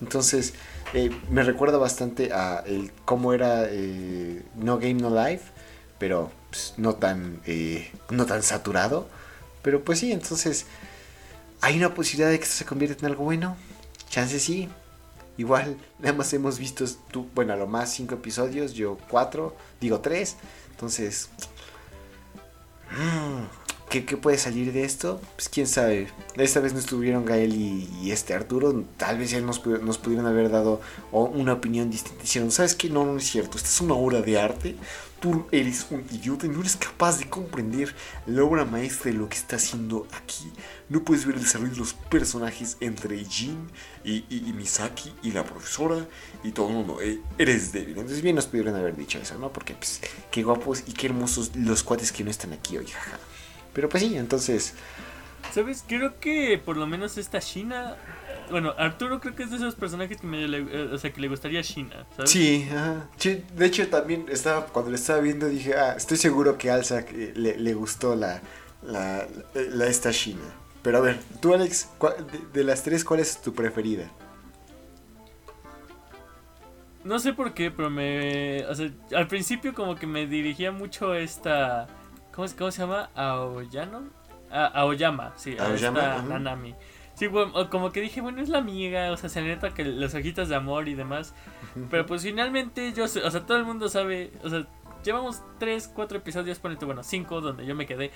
Entonces, 0.00 0.54
eh, 0.94 1.10
me 1.30 1.42
recuerda 1.42 1.78
bastante 1.78 2.32
a 2.32 2.62
el, 2.66 2.90
cómo 3.04 3.32
era 3.32 3.68
No 4.56 4.78
Game 4.78 4.94
No 4.94 5.10
Life, 5.10 5.44
pero 5.98 6.30
pues, 6.50 6.74
no, 6.76 6.94
tan, 6.94 7.40
no 8.10 8.26
tan 8.26 8.42
saturado. 8.42 9.08
Pero 9.62 9.84
pues 9.84 9.98
sí, 9.98 10.12
entonces, 10.12 10.66
¿hay 11.60 11.76
una 11.76 11.94
posibilidad 11.94 12.30
de 12.30 12.38
que 12.38 12.44
esto 12.44 12.56
se 12.56 12.64
convierta 12.64 13.06
en 13.06 13.12
algo 13.12 13.24
bueno? 13.24 13.56
Chance 14.08 14.40
sí, 14.40 14.68
Igual, 15.40 15.78
nada 15.98 16.12
más 16.12 16.32
hemos 16.34 16.58
visto, 16.58 16.84
tú, 17.10 17.26
bueno, 17.34 17.54
a 17.54 17.56
lo 17.56 17.66
más 17.66 17.90
cinco 17.94 18.14
episodios, 18.14 18.74
yo 18.74 18.98
cuatro, 19.08 19.56
digo 19.80 20.00
tres. 20.00 20.36
Entonces, 20.72 21.30
mm, 22.90 23.59
¿Qué, 23.90 24.02
puede 24.02 24.38
salir 24.38 24.72
de 24.72 24.84
esto? 24.84 25.20
Pues 25.34 25.48
quién 25.48 25.66
sabe. 25.66 26.06
Esta 26.36 26.60
vez 26.60 26.72
no 26.72 26.78
estuvieron 26.78 27.24
Gael 27.24 27.52
y, 27.52 28.12
este 28.12 28.34
Arturo. 28.34 28.84
Tal 28.96 29.18
vez 29.18 29.30
ya 29.32 29.40
nos, 29.40 29.66
nos 29.66 29.98
pudieron 29.98 30.28
haber 30.28 30.48
dado 30.48 30.80
una 31.10 31.54
opinión 31.54 31.90
distinta. 31.90 32.22
Hicieron, 32.22 32.52
¿sabes 32.52 32.76
qué? 32.76 32.88
No, 32.88 33.04
no 33.04 33.16
es 33.16 33.28
cierto. 33.28 33.56
Esta 33.56 33.68
es 33.68 33.80
una 33.80 33.94
obra 33.94 34.22
de 34.22 34.38
arte. 34.38 34.76
Tú 35.18 35.44
eres 35.50 35.88
un 35.90 36.04
idiota 36.12 36.46
y 36.46 36.50
no 36.50 36.60
eres 36.60 36.76
capaz 36.76 37.18
de 37.18 37.28
comprender 37.28 37.92
la 38.26 38.44
obra 38.44 38.64
maestra 38.64 39.10
de 39.10 39.18
lo 39.18 39.28
que 39.28 39.36
está 39.36 39.56
haciendo 39.56 40.06
aquí. 40.12 40.52
No 40.88 41.02
puedes 41.02 41.26
ver 41.26 41.34
el 41.34 41.42
desarrollo 41.42 41.72
de 41.72 41.78
los 41.78 41.94
personajes 41.94 42.76
entre 42.78 43.24
Jin 43.24 43.58
y, 44.04 44.22
Misaki 44.56 45.12
y 45.24 45.32
la 45.32 45.44
profesora 45.44 46.06
y 46.44 46.52
todo 46.52 46.68
el 46.68 46.74
mundo. 46.74 47.02
Eh, 47.02 47.18
eres 47.38 47.72
débil. 47.72 47.98
Entonces 47.98 48.22
bien 48.22 48.36
nos 48.36 48.46
pudieron 48.46 48.76
haber 48.76 48.96
dicho 48.96 49.18
eso, 49.18 49.36
¿no? 49.36 49.52
Porque 49.52 49.74
pues 49.74 50.00
qué 50.30 50.44
guapos 50.44 50.84
y 50.86 50.92
qué 50.92 51.08
hermosos 51.08 51.50
los 51.56 51.82
cuates 51.82 52.12
que 52.12 52.22
no 52.22 52.30
están 52.30 52.52
aquí 52.52 52.78
hoy, 52.78 52.86
jaja. 52.86 53.18
Pero 53.72 53.88
pues 53.88 54.02
sí, 54.02 54.16
entonces... 54.16 54.74
¿Sabes? 55.52 55.84
Creo 55.86 56.18
que 56.20 56.60
por 56.64 56.76
lo 56.76 56.86
menos 56.86 57.18
esta 57.18 57.40
China... 57.40 57.96
Bueno, 58.50 58.74
Arturo 58.78 59.20
creo 59.20 59.36
que 59.36 59.44
es 59.44 59.50
de 59.50 59.56
esos 59.56 59.76
personajes 59.76 60.20
que, 60.20 60.26
me 60.26 60.48
le, 60.48 60.58
eh, 60.58 60.90
o 60.92 60.98
sea, 60.98 61.12
que 61.12 61.20
le 61.20 61.28
gustaría 61.28 61.62
China, 61.62 62.04
¿sabes? 62.16 62.30
Sí, 62.32 62.68
ajá. 62.68 63.08
de 63.22 63.66
hecho 63.66 63.86
también 63.88 64.26
estaba 64.28 64.66
cuando 64.66 64.90
le 64.90 64.96
estaba 64.96 65.20
viendo 65.20 65.48
dije, 65.48 65.74
ah, 65.74 65.94
estoy 65.96 66.16
seguro 66.16 66.58
que 66.58 66.68
Alza 66.68 67.00
eh, 67.00 67.32
le, 67.36 67.56
le 67.56 67.74
gustó 67.74 68.16
la, 68.16 68.40
la, 68.82 69.28
la, 69.54 69.86
esta 69.86 70.10
China. 70.10 70.42
Pero 70.82 70.98
a 70.98 71.00
ver, 71.00 71.20
tú 71.40 71.54
Alex, 71.54 71.90
de, 72.52 72.64
las 72.64 72.82
tres, 72.82 73.04
¿cuál 73.04 73.20
es 73.20 73.40
tu 73.40 73.54
preferida? 73.54 74.10
No 77.04 77.18
sé 77.18 77.32
por 77.32 77.54
qué, 77.54 77.70
pero 77.70 77.88
me... 77.88 78.64
O 78.66 78.74
sea, 78.74 78.90
al 79.14 79.26
principio 79.28 79.74
como 79.74 79.94
que 79.94 80.06
me 80.06 80.26
dirigía 80.26 80.72
mucho 80.72 81.14
esta 81.14 81.86
¿Cómo, 82.40 82.52
cómo 82.56 82.70
se 82.70 82.80
llama? 82.80 83.10
¿Aoyano? 83.14 84.04
Aoyama, 84.50 85.34
sí, 85.36 85.56
Aoyama, 85.58 86.22
Nanami. 86.22 86.74
Sí, 87.14 87.28
como 87.70 87.92
que 87.92 88.00
dije, 88.00 88.22
bueno, 88.22 88.40
es 88.40 88.48
la 88.48 88.58
amiga, 88.58 89.12
o 89.12 89.16
sea, 89.18 89.28
se 89.28 89.42
nota 89.42 89.74
que 89.74 89.84
los 89.84 90.14
ojitos 90.14 90.48
de 90.48 90.56
amor 90.56 90.88
y 90.88 90.94
demás. 90.94 91.34
Pero 91.90 92.06
pues 92.06 92.22
finalmente 92.22 92.94
yo, 92.94 93.04
o 93.04 93.08
sea, 93.08 93.44
todo 93.44 93.58
el 93.58 93.66
mundo 93.66 93.90
sabe, 93.90 94.32
o 94.42 94.48
sea, 94.48 94.66
llevamos 95.04 95.42
3, 95.58 95.92
4 95.94 96.18
episodios, 96.18 96.58
ponete, 96.58 96.86
bueno, 96.86 97.02
5 97.02 97.40
donde 97.42 97.66
yo 97.66 97.74
me 97.74 97.86
quedé. 97.86 98.10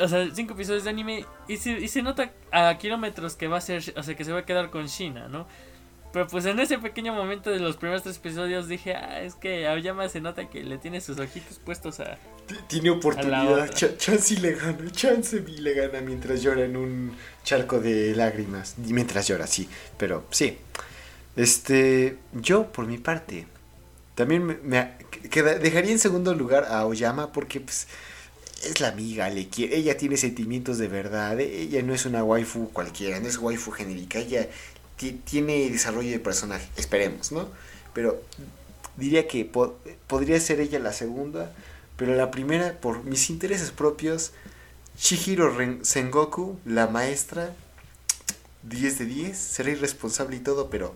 o 0.00 0.06
sea, 0.06 0.24
5 0.32 0.54
episodios 0.54 0.84
de 0.84 0.90
anime 0.90 1.24
y 1.48 1.56
se, 1.56 1.72
y 1.72 1.88
se 1.88 2.02
nota 2.02 2.30
a 2.52 2.78
kilómetros 2.78 3.34
que 3.34 3.48
va 3.48 3.56
a 3.56 3.60
ser, 3.60 3.82
o 3.96 4.02
sea, 4.04 4.14
que 4.14 4.24
se 4.24 4.32
va 4.32 4.40
a 4.40 4.44
quedar 4.44 4.70
con 4.70 4.86
Shina, 4.86 5.26
¿no? 5.26 5.48
Pero 6.14 6.28
pues 6.28 6.46
en 6.46 6.60
ese 6.60 6.78
pequeño 6.78 7.12
momento 7.12 7.50
de 7.50 7.58
los 7.58 7.76
primeros 7.76 8.04
tres 8.04 8.18
episodios 8.18 8.68
dije, 8.68 8.94
ah, 8.94 9.20
es 9.20 9.34
que 9.34 9.66
Aoyama 9.66 10.08
se 10.08 10.20
nota 10.20 10.48
que 10.48 10.62
le 10.62 10.78
tiene 10.78 11.00
sus 11.00 11.18
ojitos 11.18 11.58
puestos 11.58 11.98
a. 11.98 12.18
Tiene 12.68 12.90
oportunidad. 12.90 13.68
chance 13.74 14.38
le 14.38 14.52
gana, 14.52 14.92
chance 14.92 15.40
le 15.40 15.74
gana 15.74 16.00
mientras 16.02 16.40
llora 16.40 16.66
en 16.66 16.76
un 16.76 17.16
charco 17.42 17.80
de 17.80 18.14
lágrimas. 18.14 18.76
Mientras 18.78 19.26
llora, 19.26 19.48
sí. 19.48 19.68
Pero 19.98 20.24
sí. 20.30 20.56
Este. 21.34 22.16
Yo, 22.32 22.70
por 22.70 22.86
mi 22.86 22.98
parte, 22.98 23.48
también 24.14 24.46
me, 24.46 24.92
dejaría 25.60 25.90
en 25.90 25.98
segundo 25.98 26.32
lugar 26.32 26.62
a 26.62 26.78
Aoyama 26.78 27.32
porque, 27.32 27.58
pues. 27.58 27.88
Es 28.62 28.80
la 28.80 28.88
amiga, 28.88 29.28
le 29.28 29.48
quiere, 29.48 29.76
ella 29.76 29.98
tiene 29.98 30.16
sentimientos 30.16 30.78
de 30.78 30.88
verdad, 30.88 31.38
ella 31.38 31.82
no 31.82 31.92
es 31.92 32.06
una 32.06 32.24
waifu 32.24 32.70
cualquiera, 32.72 33.20
no 33.20 33.28
es 33.28 33.36
waifu 33.36 33.72
genérica, 33.72 34.18
ella 34.20 34.48
tiene 34.96 35.70
desarrollo 35.70 36.10
de 36.10 36.18
personaje, 36.18 36.68
esperemos, 36.76 37.32
¿no? 37.32 37.48
Pero 37.92 38.22
diría 38.96 39.26
que 39.26 39.44
podría 40.06 40.40
ser 40.40 40.60
ella 40.60 40.78
la 40.78 40.92
segunda, 40.92 41.52
pero 41.96 42.14
la 42.14 42.30
primera, 42.30 42.80
por 42.80 43.04
mis 43.04 43.30
intereses 43.30 43.70
propios, 43.70 44.32
Chihiro 44.96 45.52
Sengoku, 45.82 46.58
la 46.64 46.86
maestra, 46.86 47.54
10 48.62 48.98
de 48.98 49.04
10, 49.04 49.38
será 49.38 49.70
irresponsable 49.70 50.36
y 50.36 50.40
todo, 50.40 50.70
pero... 50.70 50.94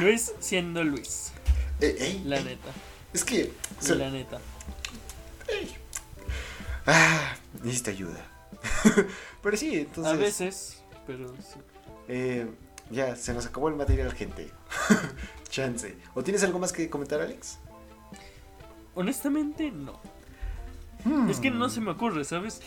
Luis 0.00 0.32
siendo 0.40 0.84
Luis. 0.84 1.32
Eh, 1.80 2.20
la 2.24 2.40
neta. 2.40 2.70
Es 3.12 3.24
que... 3.24 3.52
la 3.88 4.10
neta. 4.10 4.40
Ah, 6.86 7.36
necesita 7.62 7.90
ayuda. 7.90 8.35
pero 9.42 9.56
sí, 9.56 9.78
entonces. 9.78 10.12
A 10.12 10.16
veces, 10.16 10.82
pero 11.06 11.28
sí. 11.36 11.58
Eh, 12.08 12.46
ya, 12.90 13.16
se 13.16 13.34
nos 13.34 13.46
acabó 13.46 13.68
el 13.68 13.76
material, 13.76 14.12
gente. 14.12 14.50
Chance. 15.48 15.96
¿O 16.14 16.22
tienes 16.22 16.42
algo 16.44 16.58
más 16.58 16.72
que 16.72 16.88
comentar, 16.88 17.20
Alex? 17.20 17.58
Honestamente, 18.94 19.70
no. 19.70 20.00
Hmm. 21.04 21.28
Es 21.28 21.38
que 21.38 21.50
no 21.50 21.68
se 21.68 21.80
me 21.80 21.90
ocurre, 21.90 22.24
¿sabes? 22.24 22.60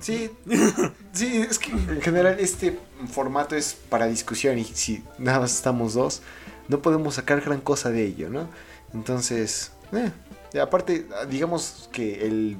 Sí, 0.00 0.30
sí, 1.12 1.38
es 1.38 1.58
que 1.58 1.72
en 1.72 2.02
general 2.02 2.36
este 2.38 2.78
formato 3.10 3.56
es 3.56 3.74
para 3.74 4.06
discusión 4.06 4.58
y 4.58 4.64
si 4.64 5.02
nada 5.18 5.40
más 5.40 5.54
estamos 5.54 5.94
dos, 5.94 6.22
no 6.68 6.80
podemos 6.82 7.14
sacar 7.14 7.40
gran 7.40 7.60
cosa 7.60 7.90
de 7.90 8.04
ello, 8.04 8.28
¿no? 8.28 8.48
Entonces, 8.92 9.72
eh, 9.92 10.60
aparte, 10.60 11.06
digamos 11.30 11.88
que 11.92 12.26
el 12.26 12.58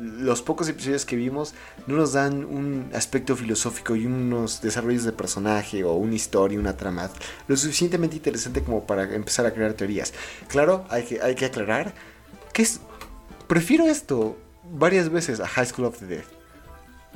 los 0.00 0.40
pocos 0.40 0.68
episodios 0.68 1.04
que 1.04 1.14
vimos 1.14 1.54
no 1.86 1.96
nos 1.96 2.14
dan 2.14 2.44
un 2.44 2.90
aspecto 2.94 3.36
filosófico 3.36 3.94
y 3.96 4.06
unos 4.06 4.62
desarrollos 4.62 5.04
de 5.04 5.12
personaje 5.12 5.84
o 5.84 5.92
una 5.92 6.14
historia, 6.14 6.58
una 6.58 6.76
trama 6.76 7.10
lo 7.46 7.56
suficientemente 7.56 8.16
interesante 8.16 8.62
como 8.62 8.86
para 8.86 9.14
empezar 9.14 9.44
a 9.46 9.52
crear 9.52 9.74
teorías. 9.74 10.14
Claro, 10.48 10.86
hay 10.88 11.04
que, 11.04 11.20
hay 11.20 11.34
que 11.34 11.44
aclarar 11.44 11.94
que 12.52 12.62
es, 12.62 12.80
prefiero 13.46 13.86
esto 13.86 14.38
varias 14.72 15.10
veces 15.10 15.40
a 15.40 15.46
High 15.46 15.66
School 15.66 15.86
of 15.86 15.98
the 15.98 16.06
Dead. 16.06 16.24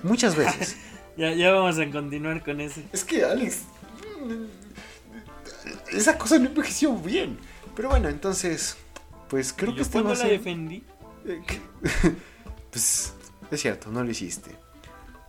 Muchas 0.02 0.36
veces. 0.36 0.76
ya, 1.16 1.32
ya 1.32 1.52
vamos 1.52 1.78
a 1.78 1.90
continuar 1.90 2.42
con 2.44 2.60
ese. 2.60 2.84
Es 2.92 3.02
que 3.04 3.24
Alex, 3.24 3.62
esa 5.92 6.18
cosa 6.18 6.38
no 6.38 6.46
envejeció 6.46 6.94
bien. 6.96 7.38
Pero 7.74 7.88
bueno, 7.88 8.08
entonces, 8.08 8.76
pues 9.28 9.52
creo 9.52 9.74
que 9.74 9.82
este 9.82 10.02
va 10.02 10.12
a 10.12 10.16
ser... 10.16 10.26
la 10.26 10.32
defendí? 10.32 10.84
Pues 12.74 13.12
es 13.52 13.60
cierto, 13.60 13.92
no 13.92 14.02
lo 14.02 14.10
hiciste. 14.10 14.50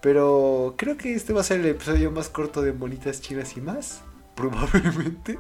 Pero 0.02 0.74
creo 0.80 0.98
que 0.98 1.14
este 1.14 1.32
va 1.32 1.41
a 1.41 1.43
ser 1.43 1.60
el 1.60 1.68
episodio 1.68 2.10
más 2.10 2.28
corto 2.28 2.64
de 2.64 2.72
Bonitas 2.72 3.22
Chinas 3.22 3.56
y 3.56 3.62
más. 3.62 4.02
Probablemente. 4.36 5.38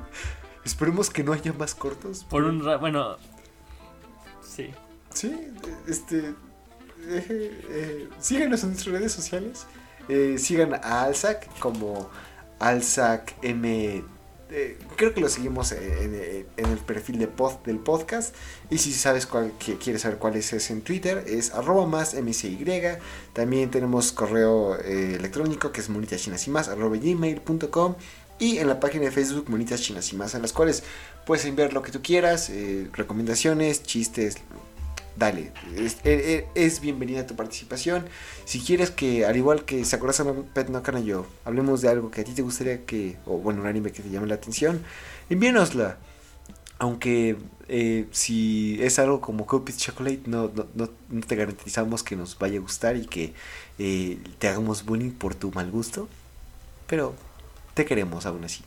Esperemos 0.63 1.09
que 1.09 1.23
no 1.23 1.33
haya 1.33 1.51
más 1.53 1.73
cortos. 1.73 2.23
Por 2.23 2.43
un 2.43 2.63
rato, 2.63 2.79
bueno. 2.79 3.17
Sí. 4.43 4.69
Sí, 5.11 5.35
este. 5.87 6.35
Eh, 7.07 7.63
eh, 7.69 8.09
síganos 8.19 8.61
en 8.61 8.69
nuestras 8.69 8.95
redes 8.95 9.11
sociales. 9.11 9.65
Eh, 10.07 10.35
sigan 10.37 10.75
a 10.75 11.05
Alzac 11.05 11.49
como 11.57 12.11
Alzac 12.59 13.33
M 13.41 14.03
eh, 14.51 14.77
creo 14.95 15.13
que 15.13 15.21
lo 15.21 15.29
seguimos 15.29 15.71
en, 15.71 16.45
el 16.57 16.77
perfil 16.85 17.19
de 17.19 17.29
del 17.65 17.79
podcast. 17.79 18.35
Y 18.69 18.77
si 18.77 18.93
sabes 18.93 19.25
cuál, 19.25 19.53
quieres 19.79 20.03
saber 20.03 20.17
cuál 20.17 20.35
es, 20.35 20.69
en 20.69 20.81
Twitter, 20.81 21.23
es 21.27 21.53
arroba 21.53 21.85
más 21.85 22.13
mcy. 22.13 22.65
También 23.33 23.71
tenemos 23.71 24.11
correo 24.11 24.77
eh, 24.79 25.15
electrónico 25.15 25.71
que 25.71 25.81
es 25.81 25.89
monitas 25.89 26.27
y 26.27 26.49
más 26.49 26.67
arroba 26.67 26.97
gmail.com. 26.97 27.95
Y 28.37 28.57
en 28.57 28.67
la 28.67 28.81
página 28.81 29.05
de 29.05 29.11
Facebook 29.11 29.49
Monitas 29.49 29.81
Chinas 29.81 30.11
y 30.11 30.17
más, 30.17 30.35
en 30.35 30.41
las 30.41 30.51
cuales 30.51 30.83
puedes 31.25 31.45
enviar 31.45 31.71
lo 31.71 31.81
que 31.81 31.91
tú 31.91 32.01
quieras, 32.01 32.49
eh, 32.49 32.89
recomendaciones, 32.91 33.81
chistes, 33.83 34.35
dale, 35.17 35.51
es, 35.75 35.97
es, 36.03 36.81
bienvenida 36.81 37.25
tu 37.25 37.35
participación. 37.35 38.05
Si 38.45 38.59
quieres 38.59 38.91
que, 38.91 39.25
al 39.25 39.35
igual 39.37 39.65
que 39.65 39.83
Sakura-sama 39.85 40.33
Pet 40.53 40.69
no 40.69 40.83
Kana 40.83 40.99
yo, 40.99 41.25
hablemos 41.45 41.81
de 41.81 41.89
algo 41.89 42.11
que 42.11 42.21
a 42.21 42.23
ti 42.23 42.33
te 42.33 42.41
gustaría 42.41 42.85
que, 42.85 43.17
o 43.25 43.37
bueno, 43.37 43.61
un 43.61 43.67
anime 43.67 43.91
que 43.91 44.01
te 44.01 44.09
llame 44.09 44.27
la 44.27 44.35
atención, 44.35 44.81
envíanosla. 45.29 45.97
Aunque 46.77 47.37
eh, 47.69 48.07
si 48.11 48.77
es 48.81 48.99
algo 48.99 49.21
como 49.21 49.45
Copies 49.45 49.77
Chocolate, 49.77 50.21
no, 50.25 50.51
no, 50.53 50.89
no, 51.09 51.21
te 51.21 51.35
garantizamos 51.35 52.03
que 52.03 52.15
nos 52.15 52.37
vaya 52.37 52.57
a 52.57 52.61
gustar 52.61 52.97
y 52.97 53.05
que 53.05 53.33
eh, 53.79 54.19
te 54.39 54.49
hagamos 54.49 54.83
bullying 54.85 55.11
por 55.11 55.35
tu 55.35 55.51
mal 55.51 55.71
gusto. 55.71 56.09
Pero 56.87 57.15
te 57.73 57.85
queremos 57.85 58.25
aún 58.25 58.43
así. 58.43 58.63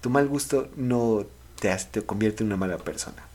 Tu 0.00 0.10
mal 0.10 0.28
gusto 0.28 0.68
no 0.76 1.26
te, 1.60 1.70
hace, 1.70 1.88
te 1.90 2.02
convierte 2.02 2.42
en 2.42 2.48
una 2.48 2.56
mala 2.56 2.78
persona. 2.78 3.29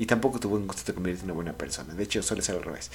Y 0.00 0.06
tampoco 0.06 0.40
tu 0.40 0.48
buen 0.48 0.66
gusto 0.66 0.82
te 0.82 0.94
convierte 0.94 1.20
en 1.20 1.26
una 1.26 1.34
buena 1.34 1.52
persona. 1.52 1.94
De 1.94 2.02
hecho, 2.02 2.22
suele 2.22 2.42
ser 2.42 2.56
al 2.56 2.62
revés. 2.62 2.90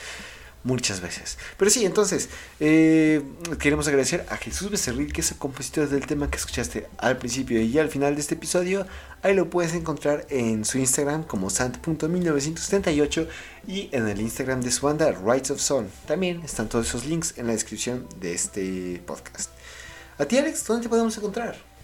Muchas 0.63 0.99
veces. 0.99 1.37
Pero 1.57 1.69
sí, 1.69 1.85
entonces, 1.85 2.27
eh, 2.59 3.21
queremos 3.59 3.87
agradecer 3.87 4.25
a 4.29 4.37
Jesús 4.37 4.71
Becerril, 4.71 5.13
que 5.13 5.21
es 5.21 5.31
el 5.31 5.37
compositor 5.37 5.87
del 5.87 6.07
tema 6.07 6.31
que 6.31 6.37
escuchaste 6.37 6.87
al 6.97 7.19
principio 7.19 7.61
y 7.61 7.77
al 7.77 7.89
final 7.89 8.15
de 8.15 8.21
este 8.21 8.33
episodio. 8.33 8.87
Ahí 9.21 9.35
lo 9.35 9.47
puedes 9.51 9.75
encontrar 9.75 10.25
en 10.31 10.65
su 10.65 10.79
Instagram 10.79 11.23
como 11.23 11.51
sant.1978 11.51 13.27
y 13.67 13.89
en 13.91 14.07
el 14.07 14.19
Instagram 14.19 14.61
de 14.61 14.71
su 14.71 14.87
banda 14.87 15.11
Rights 15.11 15.51
of 15.51 15.61
Son. 15.61 15.87
También 16.07 16.41
están 16.41 16.67
todos 16.67 16.87
esos 16.87 17.05
links 17.05 17.37
en 17.37 17.45
la 17.45 17.53
descripción 17.53 18.07
de 18.19 18.33
este 18.33 19.03
podcast. 19.05 19.51
A 20.17 20.25
ti, 20.25 20.39
Alex, 20.39 20.65
¿dónde 20.65 20.81
te 20.81 20.89
podemos 20.89 21.15
encontrar? 21.15 21.74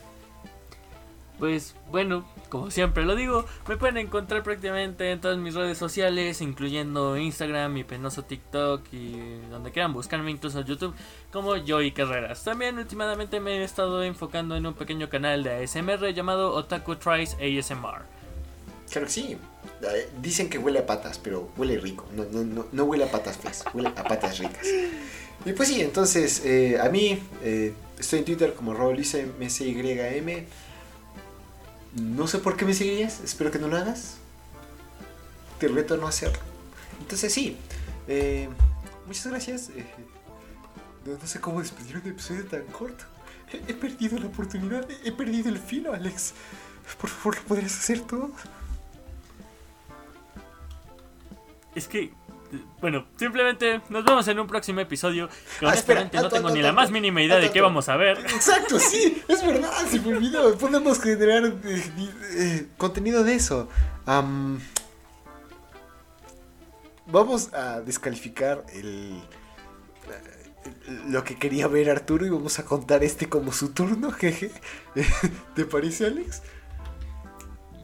Pues 1.41 1.73
bueno, 1.89 2.23
como 2.49 2.69
siempre 2.69 3.03
lo 3.03 3.15
digo, 3.15 3.47
me 3.67 3.75
pueden 3.75 3.97
encontrar 3.97 4.43
prácticamente 4.43 5.09
en 5.09 5.19
todas 5.19 5.39
mis 5.39 5.55
redes 5.55 5.75
sociales, 5.75 6.39
incluyendo 6.39 7.17
Instagram, 7.17 7.73
mi 7.73 7.83
penoso 7.83 8.21
TikTok 8.21 8.83
y 8.93 9.39
donde 9.49 9.71
quieran 9.71 9.91
buscarme, 9.91 10.29
incluso 10.29 10.61
YouTube, 10.61 10.93
como 11.31 11.55
Joey 11.67 11.93
Carreras. 11.93 12.43
También 12.43 12.77
últimamente 12.77 13.39
me 13.39 13.57
he 13.57 13.63
estado 13.63 14.03
enfocando 14.03 14.55
en 14.55 14.67
un 14.67 14.75
pequeño 14.75 15.09
canal 15.09 15.41
de 15.41 15.63
ASMR 15.63 16.13
llamado 16.13 16.53
Otaku 16.53 16.95
Tries 16.97 17.33
ASMR. 17.33 18.03
Claro 18.91 19.07
que 19.07 19.11
sí. 19.11 19.35
Eh, 19.81 20.09
Dicen 20.21 20.47
que 20.47 20.59
huele 20.59 20.77
a 20.77 20.85
patas, 20.85 21.17
pero 21.17 21.49
huele 21.57 21.79
rico. 21.79 22.05
No, 22.71 22.83
huele 22.83 23.05
a 23.05 23.09
patas 23.09 23.37
feas, 23.37 23.65
huele 23.73 23.87
a 23.87 23.95
patas 23.95 24.37
ricas. 24.37 24.67
Y 25.43 25.53
pues 25.53 25.69
sí, 25.69 25.81
entonces 25.81 26.45
eh, 26.45 26.77
a 26.79 26.87
mí 26.89 27.17
eh, 27.41 27.73
estoy 27.97 28.19
en 28.19 28.25
Twitter 28.25 28.53
como 28.53 28.75
RobLiceMCYM. 28.75 30.45
No 31.95 32.27
sé 32.27 32.37
por 32.39 32.55
qué 32.55 32.65
me 32.65 32.73
seguirías, 32.73 33.19
espero 33.21 33.51
que 33.51 33.59
no 33.59 33.67
lo 33.67 33.77
hagas. 33.77 34.17
Te 35.59 35.67
reto 35.67 35.95
a 35.95 35.97
no 35.97 36.07
hacerlo. 36.07 36.39
Entonces 36.99 37.33
sí, 37.33 37.57
eh, 38.07 38.49
muchas 39.07 39.27
gracias. 39.27 39.69
eh, 39.69 39.85
no, 41.05 41.27
sé 41.27 41.39
cómo 41.39 41.61
despedir 41.61 41.97
un 41.97 42.07
episodio 42.07 42.45
tan 42.45 42.63
corto. 42.67 43.05
He, 43.51 43.73
perdido 43.73 44.17
la 44.17 44.27
oportunidad, 44.27 44.89
he, 44.89 45.09
he 45.09 45.11
perdido 45.11 45.49
el 45.49 45.57
filo, 45.57 45.93
Alex. 45.93 46.33
Por 46.99 47.09
favor, 47.09 47.35
¿lo 47.37 47.43
podrías 47.43 47.77
hacer 47.77 48.01
tú? 48.01 48.33
Es 51.75 51.87
que, 51.87 52.13
bueno, 52.80 53.06
simplemente 53.18 53.82
nos 53.89 54.04
vemos 54.04 54.28
en 54.28 54.39
un 54.39 54.47
próximo 54.47 54.80
episodio. 54.82 55.30
Que 55.60 55.66
Ah, 55.68 55.74
espera, 55.74 56.02
honestamente 56.02 56.18
no 56.18 56.24
alto, 56.24 56.36
tengo 56.36 56.47
alto, 56.47 56.56
ni 56.56 56.62
la 56.62 56.70
alto. 56.70 56.82
más 56.82 56.91
mínima 56.91 57.22
idea 57.22 57.38
de 57.38 57.52
qué 57.52 57.60
alto. 57.60 57.70
vamos 57.70 57.89
a 57.89 57.97
ver. 57.97 58.18
Exacto, 58.20 58.80
sí, 58.80 59.22
es 59.28 59.45
verdad, 59.45 59.72
se 59.89 59.99
me 59.99 60.16
olvidó. 60.18 60.58
Podemos 60.58 60.99
generar 60.99 61.45
eh, 61.45 61.84
eh, 62.34 62.68
contenido 62.78 63.24
de 63.24 63.36
eso. 63.36 63.70
Am, 64.06 64.60
vamos 67.06 67.54
a 67.54 67.82
descalificar 67.82 68.64
el, 68.74 69.22
eh, 70.10 71.02
lo 71.08 71.24
que 71.24 71.36
quería 71.38 71.68
ver 71.68 71.89
Arturo 71.89 72.26
y 72.26 72.30
vamos 72.30 72.60
a 72.60 72.66
contar 72.66 73.04
este 73.04 73.30
como 73.30 73.52
su 73.52 73.70
turno, 73.74 74.12
jeje. 74.14 74.52
¿Te 75.56 75.66
parece, 75.66 76.06
Alex? 76.08 76.41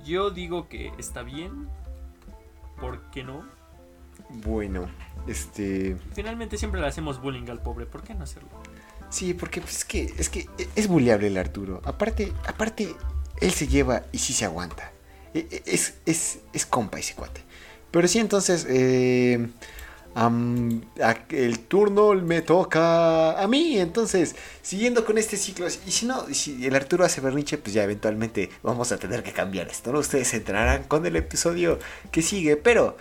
Yo 0.06 0.30
digo 0.32 0.70
que 0.70 0.92
está 0.98 1.22
bien. 1.24 1.68
¿Por 2.80 3.02
qué 3.12 3.24
no? 3.24 3.44
Bueno, 4.30 4.88
este. 5.28 5.98
Finalmente 6.14 6.58
siempre 6.58 6.82
le 6.82 6.88
hacemos 6.88 7.22
bullying 7.22 7.50
al 7.50 7.62
pobre. 7.62 7.86
¿Por 7.86 8.04
qué 8.04 8.14
no 8.14 8.24
hacerlo? 8.24 8.50
Sí, 9.10 9.34
porque 9.34 9.62
pues, 9.62 9.78
es 9.78 9.86
que 9.86 10.14
es 10.18 10.30
que 10.30 10.48
es 10.76 10.88
buleable 10.88 11.28
el 11.28 11.38
Arturo. 11.38 11.82
Aparte, 11.86 12.34
aparte, 12.46 12.94
él 13.40 13.52
se 13.52 13.68
lleva 13.68 14.04
y 14.12 14.18
sí 14.18 14.34
se 14.34 14.46
aguanta. 14.46 14.92
E- 15.34 15.48
e- 15.50 15.64
Es, 15.66 15.96
es, 16.06 16.40
es 16.54 16.66
compa 16.66 17.00
ese 17.00 17.16
cuate. 17.16 17.42
Pero 17.92 18.08
sí, 18.08 18.20
entonces, 18.20 18.66
eh, 18.70 19.48
el 21.30 21.60
turno 21.68 22.14
me 22.16 22.42
toca 22.42 23.42
a 23.42 23.48
mí. 23.48 23.80
Entonces, 23.80 24.36
siguiendo 24.62 25.06
con 25.06 25.18
este 25.18 25.38
ciclo, 25.38 25.68
y 25.68 25.92
si 25.92 26.06
no, 26.06 26.26
si 26.34 26.66
el 26.66 26.76
Arturo 26.76 27.06
hace 27.06 27.22
berrinche, 27.22 27.58
pues 27.58 27.74
ya 27.74 27.84
eventualmente 27.84 28.50
vamos 28.64 28.92
a 28.92 28.98
tener 28.98 29.24
que 29.24 29.32
cambiar 29.32 29.68
esto. 29.70 29.92
¿no? 29.92 30.00
Ustedes 30.00 30.34
entrarán 30.34 30.84
con 30.84 31.06
el 31.06 31.16
episodio 31.16 31.80
que 32.12 32.22
sigue, 32.22 32.58
pero 32.58 32.98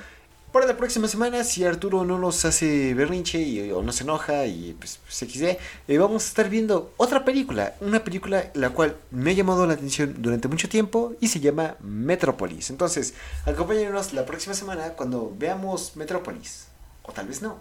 para 0.53 0.67
la 0.67 0.77
próxima 0.77 1.09
semana, 1.09 1.45
si 1.45 1.65
Arturo 1.65 2.05
no 2.05 2.19
nos 2.19 2.45
hace 2.45 2.95
berrinche 2.95 3.41
y, 3.41 3.71
o 3.71 3.83
no 3.83 3.93
se 3.93 4.05
enoja 4.05 4.47
y 4.47 4.75
pues, 4.79 4.99
pues, 5.05 5.31
XD, 5.31 5.43
eh, 5.89 5.99
vamos 5.99 6.25
a 6.25 6.29
estar 6.29 6.49
viendo 6.49 6.93
otra 6.97 7.25
película. 7.25 7.75
Una 7.81 8.03
película 8.03 8.51
la 8.55 8.71
cual 8.71 8.97
me 9.11 9.31
ha 9.31 9.35
llamado 9.35 9.67
la 9.67 9.75
atención 9.75 10.15
durante 10.19 10.49
mucho 10.49 10.69
tiempo 10.69 11.15
y 11.21 11.29
se 11.29 11.41
llama 11.41 11.77
Metrópolis. 11.81 12.71
Entonces, 12.71 13.15
acompáñenos 13.45 14.13
la 14.13 14.25
próxima 14.25 14.55
semana 14.55 14.91
cuando 14.91 15.35
veamos 15.37 15.97
Metrópolis. 15.97 16.69
O 17.03 17.13
tal 17.13 17.27
vez 17.27 17.43
no. 17.43 17.59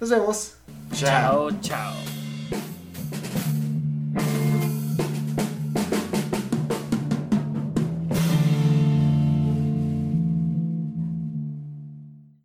Nos 0.00 0.10
vemos. 0.10 0.54
Chao, 0.94 1.50
chao. 1.60 2.35